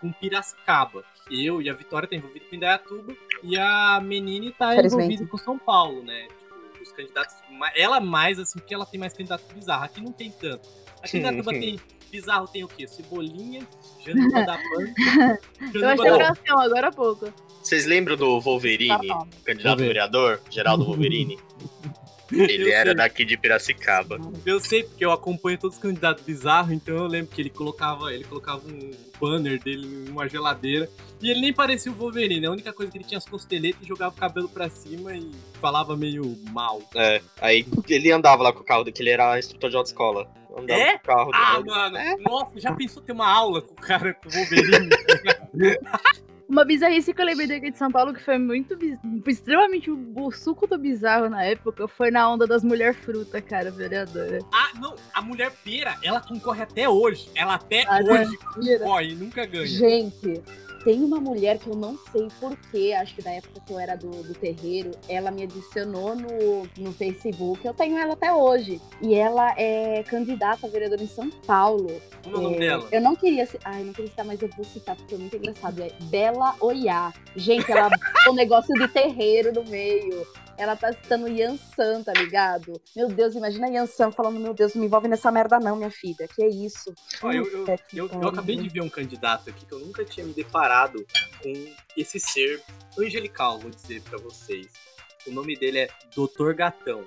com, 0.00 0.12
Piracicaba. 0.12 1.04
Eu 1.30 1.62
e 1.62 1.70
a 1.70 1.72
Vitória 1.72 2.06
tá 2.06 2.14
envolvido 2.14 2.44
com 2.46 2.54
Indaiatuba. 2.54 3.16
E 3.42 3.58
a 3.58 4.00
Menine 4.00 4.52
tá 4.52 4.76
envolvida 4.76 5.26
com 5.26 5.38
São 5.38 5.58
Paulo, 5.58 6.02
né? 6.04 6.28
Tipo, 6.28 6.82
os 6.82 6.92
candidatos. 6.92 7.34
Ela 7.74 7.98
mais, 7.98 8.38
assim, 8.38 8.58
porque 8.58 8.74
ela 8.74 8.86
tem 8.86 9.00
mais 9.00 9.14
candidato 9.14 9.42
bizarro. 9.54 9.84
Aqui 9.84 10.00
não 10.00 10.12
tem 10.12 10.30
tanto. 10.30 10.68
Aqui 11.02 11.16
em 11.16 11.20
Indaiatuba 11.20 11.50
tem. 11.52 11.80
Bizarro 12.10 12.46
tem 12.46 12.62
o 12.62 12.68
quê? 12.68 12.86
Cebolinha, 12.86 13.66
Janduba 14.04 14.44
da 14.44 14.56
Banca. 14.58 15.38
Eu 15.74 15.88
achei 15.88 16.10
oração 16.10 16.60
agora 16.60 16.88
há 16.88 16.92
pouco. 16.92 17.32
Vocês 17.62 17.86
lembram 17.86 18.16
do 18.16 18.38
Wolverine, 18.40 19.08
Tá 19.08 19.26
candidato 19.44 19.78
Wolverine. 19.78 19.86
vereador? 19.88 20.40
Geraldo 20.50 20.84
Wolverine? 20.84 21.38
Ele 22.32 22.62
Eu 22.64 22.72
era 22.72 22.90
sei. 22.90 22.94
daqui 22.94 23.24
de 23.26 23.36
Piracicaba. 23.36 24.18
Eu 24.46 24.58
sei 24.58 24.84
porque 24.84 25.04
eu 25.04 25.12
acompanho 25.12 25.58
todos 25.58 25.76
os 25.76 25.82
candidatos 25.82 26.24
bizarros, 26.24 26.72
então 26.72 26.94
eu 26.96 27.06
lembro 27.06 27.30
que 27.34 27.42
ele 27.42 27.50
colocava, 27.50 28.12
ele 28.12 28.24
colocava 28.24 28.62
um 28.66 28.90
banner 29.20 29.62
dele 29.62 29.86
numa 30.08 30.26
geladeira 30.26 30.88
e 31.20 31.30
ele 31.30 31.40
nem 31.42 31.52
parecia 31.52 31.92
o 31.92 31.94
Wolverine, 31.94 32.46
a 32.46 32.50
única 32.50 32.72
coisa 32.72 32.90
que 32.90 32.96
ele 32.96 33.04
tinha 33.04 33.18
as 33.18 33.26
costeletas 33.26 33.82
e 33.82 33.86
jogava 33.86 34.14
o 34.14 34.18
cabelo 34.18 34.48
pra 34.48 34.70
cima 34.70 35.14
e 35.14 35.30
falava 35.60 35.94
meio 35.94 36.36
mal. 36.50 36.80
É, 36.94 37.20
aí 37.38 37.66
ele 37.90 38.10
andava 38.10 38.42
lá 38.42 38.50
com 38.52 38.60
o 38.60 38.64
carro, 38.64 38.84
que 38.84 39.02
ele 39.02 39.10
era 39.10 39.38
instrutor 39.38 39.68
de 39.68 39.76
autoescola. 39.76 40.26
Andava 40.56 40.80
É? 40.80 40.98
com 40.98 41.04
o 41.04 41.06
carro 41.06 41.30
Ah, 41.34 41.60
mano, 41.64 41.98
nossa, 42.22 42.50
já 42.60 42.72
pensou 42.74 43.02
ter 43.02 43.12
uma 43.12 43.28
aula 43.28 43.62
com 43.62 43.72
o 43.72 43.76
cara 43.76 44.14
com 44.14 44.28
o 44.28 44.32
Wolverine? 44.32 44.88
Uma 46.48 46.66
bizarrice 46.66 47.14
que 47.14 47.20
eu 47.22 47.24
lembrei 47.24 47.46
daqui 47.46 47.70
de 47.70 47.78
São 47.78 47.90
Paulo 47.90 48.12
que 48.12 48.22
foi 48.22 48.36
muito 48.36 48.76
biz- 48.76 48.98
extremamente 49.26 49.90
o, 49.90 50.30
suco 50.30 50.66
do 50.66 50.76
bizarro 50.76 51.30
na 51.30 51.42
época 51.44 51.88
foi 51.88 52.10
na 52.10 52.28
onda 52.28 52.46
das 52.46 52.62
mulher 52.62 52.92
fruta, 52.94 53.40
cara, 53.40 53.70
vereadora. 53.70 54.38
ah, 54.52 54.68
não, 54.78 54.94
a 55.14 55.22
mulher 55.22 55.50
pera, 55.64 55.96
ela 56.02 56.20
concorre 56.20 56.62
até 56.62 56.86
hoje. 56.86 57.30
Ela 57.34 57.54
até 57.54 57.84
Ah, 57.88 58.02
né? 58.02 58.20
hoje 58.20 58.36
concorre 58.36 59.12
e 59.12 59.14
nunca 59.14 59.46
ganha. 59.46 59.64
Gente, 59.66 60.42
tem 60.84 61.02
uma 61.02 61.20
mulher 61.20 61.58
que 61.58 61.68
eu 61.68 61.74
não 61.76 61.96
sei 62.10 62.28
porquê, 62.40 62.92
acho 62.98 63.14
que 63.14 63.22
da 63.22 63.30
época 63.30 63.60
que 63.64 63.72
eu 63.72 63.78
era 63.78 63.94
do, 63.96 64.10
do 64.10 64.34
terreiro, 64.34 64.90
ela 65.08 65.30
me 65.30 65.44
adicionou 65.44 66.14
no, 66.16 66.68
no 66.78 66.92
Facebook, 66.92 67.64
eu 67.64 67.74
tenho 67.74 67.96
ela 67.98 68.14
até 68.14 68.32
hoje. 68.32 68.80
E 69.00 69.14
ela 69.14 69.54
é 69.58 70.02
candidata 70.02 70.66
a 70.66 70.70
vereadora 70.70 71.02
em 71.02 71.06
São 71.08 71.30
Paulo. 71.46 72.00
Como 72.24 72.36
é 72.36 72.38
o 72.38 72.42
nome 72.42 72.56
É, 72.56 72.58
dela? 72.60 72.88
Eu 72.90 73.00
não 73.00 73.14
queria 73.16 73.46
citar, 73.46 73.72
ai, 73.74 73.82
não 73.84 73.92
queria 73.92 74.10
citar, 74.10 74.24
mas 74.24 74.42
eu 74.42 74.48
vou 74.48 74.64
citar 74.64 74.96
porque 74.96 75.14
é 75.14 75.18
muito 75.18 75.36
engraçado. 75.36 75.82
É 75.82 75.90
Bela 76.04 76.54
Oiá. 76.60 77.12
Gente, 77.36 77.70
ela 77.70 77.88
botou 77.88 78.32
um 78.32 78.36
negócio 78.36 78.74
de 78.74 78.88
terreiro 78.88 79.52
no 79.52 79.64
meio. 79.68 80.26
Ela 80.56 80.76
tá 80.76 80.92
citando 80.92 81.28
Yansan, 81.28 82.02
tá 82.02 82.12
ligado? 82.12 82.80
Meu 82.94 83.08
Deus, 83.08 83.34
imagina 83.34 83.68
Yansan 83.68 84.10
falando, 84.10 84.38
meu 84.38 84.54
Deus, 84.54 84.74
não 84.74 84.80
me 84.80 84.86
envolve 84.86 85.08
nessa 85.08 85.30
merda 85.30 85.58
não, 85.58 85.76
minha 85.76 85.90
filha. 85.90 86.28
Que 86.28 86.46
isso? 86.46 86.94
Ó, 87.22 87.32
eu, 87.32 87.46
eu, 87.50 87.66
eu, 87.92 88.08
eu 88.08 88.28
acabei 88.28 88.56
de 88.56 88.68
ver 88.68 88.82
um 88.82 88.88
candidato 88.88 89.50
aqui 89.50 89.64
que 89.64 89.72
eu 89.72 89.80
nunca 89.80 90.04
tinha 90.04 90.26
me 90.26 90.32
deparado 90.32 91.04
com 91.42 91.52
esse 91.96 92.20
ser 92.20 92.62
angelical, 92.98 93.58
vou 93.58 93.70
dizer 93.70 94.02
pra 94.02 94.18
vocês. 94.18 94.68
O 95.26 95.30
nome 95.30 95.56
dele 95.56 95.80
é 95.80 95.88
Doutor 96.14 96.54
Gatão. 96.54 97.04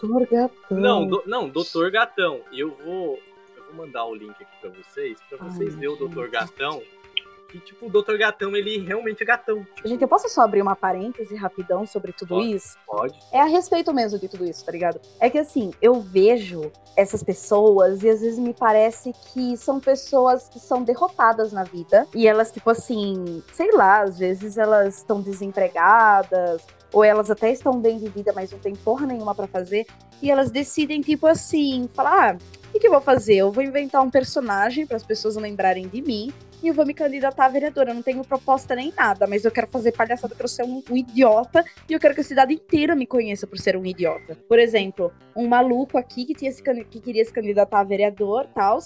Doutor 0.00 0.26
Gatão. 0.26 0.78
Não, 0.78 1.06
do, 1.06 1.22
não, 1.26 1.48
Doutor 1.48 1.90
Gatão. 1.90 2.40
E 2.50 2.60
eu 2.60 2.76
vou, 2.84 3.20
eu 3.56 3.64
vou 3.66 3.74
mandar 3.74 4.04
o 4.04 4.14
link 4.14 4.32
aqui 4.32 4.60
pra 4.60 4.70
vocês, 4.70 5.18
pra 5.28 5.38
Ai, 5.40 5.50
vocês 5.50 5.74
verem 5.74 5.90
o. 5.90 5.96
Doutor 5.96 6.28
Gatão. 6.28 6.82
E 7.54 7.58
tipo, 7.58 7.86
o 7.86 7.90
Doutor 7.90 8.16
Gatão, 8.18 8.56
ele 8.56 8.78
realmente 8.78 9.22
é 9.22 9.26
gatão. 9.26 9.64
Tipo, 9.74 9.88
Gente, 9.88 10.02
eu 10.02 10.08
posso 10.08 10.28
só 10.28 10.42
abrir 10.42 10.62
uma 10.62 10.74
parêntese 10.74 11.34
rapidão 11.34 11.86
sobre 11.86 12.12
tudo 12.12 12.36
Pode. 12.36 12.54
isso? 12.54 12.76
pode. 12.86 13.18
É 13.32 13.40
a 13.40 13.44
respeito 13.44 13.92
mesmo 13.92 14.18
de 14.18 14.28
tudo 14.28 14.44
isso, 14.44 14.64
tá 14.64 14.72
ligado? 14.72 15.00
É 15.20 15.28
que 15.28 15.38
assim, 15.38 15.72
eu 15.80 16.00
vejo 16.00 16.70
essas 16.96 17.22
pessoas 17.22 18.02
e 18.02 18.08
às 18.08 18.20
vezes 18.20 18.38
me 18.38 18.54
parece 18.54 19.12
que 19.32 19.56
são 19.56 19.80
pessoas 19.80 20.48
que 20.48 20.58
são 20.58 20.82
derrotadas 20.82 21.52
na 21.52 21.64
vida 21.64 22.06
e 22.14 22.26
elas, 22.26 22.50
tipo 22.50 22.70
assim, 22.70 23.42
sei 23.52 23.70
lá, 23.72 24.02
às 24.02 24.18
vezes 24.18 24.56
elas 24.56 24.98
estão 24.98 25.20
desempregadas 25.20 26.66
ou 26.92 27.02
elas 27.02 27.30
até 27.30 27.50
estão 27.50 27.80
bem 27.80 27.98
de 27.98 28.08
vida, 28.08 28.32
mas 28.34 28.50
não 28.50 28.58
tem 28.58 28.74
porra 28.74 29.06
nenhuma 29.06 29.34
pra 29.34 29.46
fazer 29.46 29.86
e 30.20 30.30
elas 30.30 30.50
decidem, 30.50 31.00
tipo 31.00 31.26
assim, 31.26 31.88
falar: 31.92 32.34
ah, 32.34 32.38
o 32.68 32.72
que, 32.72 32.78
que 32.78 32.86
eu 32.86 32.92
vou 32.92 33.00
fazer? 33.00 33.36
Eu 33.36 33.50
vou 33.50 33.62
inventar 33.62 34.00
um 34.02 34.10
personagem 34.10 34.86
para 34.86 34.96
as 34.96 35.02
pessoas 35.02 35.36
lembrarem 35.36 35.88
de 35.88 36.00
mim 36.00 36.32
e 36.62 36.68
eu 36.68 36.74
vou 36.74 36.86
me 36.86 36.94
candidatar 36.94 37.46
a 37.46 37.48
vereadora. 37.48 37.90
Eu 37.90 37.94
não 37.94 38.02
tenho 38.02 38.24
proposta 38.24 38.74
nem 38.74 38.92
nada, 38.96 39.26
mas 39.26 39.44
eu 39.44 39.50
quero 39.50 39.66
fazer 39.66 39.92
palhaçada, 39.92 40.34
quero 40.34 40.48
ser 40.48 40.64
um, 40.64 40.82
um 40.90 40.96
idiota 40.96 41.64
e 41.88 41.92
eu 41.92 42.00
quero 42.00 42.14
que 42.14 42.20
a 42.20 42.24
cidade 42.24 42.54
inteira 42.54 42.94
me 42.94 43.06
conheça 43.06 43.46
por 43.46 43.58
ser 43.58 43.76
um 43.76 43.84
idiota. 43.84 44.36
Por 44.48 44.58
exemplo, 44.58 45.12
um 45.34 45.48
maluco 45.48 45.98
aqui 45.98 46.24
que, 46.24 46.34
tinha 46.34 46.52
se, 46.52 46.62
que 46.62 47.00
queria 47.00 47.24
se 47.24 47.32
candidatar 47.32 47.80
a 47.80 47.84
vereador 47.84 48.46
tal. 48.54 48.78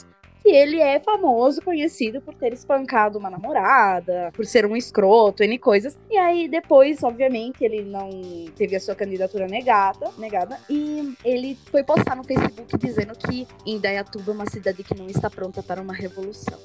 E 0.46 0.54
ele 0.54 0.80
é 0.80 1.00
famoso, 1.00 1.60
conhecido 1.60 2.20
por 2.20 2.32
ter 2.32 2.52
espancado 2.52 3.18
uma 3.18 3.28
namorada, 3.28 4.30
por 4.32 4.46
ser 4.46 4.64
um 4.64 4.76
escroto, 4.76 5.42
N 5.42 5.58
coisas. 5.58 5.98
E 6.08 6.16
aí, 6.16 6.46
depois, 6.46 7.02
obviamente, 7.02 7.64
ele 7.64 7.82
não 7.82 8.08
teve 8.56 8.76
a 8.76 8.80
sua 8.80 8.94
candidatura 8.94 9.48
negada, 9.48 10.08
negada. 10.16 10.56
E 10.70 11.14
ele 11.24 11.58
foi 11.68 11.82
postar 11.82 12.14
no 12.14 12.22
Facebook 12.22 12.78
dizendo 12.78 13.12
que 13.18 13.44
Indaiatuba 13.66 14.30
é 14.30 14.34
uma 14.34 14.48
cidade 14.48 14.84
que 14.84 14.96
não 14.96 15.08
está 15.08 15.28
pronta 15.28 15.64
para 15.64 15.82
uma 15.82 15.92
revolução. 15.92 16.56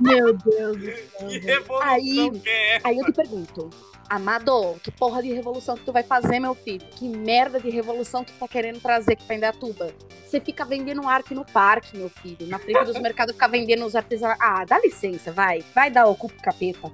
Meu 0.00 0.32
Deus 0.36 0.76
do 0.76 0.86
céu. 0.86 1.28
Que 1.28 1.38
revolução 1.38 1.88
Aí- 1.88 2.30
que 2.32 2.48
é? 2.50 2.80
Aí 2.82 2.98
eu 2.98 3.04
te 3.04 3.12
pergunto, 3.12 3.70
Amado, 4.08 4.76
que 4.82 4.90
porra 4.90 5.22
de 5.22 5.32
revolução 5.32 5.76
que 5.76 5.84
tu 5.84 5.92
vai 5.92 6.02
fazer, 6.02 6.38
meu 6.38 6.54
filho? 6.54 6.84
Que 6.96 7.08
merda 7.08 7.58
de 7.60 7.70
revolução 7.70 8.22
tu 8.22 8.32
tá 8.34 8.46
querendo 8.46 8.80
trazer 8.80 9.12
aqui 9.12 9.24
pra 9.24 9.36
Indaiatuba? 9.36 9.94
Você 10.26 10.40
fica 10.40 10.64
vendendo 10.64 11.06
arte 11.08 11.34
no 11.34 11.44
parque, 11.44 11.96
meu 11.96 12.08
filho. 12.08 12.46
Na 12.46 12.58
frente 12.58 12.84
dos 12.84 12.98
mercados 13.00 13.34
fica 13.34 13.48
vendendo 13.48 13.84
os 13.84 13.94
artesãos. 13.94 14.36
Ah, 14.40 14.64
dá 14.64 14.78
licença, 14.78 15.32
vai. 15.32 15.64
Vai 15.74 15.90
dar 15.90 16.06
o 16.06 16.14
cu 16.14 16.28
pro 16.28 16.42
capeta. 16.42 16.92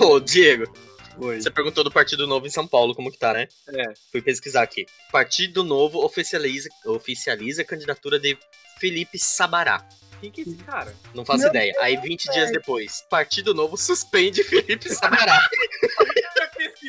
Ô, 0.00 0.20
Diego, 0.20 0.72
Oi. 1.18 1.40
você 1.40 1.50
perguntou 1.50 1.82
do 1.82 1.90
Partido 1.90 2.26
Novo 2.26 2.46
em 2.46 2.50
São 2.50 2.66
Paulo, 2.66 2.94
como 2.94 3.10
que 3.10 3.18
tá, 3.18 3.32
né? 3.32 3.48
É. 3.68 3.92
Fui 4.12 4.20
pesquisar 4.20 4.62
aqui. 4.62 4.86
Partido 5.10 5.64
Novo 5.64 6.04
oficializa, 6.04 6.68
oficializa 6.86 7.62
a 7.62 7.64
candidatura 7.64 8.18
de 8.18 8.36
Felipe 8.78 9.18
Sabará. 9.18 9.86
Quem 10.20 10.30
que 10.30 10.40
é 10.40 10.44
esse 10.44 10.56
cara? 10.56 10.94
Não 11.14 11.24
faço 11.24 11.40
Meu 11.40 11.50
ideia. 11.50 11.74
Aí 11.80 11.96
20 11.96 12.30
dias 12.30 12.50
depois, 12.50 13.04
Partido 13.10 13.54
Novo 13.54 13.76
suspende 13.76 14.42
Felipe 14.42 14.88
Sabará. 14.88 15.38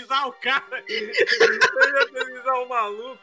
Eu 0.10 0.15
ia 0.15 0.28
pesquisar 0.28 0.28
o 0.28 0.34
cara. 0.34 0.84
Eu 0.88 1.08
ia 1.08 2.08
pesquisar 2.12 2.54
o 2.54 2.70
maluco. 2.70 3.20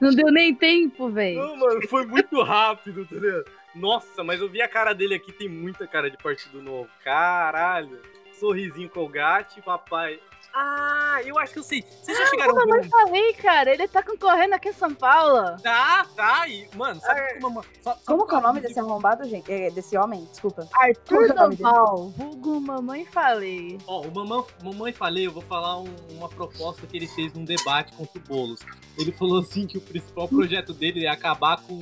Não 0.00 0.10
deu 0.14 0.30
nem 0.30 0.54
tempo, 0.54 1.08
velho. 1.10 1.38
Não, 1.40 1.56
mano, 1.56 1.88
foi 1.88 2.06
muito 2.06 2.42
rápido, 2.42 3.06
tá 3.06 3.14
ligado? 3.14 3.44
Nossa, 3.74 4.22
mas 4.22 4.40
eu 4.40 4.48
vi 4.48 4.60
a 4.60 4.68
cara 4.68 4.92
dele 4.92 5.14
aqui, 5.14 5.32
tem 5.32 5.48
muita 5.48 5.86
cara 5.86 6.10
de 6.10 6.16
Partido 6.18 6.60
Novo. 6.60 6.90
Caralho. 7.02 8.00
Sorrisinho 8.46 8.90
colgate, 8.90 9.62
papai. 9.62 10.18
Ah, 10.52 11.20
eu 11.24 11.38
acho 11.38 11.52
que 11.52 11.60
eu 11.60 11.62
sei. 11.62 11.82
Vocês 12.02 12.18
já 12.18 12.26
chegaram 12.26 12.50
a 12.58 12.60
Como 12.60 12.72
ver 12.74 12.84
eu 12.84 12.90
falei, 12.90 13.32
cara, 13.34 13.70
ele 13.72 13.86
tá 13.86 14.02
concorrendo 14.02 14.54
aqui 14.56 14.68
em 14.70 14.72
São 14.72 14.92
Paulo. 14.92 15.56
Tá, 15.62 16.04
tá. 16.16 16.48
E, 16.48 16.68
mano, 16.74 17.00
sabe 17.00 17.20
como... 17.40 17.60
uma- 17.60 17.62
só- 17.80 17.92
sabe 17.94 18.04
Como 18.04 18.26
que 18.26 18.34
é 18.34 18.38
o 18.38 18.40
nome 18.40 18.60
desse 18.60 18.80
arrombado, 18.80 19.26
gente? 19.28 19.50
É, 19.50 19.70
desse 19.70 19.96
homem? 19.96 20.24
Desculpa. 20.24 20.68
Arthur 20.74 21.24
é? 21.30 21.32
Doval, 21.32 22.08
vulgo 22.10 22.60
mamãe 22.60 23.06
falei. 23.06 23.78
Ó, 23.86 24.00
o 24.02 24.12
mamãe, 24.12 24.44
mamãe 24.62 24.92
falei, 24.92 25.26
eu 25.28 25.32
vou 25.32 25.42
falar 25.44 25.78
um- 25.80 25.94
uma 26.10 26.28
proposta 26.28 26.84
que 26.84 26.96
ele 26.96 27.06
fez 27.06 27.32
num 27.32 27.44
debate 27.44 27.92
contra 27.92 28.18
o 28.18 28.22
Boulos. 28.22 28.60
Ele 28.98 29.12
falou 29.12 29.38
assim 29.38 29.68
que 29.68 29.78
o 29.78 29.80
principal 29.80 30.26
projeto 30.26 30.74
dele 30.74 31.06
é 31.06 31.08
acabar 31.08 31.62
com 31.62 31.78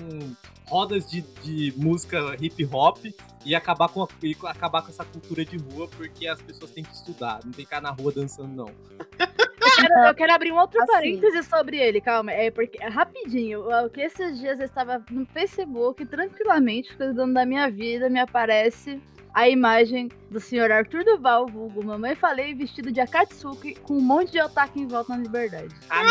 rodas 0.69 1.07
de, 1.11 1.23
de 1.23 1.75
música 1.77 2.37
hip 2.39 2.65
hop 2.73 2.99
e 3.45 3.55
acabar 3.55 3.89
com, 3.89 4.03
a- 4.03 4.09
e 4.23 4.37
acabar 4.45 4.83
com 4.83 4.89
essa 4.89 5.05
cultura 5.05 5.45
de 5.45 5.57
rua, 5.57 5.89
porque 5.97 6.27
as 6.27 6.41
pessoas 6.43 6.71
têm 6.71 6.85
que 6.85 6.93
estudar, 6.95 7.35
não 7.45 7.53
tem 7.53 7.65
que 7.65 7.71
ficar 7.71 7.81
na 7.81 7.91
rua 7.91 8.13
dançando, 8.13 8.55
não. 8.55 8.67
Eu 8.69 9.87
quero, 9.87 9.95
eu 10.09 10.15
quero 10.15 10.33
abrir 10.33 10.53
um 10.53 10.59
outro 10.59 10.81
Assim. 10.83 10.93
parêntese 10.93 11.43
sobre 11.49 11.79
ele, 11.79 12.01
calma. 12.01 12.33
É 12.33 12.51
porque, 12.51 12.79
rapidinho, 12.85 13.63
o 13.87 13.89
que 13.91 14.01
esses 14.03 14.39
dias 14.39 14.59
eu 14.61 14.67
estava 14.67 15.03
no 15.11 15.25
Facebook, 15.27 16.05
tranquilamente, 16.07 16.95
cuidando 16.97 17.33
da 17.33 17.47
minha 17.47 17.71
vida, 17.71 18.11
me 18.11 18.21
aparece 18.21 19.01
a 19.33 19.49
imagem 19.49 20.09
do 20.31 20.41
senhor 20.41 20.71
Arthur 20.71 21.05
Duval, 21.05 21.47
vulgo 21.47 21.85
Mamãe 21.85 22.15
Falei, 22.15 22.55
vestido 22.55 22.93
de 22.93 23.01
Akatsuki, 23.01 23.75
com 23.75 23.95
um 23.95 24.01
monte 24.01 24.33
de 24.33 24.41
otaku 24.41 24.79
em 24.79 24.87
volta 24.87 25.17
na 25.17 25.23
liberdade. 25.23 25.75
Ah, 25.89 26.03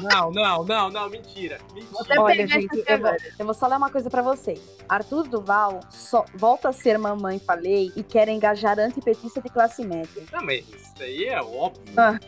não, 0.00 0.10
não, 0.10 0.32
não, 0.32 0.64
não, 0.64 0.90
não, 0.90 1.10
mentira. 1.10 1.58
mentira. 1.74 2.00
Até 2.00 2.20
Olha, 2.20 2.36
pegar 2.36 2.60
gente, 2.60 2.84
eu 2.86 2.98
vou, 2.98 3.16
eu 3.38 3.44
vou 3.46 3.54
só 3.54 3.66
ler 3.66 3.76
uma 3.76 3.90
coisa 3.90 4.10
pra 4.10 4.22
vocês. 4.22 4.60
Arthur 4.88 5.28
Duval 5.28 5.80
só 5.90 6.24
volta 6.34 6.68
a 6.68 6.72
ser 6.72 6.98
mamãe, 6.98 7.38
falei, 7.38 7.92
e 7.96 8.02
quer 8.02 8.28
engajar 8.28 8.78
antipetista 8.78 9.40
de 9.40 9.48
classe 9.48 9.84
média. 9.84 10.22
Não, 10.32 10.44
mas 10.44 10.68
isso 10.68 10.94
daí 10.98 11.24
é 11.24 11.40
óbvio. 11.40 11.94
Ah. 11.96 12.18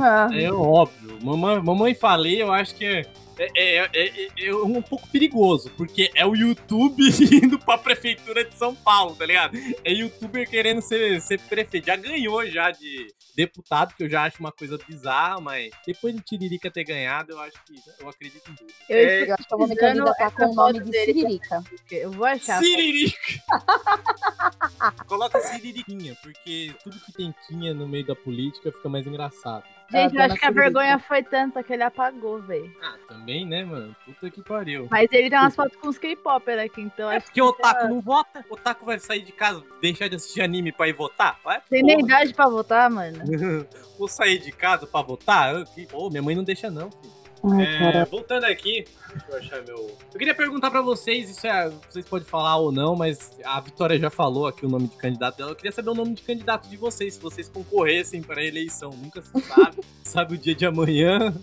Ah. 0.00 0.28
É 0.32 0.50
óbvio. 0.50 1.18
Mamãe, 1.22 1.62
mamãe 1.62 1.94
falei, 1.94 2.42
eu 2.42 2.52
acho 2.52 2.74
que 2.74 3.06
é, 3.38 3.48
é, 3.54 3.90
é- 3.92 4.26
é- 4.38 4.46
é 4.46 4.54
um 4.54 4.82
pouco 4.82 5.06
perigoso, 5.08 5.70
porque 5.76 6.10
é 6.14 6.24
o 6.26 6.34
YouTube 6.34 7.02
indo 7.42 7.58
pra 7.58 7.78
prefeitura 7.78 8.44
de 8.44 8.54
São 8.54 8.74
Paulo, 8.74 9.14
tá 9.16 9.26
ligado? 9.26 9.56
É 9.84 9.92
youtuber 9.92 10.48
querendo 10.48 10.80
ser, 10.80 11.20
ser 11.20 11.40
prefeito. 11.40 11.86
Já 11.86 11.96
ganhou 11.96 12.44
já 12.46 12.70
de 12.70 13.08
deputado, 13.34 13.94
que 13.94 14.04
eu 14.04 14.10
já 14.10 14.24
acho 14.24 14.38
uma 14.40 14.52
coisa 14.52 14.78
bizarra, 14.86 15.40
mas 15.40 15.70
depois 15.86 16.14
de 16.14 16.20
Tiririca 16.20 16.70
ter 16.70 16.84
ganhado, 16.84 17.32
eu 17.32 17.40
acho 17.40 17.56
que 17.64 17.74
eu 17.98 18.08
acredito 18.08 18.50
em 18.50 18.54
tudo. 18.54 18.72
Eu 18.88 18.98
É, 18.98 19.22
Eu 19.30 19.34
acho 19.34 19.48
que 19.48 19.54
eu 19.54 19.58
vou 19.58 19.66
me 19.68 19.76
candidatar 19.76 20.26
essa 20.26 20.36
com 20.36 20.50
o 20.50 20.54
nome 20.54 20.80
de. 20.80 20.92
Siririca. 21.04 21.62
Eu 21.90 22.10
vou 22.10 22.26
achar. 22.26 22.62
Siririca! 22.62 23.16
Coloca 25.06 25.40
Siririquinha, 25.40 26.16
porque 26.22 26.74
tudo 26.82 26.98
que 27.00 27.12
tem 27.12 27.34
quinha 27.46 27.72
no 27.74 27.88
meio 27.88 28.04
da 28.06 28.14
política 28.14 28.70
fica 28.72 28.88
mais 28.88 29.06
engraçado. 29.06 29.64
Gente, 29.92 30.16
eu 30.16 30.22
acho 30.22 30.34
que 30.36 30.46
a 30.46 30.50
vergonha 30.50 30.98
foi 30.98 31.22
tanta 31.22 31.62
que 31.62 31.72
ele 31.72 31.82
apagou, 31.82 32.40
velho. 32.40 32.74
Ah, 32.82 32.96
também, 33.06 33.46
né, 33.46 33.64
mano? 33.64 33.94
Puta 34.04 34.30
que 34.30 34.42
pariu. 34.42 34.88
Mas 34.90 35.08
ele 35.12 35.28
tem 35.28 35.38
umas 35.38 35.54
fotos 35.54 35.76
com 35.76 35.88
os 35.88 35.98
K-Popper 35.98 36.58
aqui, 36.58 36.80
então 36.80 37.10
É 37.10 37.16
acho 37.16 37.26
porque 37.26 37.42
o 37.42 37.46
Otaku 37.46 37.88
não 37.88 38.00
vota. 38.00 38.44
O 38.48 38.54
Otaku 38.54 38.86
vai 38.86 38.98
sair 38.98 39.22
de 39.22 39.32
casa, 39.32 39.62
deixar 39.80 40.08
de 40.08 40.16
assistir 40.16 40.40
anime 40.40 40.72
pra 40.72 40.88
ir 40.88 40.94
votar? 40.94 41.38
Vai, 41.44 41.60
tem 41.68 41.82
nem 41.82 42.00
idade 42.00 42.32
pra 42.34 42.48
votar, 42.48 42.90
mano. 42.90 43.18
Vou 43.98 44.08
sair 44.08 44.38
de 44.38 44.50
casa 44.50 44.86
pra 44.86 45.02
votar? 45.02 45.54
Pô, 45.90 46.08
minha 46.08 46.22
mãe 46.22 46.34
não 46.34 46.42
deixa 46.42 46.70
não, 46.70 46.90
filho. 46.90 47.21
É, 47.44 48.04
voltando 48.04 48.44
aqui, 48.44 48.84
deixa 49.10 49.26
eu 49.28 49.36
achar 49.36 49.62
meu. 49.62 49.96
Eu 50.12 50.18
queria 50.18 50.34
perguntar 50.34 50.70
pra 50.70 50.80
vocês, 50.80 51.28
isso 51.28 51.44
é. 51.46 51.70
Vocês 51.90 52.04
podem 52.04 52.26
falar 52.26 52.56
ou 52.56 52.70
não, 52.70 52.94
mas 52.94 53.32
a 53.44 53.60
Vitória 53.60 53.98
já 53.98 54.10
falou 54.10 54.46
aqui 54.46 54.64
o 54.64 54.68
nome 54.68 54.86
de 54.86 54.96
candidato 54.96 55.38
dela. 55.38 55.50
Eu 55.50 55.56
queria 55.56 55.72
saber 55.72 55.90
o 55.90 55.94
nome 55.94 56.14
de 56.14 56.22
candidato 56.22 56.68
de 56.68 56.76
vocês, 56.76 57.14
se 57.14 57.20
vocês 57.20 57.48
concorressem 57.48 58.22
pra 58.22 58.44
eleição. 58.44 58.90
Nunca 58.90 59.20
se 59.20 59.40
sabe. 59.42 59.78
sabe 60.04 60.34
o 60.34 60.38
dia 60.38 60.54
de 60.54 60.64
amanhã, 60.64 61.34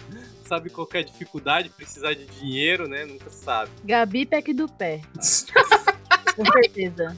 sabe 0.46 0.70
qual 0.70 0.88
que 0.88 0.98
é 0.98 1.00
a 1.02 1.04
dificuldade, 1.04 1.70
precisar 1.70 2.14
de 2.14 2.26
dinheiro, 2.26 2.88
né? 2.88 3.06
Nunca 3.06 3.30
se 3.30 3.44
sabe. 3.44 3.70
Gabi 3.84 4.26
Peck 4.26 4.54
do 4.54 4.70
Pé. 4.70 5.02
Com 6.36 6.46
certeza. 6.46 7.14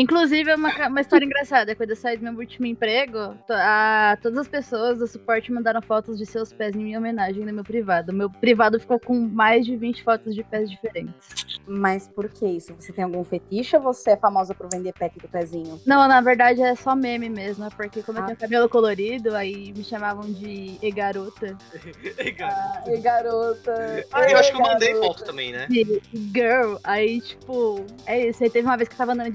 Inclusive, 0.00 0.48
é 0.50 0.54
uma, 0.54 0.70
uma 0.88 1.00
história 1.00 1.24
engraçada. 1.24 1.74
Quando 1.74 1.90
eu 1.90 1.96
saí 1.96 2.16
do 2.16 2.22
meu 2.22 2.34
último 2.34 2.66
emprego, 2.66 3.34
to- 3.46 3.52
a- 3.52 4.16
todas 4.22 4.38
as 4.38 4.46
pessoas 4.48 4.98
do 4.98 5.06
suporte 5.08 5.50
mandaram 5.52 5.82
fotos 5.82 6.16
de 6.16 6.24
seus 6.24 6.52
pés 6.52 6.76
em 6.76 6.78
minha 6.84 6.98
homenagem 6.98 7.44
no 7.44 7.52
meu 7.52 7.64
privado. 7.64 8.12
O 8.12 8.14
meu 8.14 8.30
privado 8.30 8.78
ficou 8.78 9.00
com 9.00 9.18
mais 9.18 9.66
de 9.66 9.76
20 9.76 10.04
fotos 10.04 10.36
de 10.36 10.44
pés 10.44 10.70
diferentes. 10.70 11.58
Mas 11.66 12.06
por 12.06 12.28
que 12.28 12.46
isso? 12.46 12.72
Você 12.78 12.92
tem 12.92 13.02
algum 13.04 13.24
fetiche 13.24 13.76
ou 13.76 13.82
você 13.82 14.10
é 14.12 14.16
famosa 14.16 14.54
por 14.54 14.68
vender 14.72 14.92
pack 14.92 15.18
do 15.18 15.26
pezinho? 15.28 15.80
Não, 15.84 16.06
na 16.06 16.20
verdade 16.20 16.62
é 16.62 16.74
só 16.76 16.94
meme 16.94 17.28
mesmo, 17.28 17.64
é 17.64 17.70
porque 17.70 18.00
como 18.02 18.18
eu 18.18 18.22
Ah. 18.22 18.26
tenho 18.26 18.38
cabelo 18.38 18.68
colorido, 18.68 19.34
aí 19.34 19.72
me 19.76 19.82
chamavam 19.82 20.32
de 20.32 20.78
e-garota. 20.80 21.56
Ei, 22.18 22.32
cara. 22.32 22.84
Ai, 22.86 22.98
garota. 23.00 24.06
Ah, 24.12 24.30
eu 24.30 24.38
acho 24.38 24.50
que 24.52 24.56
eu 24.56 24.60
mandei 24.62 24.94
foto 24.94 25.24
também, 25.24 25.52
né? 25.52 25.66
de 25.68 26.00
girl, 26.32 26.76
aí, 26.84 27.20
tipo, 27.20 27.84
é 28.06 28.28
isso. 28.28 28.42
Aí 28.44 28.48
teve 28.50 28.66
uma 28.66 28.76
vez 28.76 28.88
que 28.88 28.94
eu 28.94 28.98
tava 28.98 29.12
andando 29.12 29.32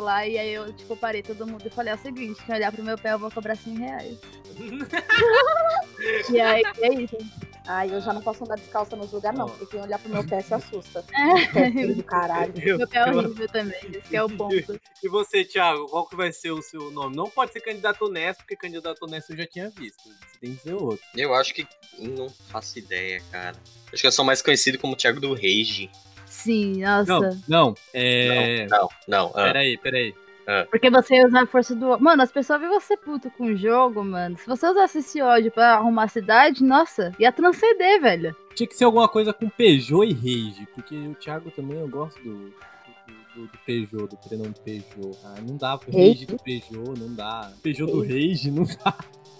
lá, 0.00 0.26
e 0.26 0.38
aí 0.38 0.52
eu, 0.54 0.72
tipo, 0.72 0.96
parei 0.96 1.22
todo 1.22 1.46
mundo 1.46 1.66
e 1.66 1.70
falei, 1.70 1.92
é 1.92 1.96
o 1.96 1.98
seguinte, 1.98 2.42
quem 2.44 2.54
olhar 2.54 2.72
pro 2.72 2.82
meu 2.84 2.96
pé, 2.98 3.12
eu 3.12 3.18
vou 3.18 3.30
cobrar 3.30 3.56
100 3.56 3.78
reais. 3.78 4.18
e 6.30 6.40
aí, 6.40 6.62
é 6.80 6.94
isso. 6.94 7.16
Ai, 7.66 7.90
eu 7.94 8.00
já 8.02 8.12
não 8.12 8.20
posso 8.20 8.44
andar 8.44 8.56
descalça 8.56 8.94
nos 8.94 9.10
lugares, 9.10 9.38
não, 9.38 9.48
porque 9.48 9.64
quem 9.66 9.80
olhar 9.80 9.98
pro 9.98 10.10
meu 10.12 10.26
pé 10.26 10.40
se 10.42 10.52
assusta. 10.52 11.02
É. 11.54 11.70
Do 11.94 12.02
caralho. 12.02 12.52
Eu- 12.60 12.78
Meu 12.78 12.88
pé 12.88 12.98
é 12.98 13.08
eu- 13.10 13.18
horrível 13.18 13.48
também, 13.48 13.78
esse 13.90 14.08
que 14.08 14.16
é 14.16 14.22
o 14.22 14.28
ponto. 14.28 14.80
E 15.02 15.08
você, 15.08 15.44
Thiago, 15.44 15.86
qual 15.88 16.06
que 16.06 16.14
vai 16.16 16.30
ser 16.32 16.50
o 16.50 16.60
seu 16.60 16.90
nome? 16.90 17.16
Não 17.16 17.30
pode 17.30 17.52
ser 17.52 17.60
candidato 17.60 18.04
honesto, 18.04 18.40
porque 18.40 18.56
candidato 18.56 19.02
honesto 19.04 19.30
eu 19.32 19.36
já 19.38 19.46
tinha 19.46 19.70
visto. 19.70 20.02
Você 20.04 20.38
tem 20.40 20.54
que 20.54 20.62
ser 20.62 20.74
outro. 20.74 21.00
Eu 21.16 21.32
acho 21.34 21.54
que. 21.54 21.66
Não 21.98 22.28
faço 22.28 22.78
ideia, 22.78 23.22
cara. 23.30 23.56
Acho 23.92 24.00
que 24.02 24.06
eu 24.06 24.12
sou 24.12 24.24
mais 24.24 24.42
conhecido 24.42 24.78
como 24.78 24.96
Thiago 24.96 25.20
do 25.20 25.32
Rage. 25.32 25.88
Sim, 26.34 26.82
nossa. 26.82 27.20
Não, 27.48 27.68
não. 27.68 27.74
É. 27.94 28.66
Não, 28.68 28.88
não. 29.06 29.26
ah. 29.28 29.44
Peraí, 29.44 29.78
peraí. 29.78 30.14
Porque 30.68 30.90
você 30.90 31.24
usa 31.24 31.42
a 31.42 31.46
força 31.46 31.74
do. 31.74 31.98
Mano, 31.98 32.22
as 32.22 32.30
pessoas 32.30 32.60
veem 32.60 32.70
você 32.70 32.96
puto 32.96 33.30
com 33.30 33.46
o 33.46 33.56
jogo, 33.56 34.04
mano. 34.04 34.36
Se 34.36 34.46
você 34.46 34.66
usasse 34.66 34.98
esse 34.98 35.22
ódio 35.22 35.50
pra 35.50 35.76
arrumar 35.76 36.04
a 36.04 36.08
cidade, 36.08 36.62
nossa, 36.62 37.12
ia 37.18 37.32
transcender, 37.32 38.00
velho. 38.02 38.36
Tinha 38.54 38.66
que 38.66 38.76
ser 38.76 38.84
alguma 38.84 39.08
coisa 39.08 39.32
com 39.32 39.48
Peugeot 39.48 40.04
e 40.04 40.12
Rage, 40.12 40.68
porque 40.74 40.96
o 40.96 41.14
Thiago 41.14 41.50
também 41.52 41.78
eu 41.78 41.88
gosto 41.88 42.20
do. 42.22 42.52
Do, 43.34 43.46
do 43.46 43.58
Peugeot, 43.66 44.06
do 44.06 44.16
prenome 44.16 44.54
Peugeot. 44.64 45.18
Ah, 45.24 45.34
não 45.40 45.56
dá. 45.56 45.72
Rage? 45.74 46.08
Rage 46.08 46.26
do 46.26 46.36
Peugeot, 46.36 46.98
não 46.98 47.14
dá. 47.14 47.50
Peugeot 47.62 47.90
do 47.90 48.02
Rage, 48.02 48.50
não 48.50 48.64
dá. 48.64 48.94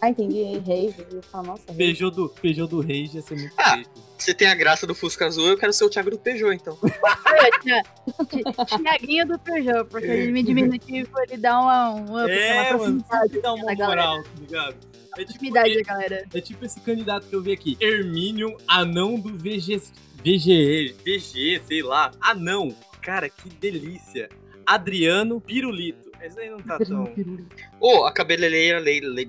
Ah, 0.05 0.11
entendi. 0.11 0.43
Rei, 0.59 0.95
eu 1.11 1.23
falo, 1.23 1.47
nossa, 1.49 1.62
rei. 1.69 1.77
Peugeot 1.77 2.11
do, 2.14 2.29
Peugeot 2.29 2.69
do 2.69 2.81
Rage 2.81 3.11
ia 3.14 3.23
ser 3.23 3.37
muito 3.37 3.55
Ah. 3.57 3.73
triste. 3.73 3.90
Você 4.19 4.33
tem 4.35 4.49
a 4.49 4.55
graça 4.55 4.87
do 4.87 4.95
Fusca 4.95 5.27
Azul, 5.27 5.49
eu 5.49 5.59
quero 5.59 5.73
ser 5.73 5.85
o 5.85 5.90
Thiago 5.90 6.11
do 6.11 6.19
Peugeot, 6.19 6.55
então. 6.55 6.79
Tiaguinho 8.79 9.27
do 9.27 9.38
Peugeot, 9.38 9.85
porque 9.88 10.07
ele 10.07 10.33
me 10.33 10.43
diminutivo, 10.43 11.09
ele 11.29 11.37
dá 11.37 11.61
uma, 11.61 11.90
um 11.95 12.23
up, 12.23 12.31
É, 12.31 12.53
uma 12.55 12.79
proximidade 12.79 13.40
dá 13.40 13.53
uma 13.53 13.75
galera. 13.75 13.87
moral, 14.11 14.23
tá 14.23 14.31
ligado? 14.40 14.77
É 15.17 15.25
tipo, 15.25 15.51
galera. 15.85 16.25
É 16.35 16.40
tipo 16.40 16.64
esse 16.64 16.81
candidato 16.81 17.27
que 17.29 17.35
eu 17.37 17.43
vi 17.43 17.53
aqui, 17.53 17.77
Hermínio, 17.81 18.57
anão 18.67 19.19
do 19.19 19.37
VG, 19.37 19.81
VGE, 20.25 20.95
VG, 21.05 21.62
sei 21.67 21.83
lá, 21.83 22.11
anão. 22.21 22.75
Cara, 23.01 23.29
que 23.29 23.49
delícia. 23.49 24.29
Adriano 24.67 25.40
Pirulito. 25.40 26.11
Esse 26.24 26.40
aí 26.40 26.50
não 26.50 26.58
tá 26.58 26.78
tão... 26.78 27.12
Ô, 27.80 28.04
a 28.06 28.12
cabeleireira 28.12 28.78
Leila. 28.78 29.08
Le... 29.14 29.26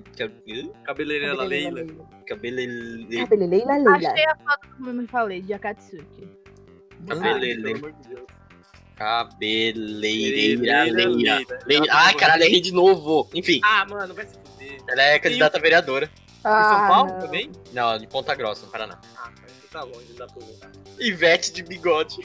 Cabeleireira 0.84 1.34
Leila. 1.44 1.84
Cabeleireira. 2.26 3.22
Cabeleleila, 3.26 3.72
Leila. 3.76 4.10
Achei 4.10 4.24
a 4.26 4.36
foto 4.36 4.68
como 4.76 4.88
eu 4.90 4.94
me 4.94 5.06
falei, 5.06 5.42
de 5.42 5.52
Akatsuki. 5.52 6.28
Cabeleireira. 7.06 7.62
Pelo 7.62 7.76
amor 7.76 7.92
de 7.92 8.08
Deus. 8.08 8.26
Cabeleireira 8.96 10.84
Leila, 10.84 11.38
Leila. 11.66 11.86
Ai, 11.90 12.14
caralho, 12.14 12.44
errei 12.44 12.60
de 12.60 12.72
novo. 12.72 13.28
Enfim, 13.34 13.60
Ah, 13.62 13.84
mano, 13.88 14.14
vai 14.14 14.26
se 14.26 14.34
fuder. 14.38 14.78
ela 14.88 15.02
é 15.02 15.18
candidata 15.18 15.58
a 15.58 15.60
vereadora. 15.60 16.10
Em 16.38 16.42
São 16.42 16.88
Paulo 16.88 17.12
não. 17.12 17.18
também? 17.20 17.50
Não, 17.72 17.98
de 17.98 18.06
Ponta 18.06 18.34
Grossa, 18.34 18.64
no 18.64 18.72
Paraná. 18.72 18.98
Ah, 19.16 19.30
mas 19.42 19.52
tá 19.70 19.82
longe, 19.82 20.12
dá 20.16 20.26
pra 20.26 20.46
ver. 20.46 21.04
Ivete 21.04 21.52
de 21.52 21.62
bigode. 21.62 22.16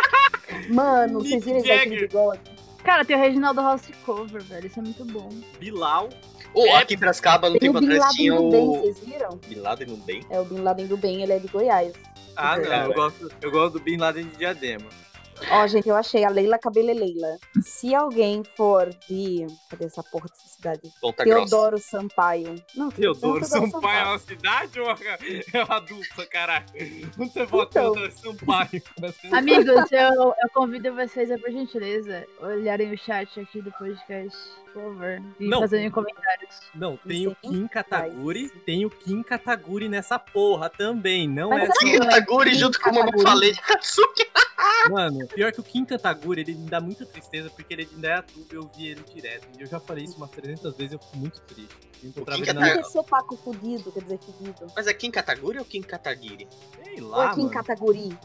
Mano, 0.70 1.20
vocês 1.20 1.44
viram 1.44 1.58
esse 1.58 1.68
Jagger. 1.68 2.08
bigode? 2.08 2.40
Cara, 2.84 3.04
tem 3.04 3.16
o 3.16 3.18
Reginaldo 3.18 3.60
House 3.60 3.90
Cover, 4.04 4.42
velho. 4.42 4.66
Isso 4.66 4.78
é 4.78 4.82
muito 4.82 5.04
bom. 5.04 5.28
Bilal. 5.58 6.08
Ô, 6.54 6.66
É, 6.66 6.76
aqui 6.78 6.94
em 6.94 6.98
Piracicaba, 6.98 7.48
no 7.48 7.58
Tem 7.58 7.68
o 7.68 7.72
tempo 7.72 7.86
Bin 7.86 7.94
atrás, 7.94 8.02
Laden 8.02 8.16
tinha 8.16 8.34
do 8.34 8.50
Bem, 8.50 8.68
o... 8.68 8.72
vocês 8.72 8.98
viram? 9.00 9.40
Bin 9.48 9.54
Laden 9.56 9.86
no 9.88 9.96
bem? 9.98 10.22
É, 10.30 10.40
o 10.40 10.44
Bin 10.44 10.60
Laden 10.60 10.86
do 10.86 10.96
Bem, 10.96 11.22
ele 11.22 11.32
é 11.32 11.38
de 11.38 11.46
Goiás. 11.48 11.92
Ah, 12.36 12.58
não, 12.58 12.86
eu 12.86 12.94
gosto, 12.94 13.30
eu 13.40 13.50
gosto 13.50 13.72
do 13.74 13.80
Bin 13.80 13.96
Laden 13.98 14.24
de 14.26 14.36
Diadema. 14.36 14.86
Ó, 15.50 15.66
gente, 15.66 15.88
eu 15.88 15.96
achei 15.96 16.24
a 16.24 16.28
Leila 16.28 16.58
Cabeleleila. 16.58 17.36
Se 17.62 17.94
alguém 17.94 18.42
for 18.56 18.88
de. 19.08 19.46
Cadê 19.68 19.86
essa 19.86 20.02
porra 20.02 20.26
dessa 20.28 20.48
cidade? 20.48 20.92
Ponta 21.00 21.24
Grossa. 21.24 21.50
Teodoro 21.50 21.78
Sampaio. 21.78 22.54
Não, 22.74 22.90
Teodoro 22.90 23.40
não, 23.40 23.46
Sampaio 23.46 23.98
é 23.98 24.04
uma 24.04 24.18
cidade 24.18 24.80
ou 24.80 24.90
é 24.90 25.64
uma 25.64 25.80
dupla, 25.80 26.26
caralho? 26.26 26.66
Onde 27.18 27.32
você 27.32 27.44
vota 27.46 27.80
Então. 27.80 27.92
Teodoro 27.94 28.12
Sampaio? 28.12 28.82
Amigos, 29.32 29.92
eu, 29.92 30.34
eu 30.42 30.50
convido 30.52 30.94
vocês 30.94 31.30
a, 31.30 31.38
por 31.38 31.50
gentileza, 31.50 32.26
olharem 32.40 32.92
o 32.92 32.98
chat 32.98 33.40
aqui 33.40 33.62
do 33.62 33.72
podcast. 33.72 34.36
Por 34.72 34.82
favor. 34.82 35.22
E 35.38 35.48
Não. 35.48 35.60
fazendo 35.60 35.90
comentários. 35.90 36.60
Não, 36.74 36.96
tem 36.96 37.26
o 37.26 37.34
Kim 37.34 37.66
Kataguri, 37.66 38.48
tem 38.64 38.84
o 38.84 38.90
Kim 38.90 39.22
Kataguri 39.22 39.88
nessa 39.88 40.18
porra 40.18 40.70
também, 40.70 41.28
não 41.28 41.50
Mas 41.50 41.68
é 41.68 41.72
que 41.72 41.96
é 41.96 41.98
Kataguri 41.98 42.50
Kim 42.50 42.58
junto 42.58 42.80
com 42.80 42.90
o 42.90 42.94
Kataguri? 42.94 43.22
Falei 43.22 43.52
de 43.52 43.60
Katsuki. 43.60 44.30
Mano, 44.90 45.26
pior 45.28 45.52
que 45.52 45.60
o 45.60 45.62
Kim 45.62 45.84
Kataguri, 45.84 46.40
ele 46.42 46.54
me 46.54 46.68
dá 46.68 46.80
muita 46.80 47.04
tristeza, 47.06 47.50
porque 47.50 47.74
ele 47.74 47.88
ainda 47.92 48.08
é 48.08 48.12
ator, 48.14 48.44
eu 48.50 48.70
vi 48.74 48.88
ele 48.88 49.02
direto. 49.14 49.46
E 49.58 49.62
eu 49.62 49.66
já 49.66 49.80
falei 49.80 50.04
isso 50.04 50.16
umas 50.16 50.30
300 50.30 50.76
vezes, 50.76 50.92
eu 50.92 50.98
fico 50.98 51.16
muito 51.16 51.40
triste. 51.42 51.90
Eu 52.02 52.24
Kim 52.24 52.52
na... 52.54 52.78
que 52.78 52.84
sotaco 52.84 53.36
fudido, 53.36 53.92
quer 53.92 54.02
dizer 54.02 54.18
fudido? 54.18 54.66
Mas 54.74 54.86
é 54.86 54.94
Kim 54.94 55.10
Kataguri 55.10 55.58
ou 55.58 55.64
Kim 55.66 55.82
Katagiri? 55.82 56.48
Sei 56.82 57.02
Ou 57.02 57.08
lá, 57.08 57.30
aqui 57.30 57.40
em 57.40 57.44
mano. 57.44 57.54
Kataguri? 57.54 58.08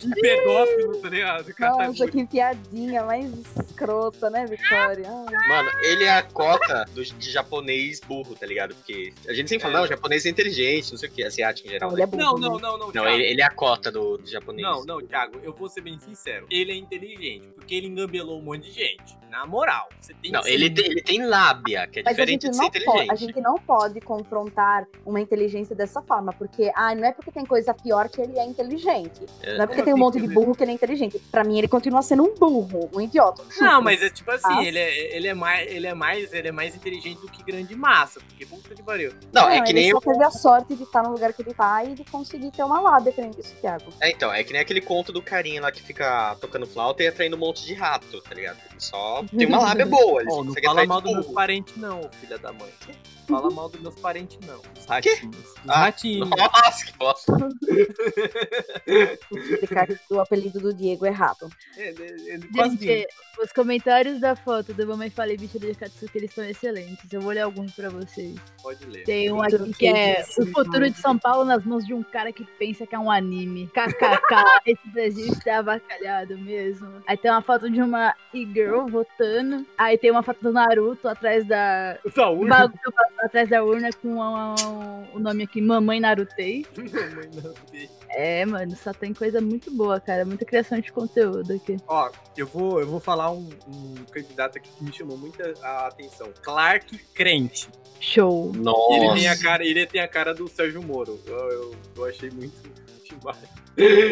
De 0.00 0.10
pedófilo, 0.20 0.96
tá 1.00 1.08
ligado? 1.08 1.46
Nossa, 1.46 1.54
Kataguri. 1.54 2.12
que 2.12 2.26
piadinha 2.26 3.04
mais 3.04 3.28
escrota, 3.62 4.30
né, 4.30 4.46
Vitória? 4.46 5.06
Ai, 5.08 5.48
Mano, 5.48 5.70
ele 5.82 6.04
é 6.04 6.16
a 6.18 6.22
cota 6.22 6.84
do, 6.92 7.04
de 7.04 7.30
japonês 7.30 8.00
burro, 8.00 8.34
tá 8.34 8.46
ligado? 8.46 8.74
Porque 8.74 9.12
a 9.28 9.32
gente 9.32 9.48
sempre 9.48 9.62
fala, 9.62 9.78
É. 9.78 9.80
não, 9.80 9.86
japonês 9.86 10.26
é 10.26 10.30
inteligente, 10.30 10.90
não 10.90 10.98
sei 10.98 11.08
o 11.08 11.12
que, 11.12 11.22
asiático 11.22 11.68
em 11.68 11.72
geral. 11.72 11.90
Não, 11.90 11.96
né? 11.96 12.02
ele 12.02 12.02
é 12.02 12.06
burro. 12.06 12.38
Não, 12.38 12.38
né? 12.38 12.48
não, 12.48 12.58
não, 12.58 12.78
não, 12.78 12.92
Não, 12.92 13.08
ele, 13.08 13.24
ele 13.24 13.40
é 13.40 13.44
a 13.44 13.50
cota 13.50 13.90
do, 13.90 14.18
do 14.18 14.26
japonês. 14.26 14.66
Não, 14.66 14.84
não, 14.84 15.00
Thiago, 15.06 15.38
eu 15.42 15.52
vou 15.52 15.68
ser 15.68 15.80
bem 15.80 15.98
sincero. 15.98 16.46
Ele 16.50 16.72
é 16.72 16.76
inteligente, 16.76 17.48
porque 17.54 17.74
ele 17.74 17.86
engambelou 17.88 18.38
um 18.38 18.42
monte 18.42 18.64
de 18.64 18.72
gente. 18.72 19.16
Na 19.30 19.44
moral, 19.46 19.88
você 20.00 20.14
tem 20.14 20.30
Não, 20.30 20.40
que 20.42 20.46
ser 20.46 20.54
ele 20.54 20.70
tem, 20.70 20.84
ele 20.86 21.02
tem 21.02 21.26
lábia, 21.26 21.88
que 21.88 21.98
é 21.98 22.02
Mas 22.04 22.12
a 22.12 22.14
diferente 22.14 22.42
gente, 22.42 22.52
de 22.52 22.56
ser 22.56 22.62
não 22.62 22.70
pode, 22.70 22.78
inteligente. 22.84 23.10
a 23.10 23.14
gente 23.16 23.40
não 23.40 23.54
pode 23.58 24.00
confrontar 24.00 24.86
uma 25.04 25.20
inteligência 25.20 25.74
dessa 25.74 26.00
forma, 26.00 26.32
porque 26.32 26.70
ah, 26.76 26.94
não 26.94 27.04
é 27.04 27.12
porque 27.12 27.32
tem 27.32 27.44
coisa 27.44 27.74
pior 27.74 28.08
que 28.08 28.20
ele 28.20 28.38
é 28.38 28.44
inteligente. 28.46 29.22
É. 29.42 29.56
Não 29.56 29.64
é 29.64 29.66
porque 29.66 29.82
tem 29.82 29.92
um 29.92 29.98
monte 29.98 30.20
de 30.20 30.28
burro 30.28 30.54
que 30.54 30.62
ele 30.62 30.70
é 30.70 30.74
inteligente. 30.74 31.18
Pra 31.32 31.42
mim, 31.42 31.58
ele 31.58 31.66
continua 31.66 32.00
sendo 32.02 32.22
um 32.22 32.32
burro, 32.34 32.88
um 32.94 33.00
idiota. 33.00 33.42
Não, 33.60 33.80
mas 33.82 34.02
é 34.02 34.10
tipo 34.10 34.30
assim, 34.30 34.46
Ah. 34.58 34.64
ele 34.64 34.78
é, 34.78 35.16
ele, 35.16 35.28
é 35.28 35.34
mais, 35.34 35.70
ele, 35.70 35.86
é 35.86 35.94
mais, 35.94 36.32
ele 36.32 36.48
é 36.48 36.52
mais 36.52 36.74
inteligente 36.74 37.20
do 37.20 37.28
que 37.28 37.42
grande 37.42 37.74
massa, 37.76 38.20
porque 38.20 38.44
puta 38.46 38.74
que 38.74 38.82
pariu. 38.82 39.12
Não, 39.32 39.48
é 39.48 39.60
que 39.62 39.70
ele 39.72 39.80
nem 39.80 39.90
só 39.90 39.96
eu. 39.98 40.00
teve 40.00 40.24
a 40.24 40.30
sorte 40.30 40.74
de 40.74 40.82
estar 40.82 41.02
no 41.02 41.10
lugar 41.12 41.32
que 41.32 41.42
ele 41.42 41.54
tá 41.54 41.84
e 41.84 41.94
de 41.94 42.04
conseguir 42.04 42.50
ter 42.50 42.62
uma 42.62 42.80
lábia, 42.80 43.12
que 43.12 43.20
nem 43.20 43.30
disse 43.30 43.54
Thiago. 43.56 43.92
É, 44.00 44.10
então, 44.10 44.32
é 44.32 44.42
que 44.44 44.52
nem 44.52 44.60
aquele 44.62 44.80
conto 44.80 45.12
do 45.12 45.22
carinha 45.22 45.60
lá 45.62 45.70
que 45.72 45.82
fica 45.82 46.36
tocando 46.40 46.66
flauta 46.66 47.02
e 47.02 47.06
atraindo 47.08 47.36
um 47.36 47.40
monte 47.40 47.64
de 47.64 47.74
rato, 47.74 48.20
tá 48.22 48.34
ligado? 48.34 48.58
Só 48.78 49.24
tem 49.36 49.46
uma 49.46 49.60
lábia 49.60 49.86
boa, 49.86 50.20
ele 50.20 50.30
só 50.30 50.36
não 50.38 50.46
consegue 50.46 50.66
fala 50.66 50.86
mal 50.86 51.00
dos 51.00 51.12
meus 51.12 51.26
parentes, 51.28 51.76
não, 51.76 52.10
filha 52.20 52.38
da 52.38 52.52
mãe. 52.52 52.70
Fala 53.26 53.50
mal 53.50 53.70
dos 53.70 53.80
meus 53.80 53.94
parentes, 53.94 54.38
não. 54.46 54.60
Os 54.78 54.84
ratinhos. 54.84 55.36
Os 55.36 55.54
Ah, 55.66 55.78
ratinhos. 55.84 56.28
Nossa, 56.28 56.84
que 56.84 56.98
bosta. 56.98 57.32
Explicar 58.86 59.86
que 59.86 59.98
o 60.10 60.20
apelido 60.20 60.60
do 60.60 60.74
Diego 60.74 61.06
é 61.06 61.10
rato. 61.10 61.48
É, 61.76 61.88
é, 61.88 62.34
é, 62.34 62.38
Gente, 62.78 63.08
os 63.42 63.50
comentários 63.52 64.20
da 64.20 64.36
foto 64.36 64.74
do 64.74 64.86
Mamãe 64.86 65.10
Falei 65.10 65.36
Bicho 65.36 65.58
de 65.58 65.74
Katsuki, 65.74 66.18
eles 66.18 66.30
estão 66.30 66.44
excelentes. 66.44 67.10
Eu 67.10 67.20
vou 67.20 67.32
ler 67.32 67.40
alguns 67.40 67.72
pra 67.72 67.88
vocês. 67.88 68.34
pode 68.62 68.84
ler. 68.86 69.04
Tem 69.04 69.32
um 69.32 69.40
aqui 69.42 69.72
que 69.72 69.86
é 69.86 70.24
o 70.38 70.46
futuro 70.46 70.88
de 70.90 70.98
São 70.98 71.18
Paulo 71.18 71.44
nas 71.44 71.64
mãos 71.64 71.86
de 71.86 71.94
um 71.94 72.02
cara 72.02 72.32
que 72.32 72.44
pensa 72.58 72.86
que 72.86 72.94
é 72.94 72.98
um 72.98 73.10
anime. 73.10 73.68
KKK, 73.68 74.44
esse 74.66 74.88
Brasil 74.88 75.32
está 75.32 75.58
avacalhado 75.58 76.36
mesmo. 76.38 77.02
Aí 77.06 77.16
tem 77.16 77.30
uma 77.30 77.42
foto 77.42 77.70
de 77.70 77.80
uma 77.80 78.14
e-girl 78.64 78.86
votando. 78.86 79.66
Aí 79.78 79.96
tem 79.98 80.10
uma 80.10 80.22
foto 80.22 80.40
do 80.42 80.52
Naruto 80.52 81.08
atrás 81.08 81.46
da. 81.46 81.98
Da 82.14 82.30
urna. 82.30 82.58
bagulho 82.58 82.80
atrás 83.22 83.48
da 83.48 83.64
urna 83.64 83.90
com 84.02 84.22
a- 84.22 84.54
o 85.14 85.18
nome 85.18 85.44
aqui, 85.44 85.60
Mamãe 85.60 86.00
Narutei. 86.00 86.66
Mamãe. 86.76 87.88
É, 88.10 88.44
mano, 88.46 88.76
só 88.76 88.92
tem 88.92 89.12
coisa 89.12 89.40
muito 89.40 89.70
boa, 89.72 89.98
cara. 90.00 90.24
Muita 90.24 90.44
criação 90.44 90.78
de 90.78 90.92
conteúdo 90.92 91.52
aqui. 91.52 91.76
Ó, 91.88 92.10
eu 92.36 92.46
vou, 92.46 92.80
eu 92.80 92.86
vou 92.86 93.00
falar 93.00 93.30
um, 93.32 93.48
um 93.66 93.94
candidato 94.10 94.58
aqui 94.58 94.68
que 94.70 94.84
me 94.84 94.92
chamou 94.92 95.16
muita 95.18 95.52
a 95.62 95.86
atenção. 95.88 96.28
Clark 96.42 96.96
Crente. 97.14 97.68
Show. 98.00 98.52
Nossa. 98.54 98.94
Ele 98.94 99.14
tem 99.14 99.28
a 99.28 99.38
cara, 99.38 99.64
ele 99.64 99.86
tem 99.86 100.00
a 100.00 100.08
cara 100.08 100.34
do 100.34 100.46
Sérgio 100.48 100.82
Moro. 100.82 101.18
Eu, 101.26 101.36
eu, 101.36 101.74
eu 101.96 102.04
achei 102.04 102.30
muito 102.30 102.54
demais. 103.18 103.64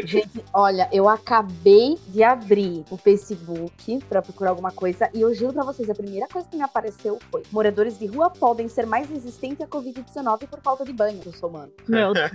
Gente, 0.05 0.45
olha, 0.53 0.89
eu 0.93 1.09
acabei 1.09 1.97
de 2.09 2.23
abrir 2.23 2.85
o 2.91 2.97
Facebook 2.97 4.01
pra 4.09 4.21
procurar 4.21 4.51
alguma 4.51 4.73
coisa 4.73 5.09
e 5.15 5.21
eu 5.21 5.33
juro 5.33 5.53
pra 5.53 5.63
vocês, 5.63 5.89
a 5.89 5.95
primeira 5.95 6.27
coisa 6.27 6.49
que 6.49 6.57
me 6.57 6.63
apareceu 6.63 7.19
foi: 7.31 7.43
moradores 7.53 7.99
de 7.99 8.07
rua 8.07 8.29
podem 8.29 8.69
ser 8.69 8.87
mais 8.87 9.09
resistentes 9.09 9.61
à 9.61 9.67
Covid-19 9.67 10.49
por 10.49 10.61
falta 10.61 10.85
de 10.85 10.93
banho, 10.93 11.21
eu 11.25 11.33
sou 11.33 11.49
humano. 11.49 11.73
Meu 11.87 12.13
Deus, 12.13 12.31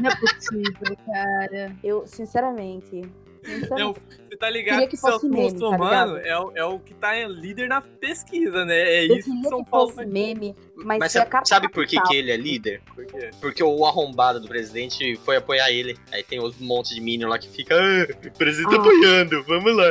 não 0.00 0.10
é 0.10 0.16
possível, 0.16 0.96
cara. 1.06 1.76
Eu, 1.82 2.06
sinceramente. 2.06 3.02
É 3.46 3.54
sinceramente 3.60 3.98
o- 4.00 4.16
você 4.28 4.36
tá 4.36 4.50
ligado 4.50 4.80
que 4.80 4.86
que 4.88 4.96
o 4.96 4.98
fosse 4.98 5.12
Celso 5.20 5.28
meme, 5.30 5.58
tá 5.60 6.20
é, 6.24 6.38
o- 6.38 6.52
é 6.56 6.64
o 6.64 6.78
que 6.80 6.94
tá 6.94 7.12
líder 7.28 7.68
na 7.68 7.80
pesquisa, 7.80 8.64
né? 8.64 8.76
É 8.76 9.06
eu 9.06 9.16
isso 9.16 9.30
que 9.30 9.36
queria 9.36 9.48
São 9.50 9.64
que 9.64 9.70
Paulo 9.70 9.90
fosse 9.90 10.04
meme, 10.06 10.54
mas, 10.76 10.98
Mas 10.98 11.12
sabe, 11.44 11.68
por 11.68 11.86
que, 11.86 12.00
que 12.02 12.16
ele 12.16 12.30
é 12.32 12.36
líder? 12.36 12.82
Por 12.94 13.06
quê? 13.06 13.30
Porque 13.40 13.62
o 13.62 13.86
arrombado 13.86 14.40
do 14.40 14.48
presidente 14.48 15.16
foi 15.24 15.36
apoiar 15.36 15.70
ele. 15.70 15.96
Aí 16.12 16.22
tem 16.22 16.40
um 16.40 16.52
monte 16.60 16.94
de 16.94 17.00
minion 17.00 17.28
lá 17.28 17.38
que 17.38 17.48
fica. 17.48 17.74
Ah, 17.76 18.26
o 18.26 18.30
presidente 18.32 18.74
Ah. 18.74 18.78
apoiando, 18.80 19.42
vamos 19.44 19.76
lá. 19.76 19.84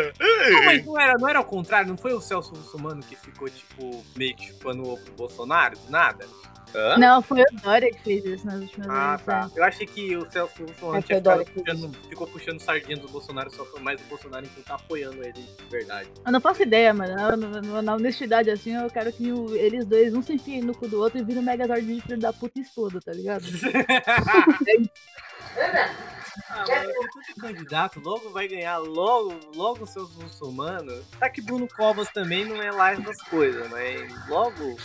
Não, 0.52 0.66
mas 0.66 0.86
não 0.86 1.00
era, 1.00 1.14
não 1.18 1.28
era 1.30 1.40
ao 1.40 1.46
contrário, 1.46 1.90
não 1.90 1.98
foi 1.98 2.14
o 2.14 2.22
Celso 2.22 2.54
Russomano 2.54 3.02
que 3.02 3.16
ficou, 3.16 3.50
tipo, 3.50 4.04
meio 4.16 4.36
que 4.36 4.48
chupando 4.48 4.84
o 4.84 5.00
Bolsonaro, 5.18 5.78
nada? 5.90 6.26
Hã? 6.76 6.98
Não, 6.98 7.22
foi 7.22 7.42
o 7.42 7.46
Dória 7.64 7.90
que 7.90 8.00
fez 8.02 8.26
isso 8.26 8.46
nas 8.46 8.60
últimas 8.60 8.88
Ah, 8.90 9.12
vezes. 9.12 9.26
tá. 9.26 9.50
Eu 9.56 9.64
achei 9.64 9.88
que 9.88 10.18
o 10.18 10.30
Celso 10.30 10.62
Russomano 10.66 10.98
É, 10.98 11.02
tinha 11.02 11.18
o 11.18 11.22
ficado 11.22 11.46
que 11.46 11.52
puxando, 11.54 11.96
ficou 12.10 12.28
puxando 12.28 12.60
sardinha 12.60 12.98
do 12.98 13.08
Bolsonaro, 13.08 13.50
só 13.50 13.64
foi 13.66 13.80
mais 13.80 14.02
o 14.02 14.04
Bolsonaro 14.06 14.46
então 14.46 14.62
tá 14.64 14.76
apoiando 14.76 15.24
ele 15.24 15.32
de 15.34 15.66
verdade. 15.72 16.10
Eu 16.26 16.32
não 16.32 16.42
faço 16.42 16.64
ideia, 16.64 16.94
mano. 16.94 17.16
Na, 17.16 17.38
na- 17.38 17.82
na 17.82 17.96
honestidade, 17.96 18.50
assim, 18.52 18.76
eu 18.76 18.90
quero 18.90 19.12
que 19.14 19.32
o- 19.32 19.56
eles 19.56 19.86
dois 19.86 20.14
um 20.14 20.22
se 20.22 20.34
enfiem 20.34 20.62
no 20.62 20.76
cu 20.76 20.88
do 20.88 21.00
outro 21.00 21.18
e 21.20 21.24
virem 21.24 21.42
um 21.42 21.46
Megazord 21.46 21.82
de 21.86 22.02
filho 22.02 22.20
da 22.20 22.34
puta 22.34 22.60
exploda, 22.60 23.00
tá 23.00 23.14
ligado? 23.14 23.44
Ah, 26.50 26.66
mano, 26.68 26.86
tem 26.92 27.24
tanto 27.26 27.40
candidato, 27.42 28.00
logo 28.02 28.30
vai 28.30 28.48
ganhar, 28.48 28.78
logo, 28.80 29.34
logo 29.56 29.84
o 29.84 29.88
seu 29.88 30.08
muçulmano. 30.16 31.02
Tá 31.20 31.30
que 31.30 31.42
Bruno 31.42 31.68
Covas 31.68 32.10
também 32.10 32.44
não 32.46 32.62
é 32.62 32.72
lá 32.72 32.92
essas 32.92 33.22
coisas, 33.24 33.70
mas 33.70 34.28
logo, 34.28 34.76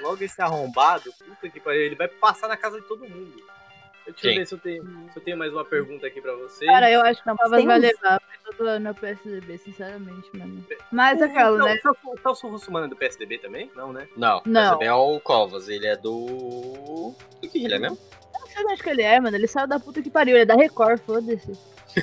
logo 0.00 0.22
esse 0.22 0.40
arrombado, 0.40 1.12
puta 1.12 1.48
que 1.48 1.60
pariu, 1.60 1.82
ele 1.82 1.94
vai 1.96 2.08
passar 2.08 2.48
na 2.48 2.56
casa 2.56 2.80
de 2.80 2.86
todo 2.86 3.08
mundo. 3.08 3.32
Deixa 4.06 4.26
eu 4.26 4.30
Quem? 4.30 4.38
ver 4.38 4.46
se 4.46 4.54
eu, 4.54 4.58
tenho, 4.58 4.82
se 5.12 5.18
eu 5.18 5.22
tenho 5.22 5.36
mais 5.36 5.52
uma 5.52 5.64
pergunta 5.66 6.06
aqui 6.06 6.18
pra 6.18 6.32
vocês. 6.34 6.70
Cara, 6.70 6.90
eu 6.90 7.02
acho 7.02 7.20
que 7.20 7.26
Não, 7.26 7.34
o 7.34 7.36
mas 7.36 7.44
Covas 7.44 7.58
tem 7.58 7.66
vai 7.66 7.78
uns- 7.78 7.82
levar, 7.82 8.20
porque 8.20 8.48
eu 8.48 8.54
tô 8.56 8.78
no 8.78 8.94
PSDB, 8.94 9.58
sinceramente, 9.58 10.30
mano. 10.34 10.64
Mas 10.90 11.20
aquela, 11.20 11.58
né? 11.62 11.74
O 11.74 11.82
Celso- 11.82 11.98
o 12.04 12.18
Celso 12.22 12.48
Russomano 12.48 12.86
é 12.86 12.88
do 12.88 12.96
PSDB 12.96 13.36
também? 13.38 13.70
Não, 13.76 13.92
né? 13.92 14.08
Não, 14.16 14.40
Não. 14.46 14.74
esse 14.76 14.84
é 14.84 14.92
o 14.94 15.20
Covas, 15.20 15.68
ele 15.68 15.86
é 15.86 15.94
do. 15.94 17.14
Do 17.42 17.48
que 17.50 17.62
ele 17.64 17.74
é 17.74 17.78
mesmo? 17.78 17.98
Eu 18.34 18.40
não 18.40 18.46
sei 18.46 18.64
de 18.64 18.72
onde 18.72 18.82
que 18.82 18.88
ele 18.90 19.02
é, 19.02 19.20
mano. 19.20 19.36
Ele 19.36 19.46
saiu 19.46 19.66
da 19.68 19.78
puta 19.78 20.00
que 20.00 20.08
pariu, 20.10 20.36
ele 20.36 20.42
é 20.44 20.46
da 20.46 20.54
Record, 20.54 21.00
foda-se. 21.00 21.52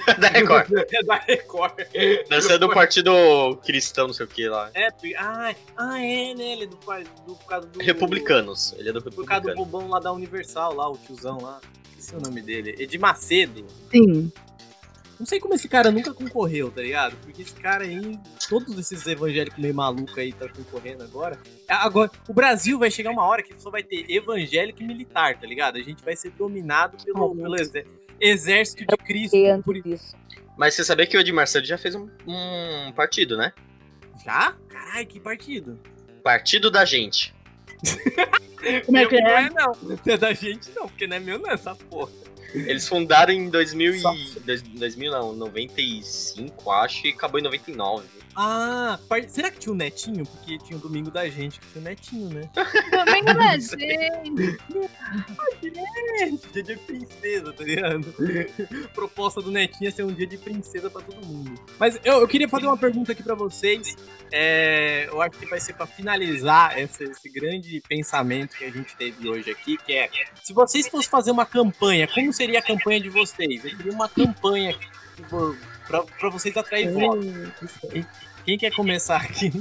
da 0.20 0.28
Record. 0.28 0.72
É 0.92 1.04
da 1.04 1.16
Record. 1.16 1.74
Deve 1.94 2.42
ser 2.42 2.58
do 2.58 2.70
partido 2.70 3.58
cristão, 3.66 4.08
não 4.08 4.14
sei 4.14 4.26
o 4.26 4.30
que 4.30 4.48
lá. 4.48 4.70
É, 4.74 4.88
ah, 5.18 5.56
ah, 5.78 6.00
é, 6.04 6.34
né? 6.34 6.54
Ele 6.54 6.64
é 6.64 6.68
do, 6.68 6.76
do, 6.76 7.36
por 7.36 7.46
causa 7.46 7.68
do. 7.68 7.80
Republicanos. 7.80 8.74
Ele 8.78 8.90
é 8.90 8.94
do 8.94 9.02
Por 9.02 9.26
causa 9.26 9.42
do 9.44 9.48
Republicano. 9.50 9.66
bobão 9.66 9.90
lá 9.90 10.00
da 10.00 10.12
Universal, 10.12 10.74
lá, 10.74 10.90
o 10.90 10.98
tiozão 10.98 11.40
lá. 11.42 11.60
Esqueci 11.90 12.16
o 12.16 12.22
nome 12.22 12.42
dele. 12.42 12.76
Edir 12.78 13.00
Macedo. 13.00 13.66
Sim. 13.92 14.32
Não 15.18 15.26
sei 15.26 15.40
como 15.40 15.54
esse 15.54 15.70
cara 15.70 15.92
nunca 15.92 16.14
concorreu, 16.14 16.70
tá 16.70 16.82
ligado? 16.82 17.16
Porque 17.24 17.42
esse 17.42 17.54
cara 17.54 17.86
aí, 17.86 18.20
todos 18.50 18.78
esses 18.78 19.08
evangélicos 19.08 19.58
meio 19.58 19.74
malucos 19.74 20.18
aí 20.18 20.34
tá 20.34 20.50
concorrendo 20.50 21.04
agora. 21.04 21.40
Agora, 21.70 22.12
o 22.28 22.34
Brasil 22.34 22.78
vai 22.78 22.92
chegar 22.92 23.12
uma 23.12 23.24
hora 23.26 23.42
que 23.42 23.54
só 23.58 23.70
vai 23.70 23.82
ter 23.82 24.06
evangélico 24.12 24.84
e 24.84 24.86
militar, 24.86 25.40
tá 25.40 25.48
ligado? 25.48 25.78
A 25.78 25.82
gente 25.82 26.04
vai 26.04 26.18
ser 26.18 26.32
dominado 26.32 26.98
pelo, 27.02 27.34
pelo 27.34 27.56
exé- 27.56 27.86
exército 28.20 28.86
de 28.86 28.98
Cristo. 28.98 29.38
Por... 29.64 29.82
disso. 29.82 30.16
Mas 30.58 30.74
você 30.74 30.84
sabia 30.84 31.06
que 31.06 31.18
o 31.18 31.20
Edmar 31.20 31.48
Santos 31.48 31.68
já 31.68 31.78
fez 31.78 31.96
um, 31.96 32.08
um 32.28 32.92
partido, 32.94 33.38
né? 33.38 33.52
Já? 34.24 34.54
Caralho, 34.70 35.08
que 35.08 35.20
partido. 35.20 35.80
Partido 36.24 36.72
da 36.72 36.86
gente. 36.86 37.34
Como 38.86 38.98
é 38.98 39.06
que 39.06 39.20
não 39.22 39.30
é? 39.30 39.46
é, 39.46 39.50
não. 39.50 40.00
É 40.08 40.18
da 40.18 40.34
gente, 40.34 40.72
não, 40.72 40.88
porque 40.88 41.06
não 41.06 41.18
é 41.18 41.20
meu, 41.20 41.38
não, 41.38 41.52
essa 41.52 41.76
porra. 41.76 42.12
Eles 42.54 42.88
fundaram 42.88 43.34
em 43.34 43.50
2000 43.50 43.96
e... 43.96 44.02
Nossa. 44.02 44.40
dois- 44.40 44.62
2000 44.62 45.12
não, 45.12 45.36
95, 45.36 46.72
acho, 46.72 47.06
e 47.06 47.10
acabou 47.12 47.40
em 47.40 47.44
99. 47.44 48.08
Ah, 48.36 49.00
será 49.30 49.50
que 49.50 49.60
tinha 49.60 49.72
o 49.72 49.76
Netinho? 49.76 50.26
Porque 50.26 50.58
tinha 50.58 50.78
o 50.78 50.82
domingo 50.82 51.10
da 51.10 51.28
gente, 51.30 51.60
que 51.60 51.68
tinha 51.68 51.82
o 51.82 51.86
Netinho, 51.86 52.30
né? 52.30 52.50
Domingo 53.06 53.34
da 53.34 53.58
gente. 53.58 54.58
dia 56.52 56.64
de 56.64 56.76
princesa, 56.78 57.54
tá 57.54 57.64
ligado? 57.64 58.14
Proposta 58.94 59.42
do 59.42 59.52
Netinho 59.52 59.88
é 59.88 59.92
ser 59.92 60.04
um 60.04 60.12
dia 60.12 60.28
de 60.28 60.38
princesa 60.38 60.90
pra 60.90 61.02
todo 61.02 61.26
mundo. 61.26 61.54
Mas 61.80 62.00
eu, 62.04 62.20
eu 62.20 62.28
queria 62.28 62.48
fazer 62.48 62.68
uma 62.68 62.78
pergunta 62.78 63.12
aqui 63.12 63.24
pra 63.24 63.36
vocês. 63.36 63.96
É, 64.32 65.08
eu 65.08 65.22
acho 65.22 65.38
que 65.38 65.46
vai 65.46 65.60
ser 65.60 65.74
pra 65.74 65.86
finalizar 65.86 66.78
esse, 66.80 67.04
esse 67.04 67.30
grande 67.30 67.82
pensamento 67.88 68.58
que 68.58 68.66
a 68.66 68.72
gente 68.72 68.96
teve 68.96 69.30
hoje 69.30 69.52
aqui, 69.52 69.78
que 69.78 69.94
é 69.94 70.10
se 70.44 70.54
vocês 70.54 70.88
fossem 70.88 71.10
fazer 71.10 71.32
uma 71.32 71.46
campanha, 71.46 72.08
como 72.08 72.32
seria 72.34 72.60
a 72.60 72.62
campanha 72.62 73.00
de 73.00 73.10
vocês? 73.10 73.64
Eu 73.64 73.76
queria 73.76 73.92
uma 73.92 74.10
campanha 74.10 74.74
que 74.74 75.24
pra, 75.88 76.04
pra 76.04 76.30
vocês 76.30 76.56
atrair 76.58 76.88
aí. 76.90 78.06
Quem 78.46 78.58
quer 78.58 78.72
começar 78.76 79.18
aqui? 79.18 79.52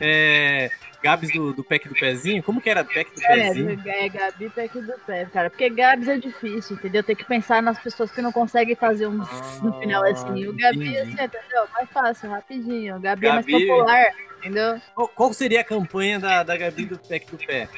É. 0.00 0.70
Gabs 1.02 1.30
do, 1.30 1.52
do 1.52 1.62
pack 1.62 1.88
do 1.88 1.94
pezinho? 1.94 2.42
Como 2.42 2.60
que 2.60 2.68
era 2.70 2.82
pack 2.82 3.14
do 3.14 3.22
É, 3.26 3.28
pezinho? 3.48 3.80
é 3.86 4.08
Gabi 4.08 4.50
pack 4.50 4.80
do 4.80 4.92
pé, 5.06 5.24
cara. 5.26 5.50
Porque 5.50 5.68
Gabs 5.70 6.08
é 6.08 6.16
difícil, 6.18 6.74
entendeu? 6.76 7.02
Tem 7.04 7.14
que 7.14 7.24
pensar 7.24 7.62
nas 7.62 7.78
pessoas 7.78 8.10
que 8.10 8.20
não 8.22 8.32
conseguem 8.32 8.74
fazer 8.74 9.06
um 9.06 9.20
tss 9.20 9.62
no 9.62 9.72
final 9.78 10.02
assim. 10.04 10.46
O 10.46 10.56
Gabi, 10.56 10.96
assim, 10.98 11.12
entendeu? 11.12 11.68
Mais 11.72 11.88
fácil, 11.90 12.30
rapidinho. 12.30 12.96
O 12.96 13.00
Gabi, 13.00 13.26
é 13.26 13.32
mais 13.34 13.46
Gabi- 13.46 13.66
popular, 13.68 14.06
entendeu? 14.38 14.80
Qual, 14.94 15.08
qual 15.08 15.32
seria 15.32 15.60
a 15.60 15.64
campanha 15.64 16.18
da, 16.18 16.42
da 16.42 16.56
Gabi 16.56 16.86
do 16.86 16.98
pack 16.98 17.30
do 17.30 17.38
pé? 17.38 17.68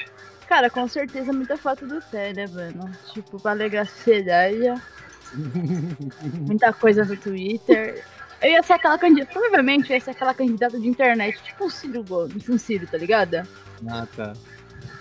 Cara, 0.49 0.71
com 0.71 0.89
certeza 0.89 1.31
muita 1.33 1.59
foto 1.59 1.87
do 1.87 2.01
pé, 2.11 2.33
né, 2.33 2.47
mano? 2.47 2.91
Tipo, 3.13 3.39
pra 3.43 3.51
alegrar 3.51 3.83
a 3.83 3.87
sociedade. 3.87 4.73
Muita 5.35 6.73
coisa 6.73 7.05
no 7.05 7.17
Twitter. 7.17 8.05
Eu 8.41 8.51
ia 8.51 8.63
ser 8.63 8.75
aquela 8.75 8.99
candidata. 8.99 9.33
Provavelmente 9.33 9.91
eu 9.91 9.97
ia 9.97 10.01
ser 10.01 10.11
aquela 10.11 10.33
candidata 10.35 10.79
de 10.79 10.89
internet, 10.89 11.43
tipo 11.43 11.65
um 11.65 11.71
Ciro 11.71 12.05
Gomes, 12.05 12.49
um 12.49 12.59
Ciro, 12.59 12.87
tá 12.87 12.97
ligado? 12.97 13.47
Ah, 13.89 14.07
tá. 14.15 14.33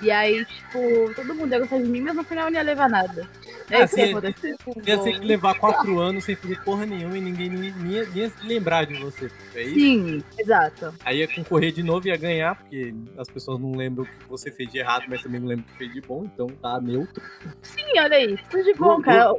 E 0.01 0.11
aí, 0.11 0.45
tipo, 0.45 1.13
todo 1.15 1.33
mundo 1.33 1.51
ia 1.51 1.59
gostar 1.59 1.77
de 1.77 1.89
mim, 1.89 2.01
mas 2.01 2.15
no 2.15 2.23
final 2.23 2.49
não 2.49 2.57
ia 2.57 2.63
levar 2.63 2.89
nada. 2.89 3.27
É 3.77 3.83
isso 3.83 3.95
que 3.95 4.01
ia 4.01 4.07
sim. 4.07 4.13
acontecer. 4.13 4.55
Ia 4.85 4.97
ter 4.99 5.19
que 5.19 5.25
levar 5.25 5.59
quatro 5.59 5.99
anos 5.99 6.23
sem 6.23 6.35
fazer 6.35 6.61
porra 6.63 6.85
nenhuma 6.85 7.17
e 7.17 7.21
ninguém 7.21 7.49
nem, 7.49 7.71
nem 7.71 7.91
ia, 7.91 8.05
nem 8.05 8.17
ia 8.23 8.29
se 8.29 8.45
lembrar 8.45 8.85
de 8.85 8.95
você. 8.95 9.29
É 9.53 9.63
isso? 9.63 9.79
Sim, 9.79 10.23
exato. 10.37 10.93
Aí 11.03 11.19
ia 11.19 11.27
concorrer 11.27 11.73
de 11.73 11.83
novo 11.83 12.07
e 12.07 12.09
ia 12.09 12.17
ganhar, 12.17 12.55
porque 12.55 12.93
as 13.17 13.27
pessoas 13.27 13.59
não 13.59 13.73
lembram 13.73 14.05
o 14.05 14.07
que 14.07 14.29
você 14.29 14.51
fez 14.51 14.71
de 14.71 14.79
errado, 14.79 15.05
mas 15.09 15.21
também 15.21 15.41
não 15.41 15.47
lembram 15.47 15.65
o 15.67 15.71
que 15.71 15.77
fez 15.77 15.93
de 15.93 16.01
bom, 16.01 16.23
então 16.25 16.47
tá 16.47 16.79
neutro. 16.79 17.21
Sim, 17.61 17.99
olha 17.99 18.15
aí, 18.15 18.37
tudo 18.49 18.63
de 18.63 18.73
bom, 18.73 19.01
cara. 19.01 19.33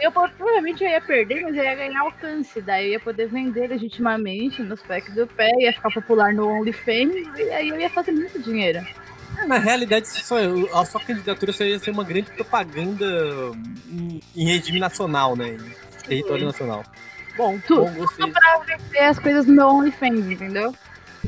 Eu 0.00 0.12
provavelmente 0.12 0.82
eu 0.82 0.90
ia 0.90 1.00
perder, 1.00 1.42
mas 1.42 1.56
eu 1.56 1.64
ia 1.64 1.74
ganhar 1.74 2.00
alcance. 2.00 2.60
Daí 2.60 2.86
eu 2.86 2.92
ia 2.92 3.00
poder 3.00 3.28
vender 3.28 3.68
legitimamente 3.68 4.62
nos 4.62 4.82
packs 4.82 5.14
do 5.14 5.26
pé, 5.26 5.50
ia 5.58 5.72
ficar 5.72 5.90
popular 5.90 6.32
no 6.32 6.48
OnlyFans, 6.48 7.38
e 7.38 7.42
aí 7.50 7.68
eu 7.68 7.80
ia 7.80 7.90
fazer 7.90 8.12
muito 8.12 8.38
dinheiro. 8.42 8.80
É, 9.38 9.46
Na 9.46 9.58
realidade, 9.58 10.08
só, 10.08 10.36
a 10.74 10.84
sua 10.84 11.00
candidatura 11.00 11.52
só 11.52 11.64
ia 11.64 11.78
ser 11.78 11.90
uma 11.90 12.04
grande 12.04 12.30
propaganda 12.32 13.04
em, 13.90 14.20
em 14.36 14.44
regime 14.46 14.78
nacional, 14.78 15.36
né? 15.36 15.56
Em 15.56 16.02
território 16.06 16.46
nacional. 16.46 16.84
Bom, 17.36 17.58
Tudo. 17.66 17.84
bom, 17.84 17.94
gostei. 17.94 18.30
Pra 18.30 18.58
vender 18.66 18.98
as 18.98 19.18
coisas 19.18 19.46
no 19.46 19.54
meu 19.54 19.68
OnlyFans, 19.68 20.30
entendeu? 20.30 20.74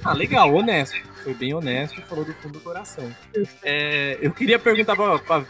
Ah, 0.04 0.12
legal, 0.12 0.52
honesto. 0.54 0.96
Foi 1.22 1.34
bem 1.34 1.54
honesto 1.54 2.00
e 2.00 2.02
falou 2.02 2.24
do 2.24 2.34
fundo 2.34 2.54
do 2.54 2.60
coração. 2.60 3.14
É, 3.62 4.18
eu 4.20 4.32
queria 4.32 4.58
perguntar 4.58 4.96
pra, 4.96 5.18
pra 5.20 5.44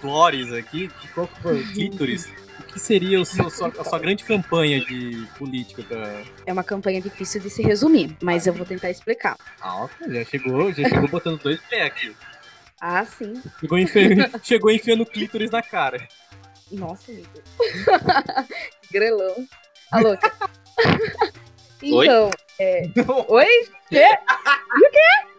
Flores 0.00 0.52
aqui, 0.52 0.88
que 0.88 1.08
qual 1.08 1.28
que 1.28 1.42
foi 1.42 1.60
o 1.60 1.66
clítoris, 1.72 2.28
que 2.72 2.80
seria 2.80 3.20
o 3.20 3.24
seu, 3.24 3.50
sua, 3.50 3.68
a 3.68 3.84
sua 3.84 3.98
grande 3.98 4.24
campanha 4.24 4.80
de 4.80 5.26
política 5.38 5.82
pra... 5.82 6.22
É 6.46 6.52
uma 6.52 6.64
campanha 6.64 7.00
difícil 7.00 7.40
de 7.40 7.50
se 7.50 7.62
resumir, 7.62 8.16
mas 8.22 8.46
eu 8.46 8.52
vou 8.52 8.64
tentar 8.64 8.90
explicar. 8.90 9.36
Ah, 9.60 9.86
já 10.08 10.24
chegou, 10.24 10.72
já 10.72 10.88
chegou 10.88 11.08
botando 11.08 11.40
dois 11.42 11.60
pés 11.60 11.86
aqui. 11.86 12.16
Ah, 12.80 13.04
sim. 13.04 13.40
Chegou 13.60 13.78
enfiando, 13.78 14.40
chegou 14.42 14.70
enfiando 14.70 15.06
clítoris 15.06 15.50
na 15.50 15.62
cara. 15.62 16.08
Nossa, 16.70 17.12
amigo. 17.12 17.28
Grelão. 18.90 19.46
A 19.90 20.00
louca. 20.00 20.32
Oi? 21.82 22.06
então, 22.06 22.30
é... 22.58 22.88
Oi? 23.28 23.68
Quê? 23.88 24.06
E 24.74 24.86
o 24.86 24.90
quê? 24.90 25.31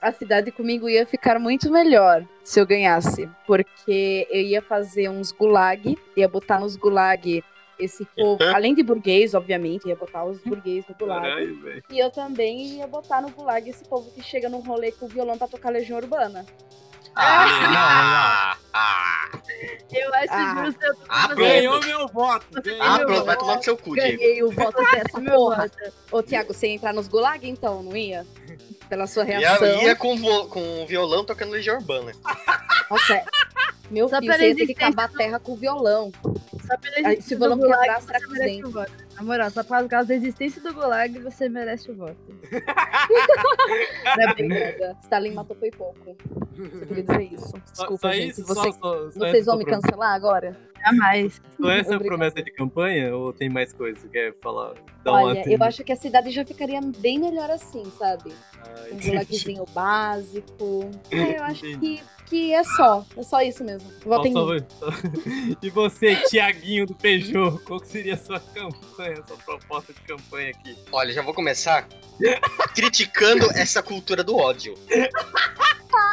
A 0.00 0.12
cidade 0.12 0.52
comigo 0.52 0.88
ia 0.88 1.06
ficar 1.06 1.38
muito 1.38 1.70
melhor 1.70 2.24
se 2.44 2.60
eu 2.60 2.66
ganhasse. 2.66 3.28
Porque 3.46 4.26
eu 4.30 4.42
ia 4.42 4.62
fazer 4.62 5.08
uns 5.08 5.32
gulag, 5.32 5.98
ia 6.16 6.28
botar 6.28 6.60
nos 6.60 6.76
gulag 6.76 7.42
esse 7.78 8.04
povo, 8.04 8.38
além 8.54 8.74
de 8.74 8.82
burguês, 8.82 9.34
obviamente, 9.34 9.88
ia 9.88 9.96
botar 9.96 10.24
os 10.24 10.40
burguês 10.40 10.84
no 10.88 10.94
gulag. 10.94 11.22
Caralho. 11.22 11.82
E 11.90 11.98
eu 11.98 12.10
também 12.10 12.78
ia 12.78 12.86
botar 12.86 13.20
no 13.20 13.30
gulag 13.30 13.68
esse 13.68 13.84
povo 13.84 14.10
que 14.12 14.22
chega 14.22 14.48
no 14.48 14.60
rolê 14.60 14.92
com 14.92 15.06
o 15.06 15.08
violão 15.08 15.36
pra 15.36 15.48
tocar 15.48 15.70
Legião 15.70 15.98
Urbana. 15.98 16.44
Ah, 17.16 18.56
ah, 18.74 19.28
Eu 19.92 20.14
acho 20.14 20.26
Ah. 20.32 20.64
justo 20.66 20.84
eu 20.84 20.94
Ah, 21.08 21.34
Ganhou 21.34 21.80
meu 21.82 22.08
voto. 22.08 22.46
ah, 22.58 22.60
Ganhou. 22.60 23.06
pronto, 23.06 23.24
vai 23.24 23.36
tomar 23.36 23.56
no 23.56 23.62
seu 23.62 23.76
cu, 23.76 23.94
Diego. 23.94 24.18
Ganhei 24.18 24.42
o 24.42 24.50
voto 24.50 24.76
dessa 24.92 25.20
porra. 25.20 25.70
Ô, 26.12 26.22
Thiago, 26.22 26.52
você 26.52 26.68
ia 26.68 26.74
entrar 26.74 26.92
nos 26.92 27.08
gulag 27.08 27.48
então, 27.48 27.82
não 27.82 27.96
ia? 27.96 28.26
Pela 28.88 29.06
sua 29.06 29.24
reação. 29.24 29.66
ia 29.82 29.96
com, 29.96 30.16
vo- 30.16 30.46
com 30.48 30.82
o 30.82 30.86
violão 30.86 31.24
tocando 31.24 31.50
Legião 31.52 31.78
Urbana. 31.78 32.12
Nossa, 32.90 33.14
é. 33.14 33.24
meu 33.90 34.08
Só 34.08 34.18
filho, 34.18 34.32
você 34.34 34.48
ia 34.50 34.56
ter 34.56 34.66
que 34.66 34.74
cavar 34.74 35.06
a 35.06 35.08
terra 35.08 35.40
com 35.40 35.52
o 35.52 35.56
violão. 35.56 36.12
Só 36.66 36.76
pela 36.76 37.08
Aí, 37.08 37.22
se 37.22 37.34
o 37.34 37.38
do 37.38 37.46
violão 37.56 37.60
quebrar, 37.60 38.02
será 38.02 38.18
você 38.20 38.50
que 38.62 38.62
Na 39.16 39.22
moral, 39.22 39.50
só 39.50 39.64
por 39.64 39.88
causa 39.88 40.08
da 40.08 40.14
existência 40.14 40.60
do 40.60 40.72
Gulag, 40.74 41.18
você 41.20 41.48
merece 41.48 41.90
o 41.90 41.94
voto. 41.96 42.16
Não 44.16 44.22
é 44.28 44.30
Obrigada. 44.32 44.96
Stalin 45.02 45.32
matou 45.32 45.56
foi 45.56 45.70
pouco. 45.70 46.16
Eu 46.56 46.86
queria 46.86 47.02
dizer 47.02 47.22
isso. 47.34 47.48
Só- 47.48 47.58
Desculpa, 47.86 47.98
só 48.08 48.12
gente. 48.12 48.30
isso, 48.30 48.44
Você- 48.46 48.54
só- 48.54 48.72
só- 48.72 49.10
só 49.10 49.18
vocês 49.18 49.46
vão 49.46 49.56
me 49.58 49.64
promessa. 49.64 49.82
cancelar 49.88 50.14
agora? 50.14 50.56
Jamais. 50.84 51.40
Só 51.60 51.70
essa 51.70 51.92
é 51.94 51.96
a 51.96 52.00
promessa 52.00 52.42
de 52.42 52.50
campanha 52.52 53.16
ou 53.16 53.32
tem 53.32 53.48
mais 53.48 53.72
coisa 53.72 53.98
que 54.00 54.08
quer 54.08 54.34
falar? 54.40 54.74
Dá 55.02 55.12
uma 55.12 55.22
Olha, 55.22 55.42
eu 55.50 55.62
acho 55.64 55.82
que 55.82 55.92
a 55.92 55.96
cidade 55.96 56.30
já 56.30 56.44
ficaria 56.44 56.80
bem 56.98 57.18
melhor 57.18 57.50
assim, 57.50 57.82
sabe? 57.98 58.32
Ah, 58.62 58.84
Um 58.92 58.98
gulagzinho 59.00 59.64
básico. 59.74 60.90
É, 61.10 61.38
eu 61.38 61.42
acho 61.44 61.66
Entendi. 61.66 62.00
que, 62.26 62.26
que 62.26 62.52
é 62.54 62.62
só. 62.64 63.04
É 63.16 63.22
só 63.22 63.40
isso 63.42 63.64
mesmo. 63.64 63.90
Vota 64.04 64.28
em 64.28 64.32
Só- 64.32 64.46
mim. 64.46 64.60
só- 64.78 64.86
E 65.62 65.70
você, 65.70 66.14
Tiaguinho 66.28 66.86
do 66.86 66.94
Peugeot, 66.94 67.58
qual 67.64 67.80
que 67.80 67.88
seria 67.88 68.14
a 68.14 68.18
sua 68.18 68.38
campanha, 68.40 69.05
a 69.12 69.26
sua 69.26 69.36
proposta 69.36 69.92
de 69.92 70.00
campanha 70.00 70.50
aqui? 70.50 70.76
Olha, 70.92 71.12
já 71.12 71.22
vou 71.22 71.34
começar 71.34 71.86
criticando 72.74 73.50
essa 73.56 73.82
cultura 73.82 74.22
do 74.22 74.36
ódio. 74.36 74.74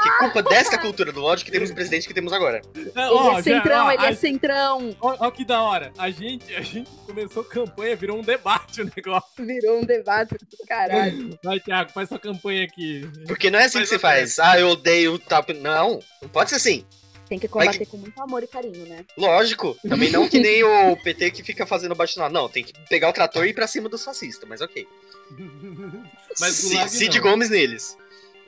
Que 0.04 0.10
culpa 0.20 0.44
desta 0.44 0.78
cultura 0.78 1.12
do 1.12 1.24
ódio 1.24 1.46
que 1.46 1.52
temos 1.52 1.70
o 1.70 1.74
presidente 1.74 2.08
que 2.08 2.14
temos 2.14 2.34
agora. 2.34 2.62
Ele 2.76 2.92
é 2.96 3.42
centrão, 3.42 3.92
ele 3.92 4.06
é 4.06 4.14
centrão. 4.14 4.96
Ó, 5.00 5.16
ó 5.20 5.32
que 5.32 5.46
da 5.46 5.62
hora. 5.62 5.92
A 5.98 6.10
gente, 6.10 6.54
a 6.56 6.62
gente 6.62 6.90
começou 7.06 7.44
campanha, 7.44 7.96
virou 7.96 8.18
um 8.18 8.22
debate 8.22 8.82
o 8.82 8.92
negócio. 8.96 9.46
Virou 9.46 9.80
um 9.80 9.86
debate 9.86 10.36
do 10.36 10.68
caralho. 10.68 11.38
Vai, 11.44 11.60
Thiago, 11.60 11.92
faz 11.92 12.10
sua 12.10 12.20
campanha 12.20 12.66
aqui. 12.66 13.10
Porque 13.28 13.50
não 13.50 13.60
é 13.60 13.66
assim 13.66 13.80
Faz 13.80 13.90
que 13.90 13.96
se 13.96 14.00
faz. 14.00 14.40
Ah, 14.40 14.60
eu 14.60 14.70
odeio 14.70 15.18
tal. 15.20 15.44
Não, 15.62 16.00
não 16.22 16.30
pode 16.30 16.50
ser 16.50 16.58
assim. 16.58 16.86
Tem 17.34 17.40
que 17.40 17.48
combater 17.48 17.88
com 17.88 17.98
muito 17.98 18.22
amor 18.22 18.44
e 18.44 18.48
carinho, 18.48 18.86
né? 18.86 19.04
Lógico. 19.18 19.76
Também 19.90 20.12
não 20.12 20.30
que 20.30 20.40
nem 20.40 20.62
o 20.64 20.96
PT 20.98 21.32
que 21.32 21.44
fica 21.44 21.66
fazendo 21.66 21.96
baixo 21.96 22.20
Não, 22.30 22.48
tem 22.48 22.64
que 22.64 22.74
pegar 22.88 23.10
o 23.10 23.14
trator 23.14 23.48
e 23.48 23.50
ir 23.50 23.54
pra 23.56 23.66
cima 23.66 23.90
dos 23.90 24.06
fascistas, 24.06 24.48
mas 24.48 24.62
ok. 24.62 24.88
Mas 26.40 26.64
Gulag 26.64 26.90
Cid 26.90 27.16
não. 27.16 27.24
Gomes 27.24 27.50
neles. 27.50 27.98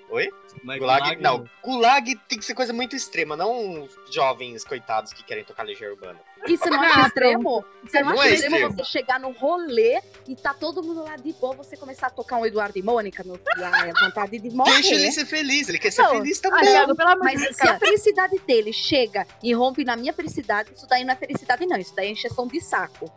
Oi? 0.09 0.29
Mas 0.63 0.79
Gulag, 0.79 1.15
não. 1.15 1.49
Gulag 1.63 2.15
tem 2.27 2.37
que 2.37 2.45
ser 2.45 2.53
coisa 2.53 2.73
muito 2.73 2.95
extrema, 2.95 3.35
não 3.35 3.87
jovens 4.11 4.63
coitados 4.63 5.13
que 5.13 5.23
querem 5.23 5.43
tocar 5.43 5.63
Legião 5.63 5.91
Urbana. 5.91 6.19
E 6.47 6.57
você 6.57 6.69
não 6.69 6.81
Ah, 6.81 6.85
acha 6.87 7.07
extremo? 7.07 7.65
Você 7.83 8.01
não, 8.01 8.09
Não 8.13 8.19
acha 8.19 8.29
é 8.29 8.33
extremo, 8.33 8.55
extremo. 8.55 8.75
você 8.77 8.83
chegar 8.83 9.19
no 9.19 9.31
rolê 9.31 10.01
e 10.27 10.35
tá 10.35 10.53
todo 10.53 10.81
mundo 10.83 11.03
lá 11.03 11.15
de 11.15 11.33
boa, 11.33 11.55
você 11.55 11.75
começar 11.77 12.07
a 12.07 12.09
tocar 12.09 12.37
um 12.37 12.45
Eduardo 12.45 12.77
e 12.77 12.81
Mônica, 12.83 13.23
meu 13.23 13.35
filho? 13.35 13.65
Ah, 13.65 13.87
é 13.87 13.93
vontade 13.93 14.39
de 14.39 14.49
morrer. 14.51 14.71
Deixa 14.73 14.95
ele 14.95 15.11
ser 15.11 15.25
feliz, 15.25 15.69
ele 15.69 15.77
quer 15.79 15.91
ser 15.91 16.01
Não, 16.03 16.09
feliz 16.11 16.39
Ah, 16.39 16.41
também. 16.49 16.63
Thiago, 16.65 16.95
pelo 16.95 17.09
amor 17.09 17.23
Mas 17.23 17.55
se 17.55 17.67
a 17.67 17.77
felicidade 17.79 18.39
dele 18.39 18.73
chega 18.73 19.25
e 19.43 19.53
rompe 19.53 19.83
na 19.83 19.95
minha 19.95 20.13
felicidade, 20.13 20.71
isso 20.75 20.87
daí 20.87 21.03
não 21.03 21.13
é 21.13 21.15
felicidade, 21.15 21.65
não. 21.65 21.77
Isso 21.77 21.95
daí 21.95 22.07
é 22.07 22.11
encheção 22.11 22.47
de 22.47 22.59
saco. 22.61 23.11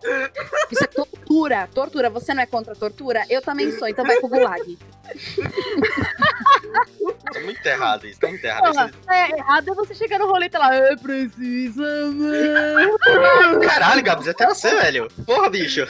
Isso 0.70 0.84
é 0.84 0.86
tortura. 0.86 1.68
Tortura. 1.74 2.10
Você 2.10 2.34
não 2.34 2.42
é 2.42 2.46
contra 2.46 2.72
a 2.72 2.76
tortura? 2.76 3.24
Eu 3.30 3.40
também 3.42 3.70
sou, 3.72 3.88
então 3.88 4.04
vai 4.04 4.18
pro 4.20 4.28
gulag. 4.28 4.78
Tá 7.32 7.40
muito 7.40 7.64
errado 7.66 8.06
isso, 8.06 8.20
tá 8.20 8.28
muito 8.28 8.44
errado 8.44 8.72
Porra, 8.72 8.86
isso. 8.90 9.10
é 9.10 9.38
errado 9.38 9.70
é 9.70 9.74
você 9.74 9.94
chegar 9.94 10.18
no 10.18 10.26
rolê 10.26 10.46
e 10.46 10.50
tá 10.50 10.58
lá, 10.58 10.76
eu 10.76 10.98
preciso 10.98 11.82
amar. 11.82 13.17
Caralho, 13.64 14.02
Gabs, 14.02 14.28
até 14.28 14.46
você, 14.46 14.70
velho. 14.74 15.08
Porra, 15.26 15.50
bicho. 15.50 15.82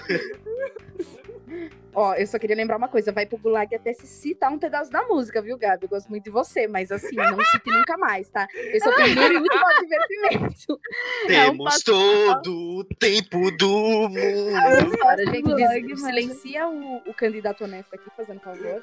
Ó, 1.95 2.15
eu 2.15 2.27
só 2.29 2.39
queria 2.39 2.55
lembrar 2.55 2.77
uma 2.77 2.87
coisa. 2.87 3.11
Vai 3.11 3.27
pro 3.27 3.39
gulag 3.39 3.75
até 3.75 3.93
se 3.93 4.07
citar 4.07 4.53
um 4.53 4.59
pedaço 4.59 4.89
da 4.89 5.03
música, 5.09 5.43
viu, 5.43 5.59
Gabi? 5.59 5.85
Eu 5.87 5.89
gosto 5.89 6.09
muito 6.09 6.23
de 6.25 6.31
você, 6.31 6.69
mas 6.69 6.93
assim, 6.93 7.17
não 7.17 7.45
cite 7.47 7.71
nunca 7.71 7.97
mais, 7.97 8.29
tá? 8.29 8.47
Esse 8.55 8.87
é 8.87 8.91
o 8.91 8.95
primeiro 8.95 9.35
e 9.35 9.37
último 9.39 9.67
advertimento. 9.67 10.81
É 11.29 11.47
um 11.47 11.51
Temos 11.59 11.65
passo- 11.65 11.85
todo 11.85 12.79
o 12.79 12.85
tempo 12.85 13.51
do 13.57 13.69
mundo. 14.09 14.57
Agora, 14.57 15.27
gente, 15.27 15.43
gulag, 15.43 15.97
silencia 15.97 16.69
o, 16.69 16.99
o 17.07 17.13
candidato 17.15 17.65
honesto 17.65 17.93
aqui, 17.95 18.09
fazendo 18.17 18.41
favor. 18.41 18.83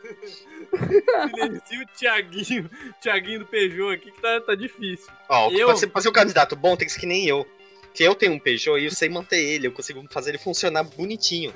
Silencia 1.33 1.81
o 1.81 1.85
Tiaguinho, 1.97 2.69
Tiaguinho 2.99 3.39
do 3.39 3.45
Peugeot 3.45 3.93
aqui 3.95 4.11
que 4.11 4.21
tá, 4.21 4.41
tá 4.41 4.55
difícil. 4.55 5.07
Ó, 5.29 5.49
Eu- 5.51 5.67
pra, 5.67 5.75
ser, 5.77 5.87
pra 5.87 6.01
ser 6.01 6.09
um 6.09 6.13
candidato 6.13 6.55
bom, 6.55 6.75
tem 6.75 6.85
que 6.85 6.93
ser 6.93 6.99
que 6.99 7.05
nem 7.05 7.25
eu. 7.27 7.45
Que 7.95 8.03
eu 8.03 8.13
tenho 8.13 8.33
um 8.33 8.39
Peugeot 8.39 8.77
e 8.79 8.85
eu 8.85 8.91
sei 8.91 9.07
manter 9.09 9.39
ele, 9.39 9.67
eu 9.67 9.71
consigo 9.71 10.03
fazer 10.11 10.31
ele 10.31 10.37
funcionar 10.37 10.83
bonitinho. 10.83 11.53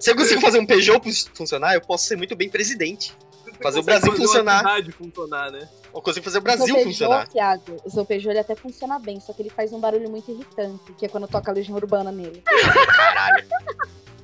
Se 0.00 0.10
eu 0.10 0.16
consigo 0.16 0.40
fazer 0.40 0.58
um 0.60 0.66
Peugeot 0.66 1.00
fu- 1.02 1.30
funcionar, 1.34 1.74
eu 1.74 1.80
posso 1.80 2.04
ser 2.06 2.16
muito 2.16 2.36
bem 2.36 2.48
presidente. 2.48 3.12
Fazer 3.60 3.80
o 3.80 3.82
Brasil 3.82 4.10
Fazer 4.12 4.22
funcionar. 4.24 4.58
cidade 4.60 4.92
funcionar, 4.92 5.50
né? 5.50 5.68
Eu 5.92 6.00
consigo 6.00 6.24
fazer 6.24 6.38
o 6.38 6.40
o 6.40 6.42
Brasil 6.44 6.64
seu 6.66 6.74
Peugeot, 6.76 6.92
funcionar. 6.92 7.28
Thiago, 7.28 7.76
o 7.84 7.90
seu 7.90 8.04
Peugeot 8.06 8.30
ele 8.30 8.38
até 8.38 8.54
funciona 8.54 8.98
bem, 8.98 9.20
só 9.20 9.32
que 9.32 9.42
ele 9.42 9.50
faz 9.50 9.72
um 9.72 9.80
barulho 9.80 10.08
muito 10.08 10.30
irritante, 10.30 10.92
que 10.96 11.04
é 11.04 11.08
quando 11.08 11.26
toca 11.28 11.50
a 11.50 11.54
Legião 11.54 11.76
Urbana 11.76 12.10
nele. 12.12 12.40
Caralho. 12.96 13.44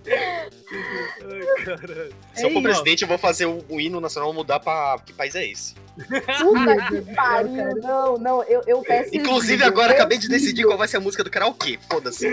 Ai, 0.08 1.64
caralho. 1.64 2.14
Se 2.34 2.44
eu 2.44 2.50
for 2.50 2.62
presidente, 2.62 3.02
eu 3.02 3.08
vou 3.08 3.18
fazer 3.18 3.46
o, 3.46 3.64
o 3.68 3.80
hino 3.80 4.00
nacional 4.00 4.32
mudar 4.32 4.60
pra. 4.60 4.98
Que 5.04 5.12
país 5.12 5.34
é 5.34 5.46
esse? 5.46 5.74
Puta 5.96 6.76
que 6.88 7.14
pariu. 7.14 7.76
Não, 7.82 8.18
não, 8.18 8.42
eu, 8.44 8.62
eu 8.66 8.82
peço. 8.82 9.16
Inclusive, 9.16 9.64
agora 9.64 9.92
acabei 9.92 10.18
de 10.18 10.28
decidir 10.28 10.64
qual 10.64 10.76
vai 10.76 10.86
ser 10.86 10.98
a 10.98 11.00
música 11.00 11.24
do 11.24 11.30
karaokê. 11.30 11.78
Foda-se. 11.90 12.28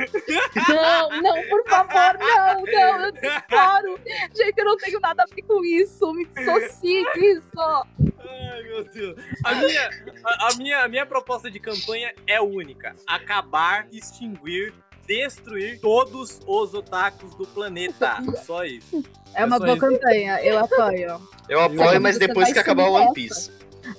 Não, 0.68 1.22
não, 1.22 1.44
por 1.50 1.64
favor, 1.70 2.18
não, 2.20 2.62
não, 2.62 3.06
eu 3.06 3.12
disparo. 3.12 4.00
Gente, 4.36 4.58
eu 4.58 4.66
não 4.66 4.78
tenho 4.78 5.00
nada 5.00 5.24
a 5.24 5.36
ver 5.36 5.42
com 5.44 5.64
isso. 5.64 6.14
Me 6.14 6.26
dissocie 6.26 7.06
disso. 7.14 7.86
Ai, 8.20 8.64
meu 8.64 8.84
Deus. 8.84 9.16
A 9.44 9.56
minha, 9.56 9.90
a, 10.24 10.48
a 10.48 10.56
minha, 10.58 10.80
a 10.80 10.88
minha 10.88 11.06
proposta 11.06 11.50
de 11.50 11.60
campanha 11.60 12.14
é 12.28 12.42
única: 12.42 12.96
acabar, 13.08 13.88
extinguir, 13.92 14.74
destruir 15.08 15.80
todos 15.80 16.40
os 16.46 16.74
otakus 16.74 17.34
do 17.36 17.46
planeta. 17.46 18.18
Só 18.46 18.64
isso. 18.66 19.04
É 19.34 19.46
uma 19.46 19.58
só 19.58 19.66
boa 19.66 19.78
isso. 19.78 19.88
campanha, 19.88 20.42
eu 20.44 20.60
apoio. 20.60 21.22
Eu 21.50 21.62
apoio, 21.62 22.02
mas 22.02 22.18
depois 22.18 22.52
que 22.54 22.60
acabar 22.60 22.88
o 22.90 22.94
One. 22.94 23.14
Piece. 23.14 23.52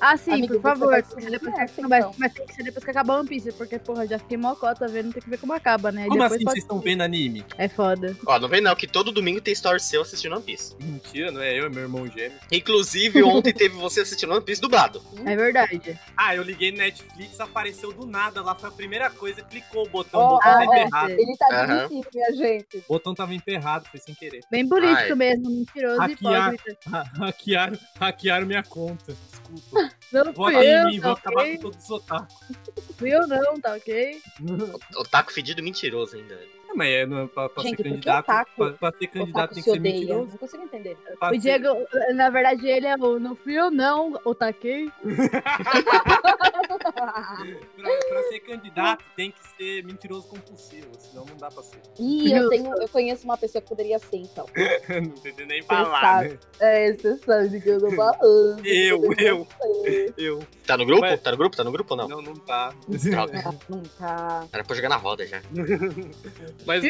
Ah, 0.06 0.18
sim, 0.18 0.32
Amigo, 0.32 0.54
por 0.54 0.60
favor. 0.62 0.94
depois 0.94 1.54
essa, 1.58 1.80
mas, 1.88 2.00
então. 2.04 2.14
mas 2.18 2.32
tem 2.34 2.46
que 2.46 2.54
ser 2.54 2.62
depois 2.62 2.84
que 2.84 2.90
acabar 2.90 3.18
One 3.20 3.26
Piece, 3.28 3.50
porque, 3.52 3.78
porra, 3.78 4.06
já 4.06 4.18
fiquei 4.18 4.36
mocota 4.36 4.86
vendo, 4.86 5.14
tem 5.14 5.22
que 5.22 5.30
ver 5.30 5.38
como 5.38 5.54
acaba, 5.54 5.90
né? 5.90 6.02
E 6.04 6.08
Como 6.08 6.20
depois 6.20 6.32
assim 6.32 6.44
vocês 6.44 6.62
estão 6.64 6.78
vendo 6.78 7.00
anime? 7.00 7.42
É 7.56 7.68
foda. 7.68 8.14
Ó, 8.26 8.38
não 8.38 8.46
vem 8.46 8.60
não, 8.60 8.76
que 8.76 8.86
todo 8.86 9.10
domingo 9.10 9.40
tem 9.40 9.54
story 9.54 9.80
seu 9.80 10.02
assistindo 10.02 10.34
One 10.34 10.42
Piece. 10.44 10.76
Mentira, 10.82 11.30
não 11.32 11.40
é 11.40 11.58
eu, 11.58 11.64
é 11.64 11.68
meu 11.70 11.84
irmão 11.84 12.06
gêmeo. 12.06 12.38
Inclusive, 12.52 13.22
ontem 13.22 13.52
teve 13.54 13.74
você 13.76 14.02
assistindo 14.02 14.32
One 14.34 14.44
Piece 14.44 14.60
dublado. 14.60 15.02
É 15.24 15.34
verdade. 15.34 15.98
Ah, 16.14 16.36
eu 16.36 16.42
liguei 16.42 16.70
no 16.70 16.78
Netflix, 16.78 17.40
apareceu 17.40 17.90
do 17.90 18.04
nada 18.04 18.42
lá, 18.42 18.54
foi 18.54 18.68
a 18.68 18.72
primeira 18.72 19.08
coisa, 19.08 19.40
clicou 19.42 19.86
o 19.86 19.88
botão, 19.88 20.20
Ó, 20.20 20.26
o 20.26 20.28
botão 20.34 20.50
ah, 20.52 20.58
tava 20.58 20.64
é. 20.76 20.80
emperrado. 20.82 21.10
Ele 21.12 21.36
tá 21.38 21.46
Aham. 21.50 21.84
admitindo, 21.84 22.08
minha 22.14 22.32
gente. 22.34 22.76
O 22.76 22.92
botão 22.92 23.14
tava 23.14 23.34
emperrado, 23.34 23.86
foi 23.90 24.00
sem 24.00 24.14
querer. 24.14 24.40
Bem 24.50 24.68
político 24.68 24.98
Ai. 24.98 25.14
mesmo, 25.14 25.50
mentiroso 25.50 25.96
e 25.96 26.12
Hackear. 26.12 26.54
Ha- 26.92 27.04
Hackearam, 27.24 27.78
hackearam 27.98 28.46
minha 28.46 28.62
conta. 28.62 29.16
Desculpa. 29.30 29.93
Não 30.12 30.32
Vota 30.32 30.52
fui 30.52 30.64
em 30.64 30.68
eu, 30.68 30.86
mim, 30.86 31.00
vou 31.00 31.14
tá 31.14 31.20
acabar 31.20 31.40
ok? 31.42 31.56
com 31.56 31.62
todos 31.62 31.84
os 31.84 31.90
otakus. 31.90 32.34
Fui 32.96 33.14
eu 33.14 33.26
não, 33.26 33.60
tá 33.60 33.74
ok? 33.74 34.22
Otaku 34.96 35.32
fedido 35.32 35.62
mentiroso 35.62 36.16
ainda. 36.16 36.38
Mas 36.76 36.88
é, 36.90 37.06
não, 37.06 37.28
pra, 37.28 37.48
pra 37.48 37.62
Gente, 37.62 37.76
ser 37.76 37.82
candidato, 37.84 38.24
otaku? 38.24 38.50
pra, 38.56 38.72
pra 38.72 38.92
ser 38.98 39.06
candidato 39.06 39.54
tem 39.54 39.62
se 39.62 39.70
que 39.70 39.70
ser 39.74 39.78
odeia. 39.80 39.94
mentiroso. 39.94 40.28
Não 40.30 40.38
consigo 40.38 40.62
entender. 40.64 40.96
Pra 41.18 41.28
O 41.28 41.32
ser- 41.32 41.38
Diego, 41.38 41.86
na 42.14 42.30
verdade, 42.30 42.66
ele 42.68 42.86
é 42.86 42.96
o 42.96 43.18
não 43.20 43.36
fui 43.36 43.54
eu 43.54 43.70
não, 43.70 44.18
otaquei. 44.24 44.90
pra, 47.76 47.98
pra 48.08 48.22
ser 48.28 48.40
candidato 48.40 49.04
tem 49.16 49.30
que 49.30 49.38
ser 49.56 49.84
mentiroso 49.84 50.26
compulsivo, 50.28 50.88
senão 50.98 51.24
não 51.26 51.36
dá 51.36 51.48
pra 51.50 51.62
ser. 51.62 51.78
Ih, 51.98 52.32
eu, 52.32 52.48
tenho, 52.48 52.74
eu 52.80 52.88
conheço 52.88 53.24
uma 53.24 53.36
pessoa 53.36 53.62
que 53.62 53.68
poderia 53.68 53.98
ser, 53.98 54.16
então. 54.16 54.46
não 54.88 54.98
entendeu 55.14 55.46
nem 55.46 55.62
falar, 55.62 56.24
né? 56.24 56.38
É, 56.60 56.92
você 56.92 57.16
sabe 57.18 57.48
de 57.50 57.60
que 57.60 57.68
eu 57.68 57.78
tô 57.80 57.90
falando. 57.92 58.64
Eu, 58.66 59.02
eu. 59.18 59.46
ser. 59.84 60.14
Eu. 60.16 60.42
Tá 60.66 60.76
no 60.76 60.84
grupo? 60.86 61.02
Mas- 61.02 61.20
Tá 61.20 61.30
no 61.30 61.36
grupo? 61.36 61.56
Tá 61.56 61.64
no 61.64 61.72
grupo 61.72 61.94
ou 61.94 61.96
não? 61.96 62.08
Não, 62.08 62.22
não 62.22 62.34
tá. 62.34 62.72
Droga. 62.88 63.42
Ah, 63.46 63.54
Nunca. 63.68 64.48
Era 64.52 64.64
pra 64.64 64.76
jogar 64.76 64.88
na 64.88 64.96
roda 64.96 65.26
já. 65.26 65.40
Mas 66.66 66.82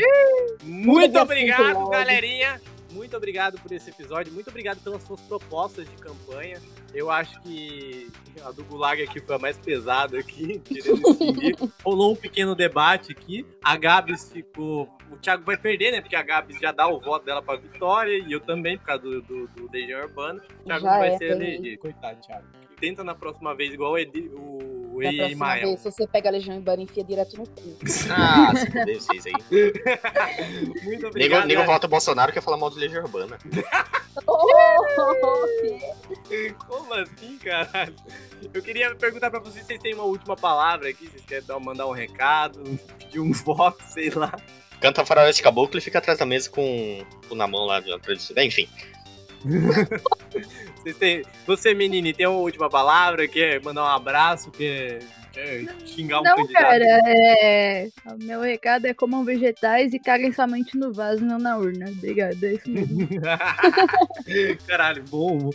muito 0.62 1.18
obrigado, 1.18 1.88
galerinha. 1.88 2.60
Muito 2.94 3.16
obrigado 3.16 3.60
por 3.60 3.72
esse 3.72 3.90
episódio. 3.90 4.32
Muito 4.32 4.48
obrigado 4.48 4.80
pelas 4.80 5.02
suas 5.02 5.20
propostas 5.22 5.84
de 5.84 5.96
campanha. 5.96 6.60
Eu 6.94 7.10
acho 7.10 7.40
que 7.42 8.08
a 8.44 8.52
do 8.52 8.62
Gulag 8.64 9.02
aqui 9.02 9.20
foi 9.20 9.34
a 9.34 9.38
mais 9.38 9.58
pesada 9.58 10.16
aqui. 10.16 10.62
Rolou 11.84 12.12
um 12.12 12.16
pequeno 12.16 12.54
debate 12.54 13.10
aqui. 13.10 13.44
A 13.62 13.76
Gabs 13.76 14.30
ficou. 14.30 14.88
O 15.10 15.16
Thiago 15.16 15.44
vai 15.44 15.56
perder, 15.56 15.90
né? 15.90 16.00
Porque 16.00 16.14
a 16.14 16.22
Gabs 16.22 16.56
já 16.60 16.70
dá 16.70 16.86
o 16.86 17.00
voto 17.00 17.26
dela 17.26 17.42
pra 17.42 17.56
vitória. 17.56 18.16
E 18.16 18.30
eu 18.30 18.38
também, 18.38 18.78
por 18.78 18.86
causa 18.86 19.02
do, 19.02 19.22
do, 19.22 19.48
do 19.48 19.72
Legião 19.72 20.00
Urbana. 20.00 20.40
O 20.60 20.64
Thiago 20.64 20.84
Já 20.84 20.98
vai 20.98 21.14
é, 21.14 21.18
ser 21.18 21.30
elegido. 21.32 21.78
Coitado, 21.78 22.20
Thiago. 22.20 22.46
Tenta 22.78 23.02
na 23.02 23.14
próxima 23.14 23.56
vez, 23.56 23.74
igual 23.74 23.92
o, 23.92 23.98
Edi, 23.98 24.30
o 24.32 24.83
Da 25.02 25.10
Ei 25.10 25.16
próxima 25.16 25.46
Mael. 25.46 25.66
vez, 25.68 25.80
se 25.80 25.90
você 25.90 26.06
pega 26.06 26.28
a 26.28 26.32
Legião 26.32 26.56
Urbana 26.56 26.80
e 26.82 26.84
enfia 26.84 27.04
direto 27.04 27.36
no 27.36 27.46
cu. 27.46 27.76
Ah, 28.10 28.52
se 28.56 28.66
fuder 28.66 29.00
vocês 29.00 29.26
aí. 29.26 29.32
Muito 29.32 30.84
Nego, 30.84 31.06
obrigado. 31.08 31.46
nego 31.46 31.60
galera. 31.60 31.66
vota 31.66 31.88
Bolsonaro 31.88 32.32
quer 32.32 32.40
falar 32.42 32.56
mal 32.56 32.70
de 32.70 32.78
Legião 32.78 33.02
Urbana. 33.02 33.38
Como 36.68 36.94
assim, 36.94 37.38
caralho? 37.38 37.94
Eu 38.52 38.62
queria 38.62 38.94
perguntar 38.94 39.30
pra 39.30 39.40
vocês 39.40 39.60
se 39.62 39.66
vocês 39.66 39.80
têm 39.82 39.94
uma 39.94 40.04
última 40.04 40.36
palavra 40.36 40.88
aqui, 40.88 41.08
vocês 41.08 41.24
querem 41.24 41.44
dar, 41.44 41.58
mandar 41.58 41.86
um 41.86 41.92
recado, 41.92 42.62
pedir 42.98 43.20
um 43.20 43.32
voto, 43.32 43.82
sei 43.88 44.10
lá. 44.10 44.32
Canta 44.80 45.04
Faroeste 45.04 45.42
Caboclo 45.42 45.78
e 45.78 45.80
fica 45.82 45.98
atrás 45.98 46.18
da 46.18 46.26
mesa 46.26 46.50
com 46.50 47.04
o 47.30 47.34
na 47.34 47.46
mão 47.46 47.64
lá 47.64 47.80
de 47.80 47.92
atrás. 47.92 48.30
Enfim. 48.36 48.68
Você, 51.46 51.74
menine, 51.74 52.12
tem 52.12 52.26
uma 52.26 52.38
última 52.38 52.68
palavra? 52.68 53.26
Quer 53.26 53.62
mandar 53.62 53.84
um 53.84 53.96
abraço? 53.96 54.50
Quer, 54.50 55.00
quer 55.32 55.66
xingar 55.86 56.20
um 56.20 56.22
Não, 56.22 56.36
candidato? 56.36 56.62
cara, 56.62 56.84
é... 57.06 57.88
o 58.06 58.22
meu 58.22 58.40
recado 58.40 58.86
é 58.86 58.94
comam 58.94 59.24
vegetais 59.24 59.94
e 59.94 59.98
caguem 59.98 60.32
somente 60.32 60.76
no 60.76 60.92
vaso, 60.92 61.24
não 61.24 61.38
na 61.38 61.56
urna. 61.56 61.90
Obrigado, 61.90 62.42
é 62.44 62.52
isso 62.54 62.68
mesmo. 62.70 63.08
Caralho, 64.66 65.02
bom. 65.08 65.50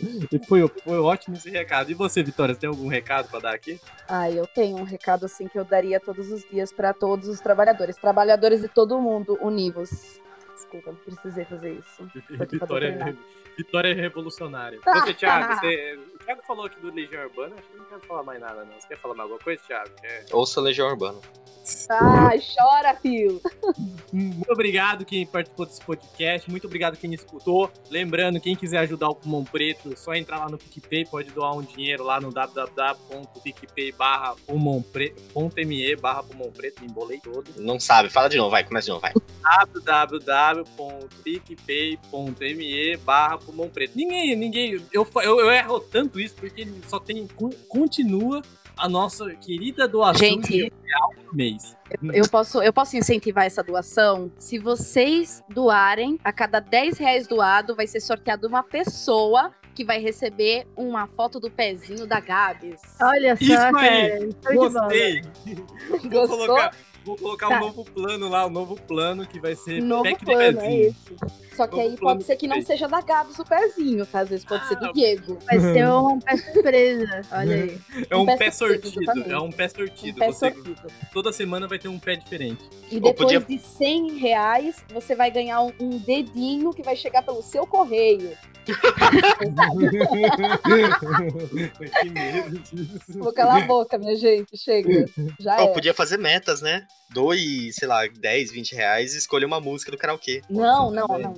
Foi, 0.48 0.68
foi 0.68 0.98
ótimo 0.98 1.36
esse 1.36 1.50
recado. 1.50 1.90
E 1.90 1.94
você, 1.94 2.22
Vitória, 2.22 2.54
você 2.54 2.60
tem 2.60 2.68
algum 2.68 2.88
recado 2.88 3.28
pra 3.28 3.40
dar 3.40 3.54
aqui? 3.54 3.80
Ah, 4.08 4.30
eu 4.30 4.46
tenho 4.46 4.76
um 4.76 4.84
recado 4.84 5.26
assim 5.26 5.46
que 5.46 5.58
eu 5.58 5.64
daria 5.64 6.00
todos 6.00 6.30
os 6.30 6.48
dias 6.50 6.72
pra 6.72 6.92
todos 6.92 7.28
os 7.28 7.40
trabalhadores. 7.40 7.96
Trabalhadores 7.96 8.60
de 8.60 8.68
todo 8.68 9.00
mundo, 9.00 9.38
univos. 9.40 10.20
Desculpa, 10.60 10.92
precisei 11.04 11.44
fazer 11.46 11.72
isso. 11.72 12.10
Pra 12.36 12.46
Vitória, 12.46 12.92
doutrinar. 12.92 13.14
Vitória 13.56 13.88
é 13.88 13.94
revolucionária. 13.94 14.78
Ah, 14.86 15.00
Você, 15.00 15.14
Thiago, 15.14 15.52
ah. 15.52 15.56
você... 15.56 15.98
o 16.14 16.18
Thiago 16.24 16.42
falou 16.46 16.66
aqui 16.66 16.80
do 16.80 16.92
Legião 16.92 17.24
Urbana, 17.24 17.54
acho 17.58 17.66
que 17.68 17.76
não 17.76 17.84
quero 17.86 18.00
falar 18.02 18.22
mais 18.22 18.40
nada, 18.40 18.64
não. 18.64 18.80
Você 18.80 18.88
quer 18.88 18.98
falar 18.98 19.14
mais 19.14 19.30
alguma 19.30 19.42
coisa, 19.42 19.62
Thiago? 19.66 19.90
Quer... 20.00 20.26
Ouça 20.32 20.60
Legião 20.60 20.88
Urbana. 20.88 21.18
Ai, 21.90 22.40
chora, 22.40 22.94
Fio. 22.96 23.40
Muito 24.12 24.50
obrigado 24.50 25.04
quem 25.04 25.26
participou 25.26 25.66
desse 25.66 25.84
podcast, 25.84 26.50
muito 26.50 26.66
obrigado 26.66 26.96
quem 26.96 27.12
escutou. 27.12 27.70
Lembrando, 27.90 28.40
quem 28.40 28.56
quiser 28.56 28.78
ajudar 28.78 29.10
o 29.10 29.14
Pulmão 29.14 29.44
Preto, 29.44 29.92
é 29.92 29.96
só 29.96 30.14
entrar 30.14 30.38
lá 30.38 30.48
no 30.48 30.58
PicPay, 30.58 31.04
pode 31.04 31.30
doar 31.30 31.54
um 31.54 31.62
dinheiro 31.62 32.02
lá 32.02 32.20
no 32.20 32.32
www.picpay 32.32 33.92
barra 33.92 34.34
pulmão 34.46 34.82
preto, 34.82 36.80
me 36.80 36.88
embolei 36.88 37.20
todo. 37.20 37.50
Não 37.58 37.78
sabe, 37.78 38.08
fala 38.08 38.28
de 38.28 38.36
novo, 38.36 38.50
vai, 38.50 38.64
começa 38.64 38.86
de 38.86 38.90
novo, 38.90 39.02
vai. 39.02 39.12
www.picpay.me 40.54 42.96
barra 42.98 43.38
pulmão 43.38 43.68
preto. 43.68 43.96
Ninguém, 43.96 44.36
ninguém, 44.36 44.72
eu, 44.92 45.06
eu, 45.22 45.40
eu 45.40 45.50
erro 45.50 45.80
tanto 45.80 46.18
isso 46.20 46.34
porque 46.36 46.62
ele 46.62 46.80
só 46.86 46.98
tem, 46.98 47.26
con- 47.28 47.50
continua 47.68 48.42
a 48.76 48.88
nossa 48.88 49.30
querida 49.34 49.86
doação 49.86 50.26
Gente. 50.26 50.48
de 50.52 50.64
um 50.64 50.70
real 50.86 51.14
por 51.24 51.34
mês. 51.36 51.76
Eu 52.14 52.28
posso, 52.28 52.62
eu 52.62 52.72
posso 52.72 52.96
incentivar 52.96 53.44
essa 53.44 53.62
doação? 53.62 54.30
Se 54.38 54.58
vocês 54.58 55.42
doarem, 55.50 56.18
a 56.24 56.32
cada 56.32 56.60
10 56.60 56.98
reais 56.98 57.26
doado, 57.26 57.74
vai 57.74 57.86
ser 57.86 58.00
sorteado 58.00 58.46
uma 58.48 58.62
pessoa 58.62 59.52
que 59.74 59.84
vai 59.84 60.00
receber 60.00 60.66
uma 60.76 61.06
foto 61.06 61.38
do 61.38 61.50
pezinho 61.50 62.06
da 62.06 62.20
Gabs. 62.20 62.80
Olha 63.00 63.36
só, 63.36 63.44
Isso 63.44 63.54
cara. 63.54 63.80
aí. 63.80 64.30
Gostei! 64.54 65.22
Vou 65.88 66.10
Gostou? 66.10 66.38
colocar, 66.38 66.74
vou 67.10 67.18
colocar 67.18 67.48
Tá. 67.48 67.58
um 67.58 67.60
novo 67.66 67.84
plano 67.84 68.28
lá, 68.28 68.46
um 68.46 68.50
novo 68.50 68.76
plano 68.76 69.26
que 69.26 69.38
vai 69.40 69.54
ser 69.54 69.82
Novo 69.82 70.02
pack 70.04 70.18
de 70.20 70.24
plano, 70.24 70.42
é 70.42 70.52
pezinho. 70.62 70.82
esse. 70.88 71.16
Só 71.56 71.66
que 71.66 71.76
Novo 71.76 71.88
aí 71.90 71.96
pode 71.98 72.24
ser 72.24 72.36
que 72.36 72.46
não 72.46 72.62
seja 72.62 72.86
da 72.88 73.00
Gabs 73.00 73.38
o 73.38 73.44
pezinho, 73.44 74.06
tá? 74.06 74.20
Às 74.20 74.28
vezes 74.30 74.44
pode 74.44 74.66
ser 74.68 74.76
Ah, 74.76 74.80
do 74.80 74.92
Diego. 74.92 75.38
Vai 75.44 75.60
ser 75.60 75.88
um 75.88 76.18
pé 76.20 76.36
surpresa. 76.36 77.20
Olha 77.32 77.54
aí. 77.56 77.78
É 78.08 78.16
um 78.16 78.20
Um 78.22 78.26
pé 78.26 78.36
pé 78.36 78.50
sortido, 78.50 79.00
exatamente. 79.02 79.30
é 79.32 79.38
um 79.38 79.50
pé 79.52 79.66
Um 79.66 79.68
sortido. 79.68 80.18
pé 80.18 80.26
Você, 80.32 80.50
sortido. 80.52 80.82
toda 81.12 81.32
semana 81.32 81.66
vai 81.68 81.78
ter 81.78 81.88
um 81.88 81.98
pé 81.98 82.16
diferente. 82.16 82.62
E 82.90 82.94
Ou 82.96 83.00
depois 83.02 83.32
podia- 83.32 83.40
de 83.40 83.58
100 83.58 84.18
reais, 84.18 84.84
você 84.92 85.14
vai 85.14 85.30
ganhar 85.30 85.60
um, 85.62 85.72
um 85.80 85.98
dedinho 85.98 86.72
que 86.72 86.82
vai 86.82 86.96
chegar 86.96 87.22
pelo 87.22 87.42
seu 87.42 87.66
correio. 87.66 88.36
que 92.02 92.10
medo 92.10 92.58
disso. 92.58 93.18
Vou 93.18 93.32
calar 93.32 93.62
a 93.62 93.66
boca, 93.66 93.98
minha 93.98 94.16
gente. 94.16 94.56
Chega. 94.56 95.06
Já 95.38 95.60
Ou 95.62 95.70
é. 95.70 95.72
podia 95.72 95.94
fazer 95.94 96.16
metas, 96.18 96.60
né? 96.62 96.86
Doe, 97.10 97.72
sei 97.72 97.88
lá, 97.88 98.06
10, 98.06 98.52
20 98.52 98.74
reais 98.74 99.14
e 99.14 99.18
escolher 99.18 99.46
uma 99.46 99.60
música 99.60 99.90
do 99.90 99.98
karaokê. 99.98 100.42
Não, 100.48 100.90
não, 100.90 101.06
não, 101.06 101.18
não. 101.18 101.34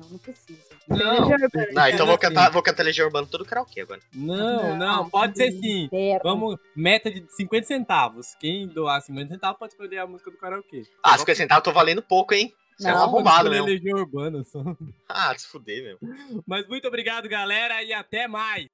Não, 0.00 0.08
não 0.12 0.18
precisa. 0.18 0.58
Não. 0.88 1.28
Não, 1.72 1.88
então 1.88 2.06
vou 2.06 2.16
cantar, 2.16 2.50
vou 2.50 2.62
cantar 2.62 2.82
Legião 2.84 3.06
Urbana 3.06 3.26
todo 3.30 3.44
karaokê 3.44 3.82
agora. 3.82 4.00
não, 4.14 4.76
não, 4.76 5.10
pode 5.10 5.36
ser 5.36 5.52
sim. 5.52 5.88
Vamos, 6.22 6.56
meta 6.74 7.10
de 7.10 7.24
50 7.28 7.66
centavos. 7.66 8.34
Quem 8.40 8.66
doar 8.66 9.00
50 9.02 9.34
centavos 9.34 9.58
pode 9.58 9.72
escolher 9.74 9.98
a 9.98 10.06
música 10.06 10.30
do 10.30 10.38
karaokê. 10.38 10.84
Ah, 11.02 11.18
50 11.18 11.36
centavos 11.36 11.64
tô 11.64 11.72
valendo 11.72 12.02
pouco, 12.02 12.32
hein? 12.32 12.52
Você 12.78 12.88
é 12.88 12.92
um 12.92 12.96
Não, 12.96 13.02
arrombado 13.02 13.48
Escolher 13.48 13.50
mesmo. 13.50 13.66
Legião 13.66 13.98
Urbana 13.98 14.42
só. 14.42 14.64
Ah, 15.06 15.34
se 15.36 15.46
fuder, 15.48 15.82
meu. 15.82 15.98
Mas 16.46 16.66
muito 16.66 16.88
obrigado, 16.88 17.28
galera, 17.28 17.82
e 17.82 17.92
até 17.92 18.26
mais. 18.26 18.66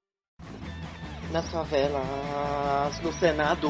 Nas 1.33 1.51
favelas, 1.51 3.01
no 3.03 3.13
Senado, 3.15 3.69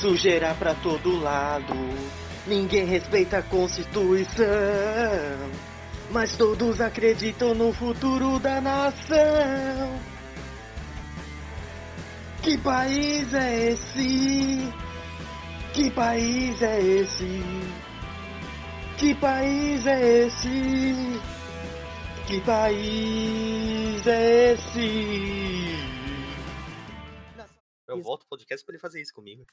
sujeira 0.00 0.54
pra 0.54 0.74
todo 0.74 1.20
lado. 1.20 1.74
Ninguém 2.46 2.86
respeita 2.86 3.38
a 3.38 3.42
Constituição, 3.42 4.46
mas 6.10 6.36
todos 6.36 6.80
acreditam 6.80 7.54
no 7.54 7.72
futuro 7.72 8.38
da 8.38 8.60
nação. 8.60 10.00
Que 12.42 12.56
país 12.56 13.34
é 13.34 13.72
esse? 13.72 14.72
Que 15.74 15.90
país 15.90 16.62
é 16.62 16.80
esse? 16.80 17.42
Que 18.96 19.14
país 19.14 19.86
é 19.86 20.24
esse? 20.24 21.20
Que 22.26 22.40
país 22.40 24.06
é 24.06 24.52
esse? 24.52 26.00
Eu 27.86 28.00
volto 28.02 28.20
pro 28.20 28.30
podcast 28.30 28.64
pra 28.64 28.72
ele 28.72 28.80
fazer 28.80 29.02
isso 29.02 29.12
comigo. 29.12 29.44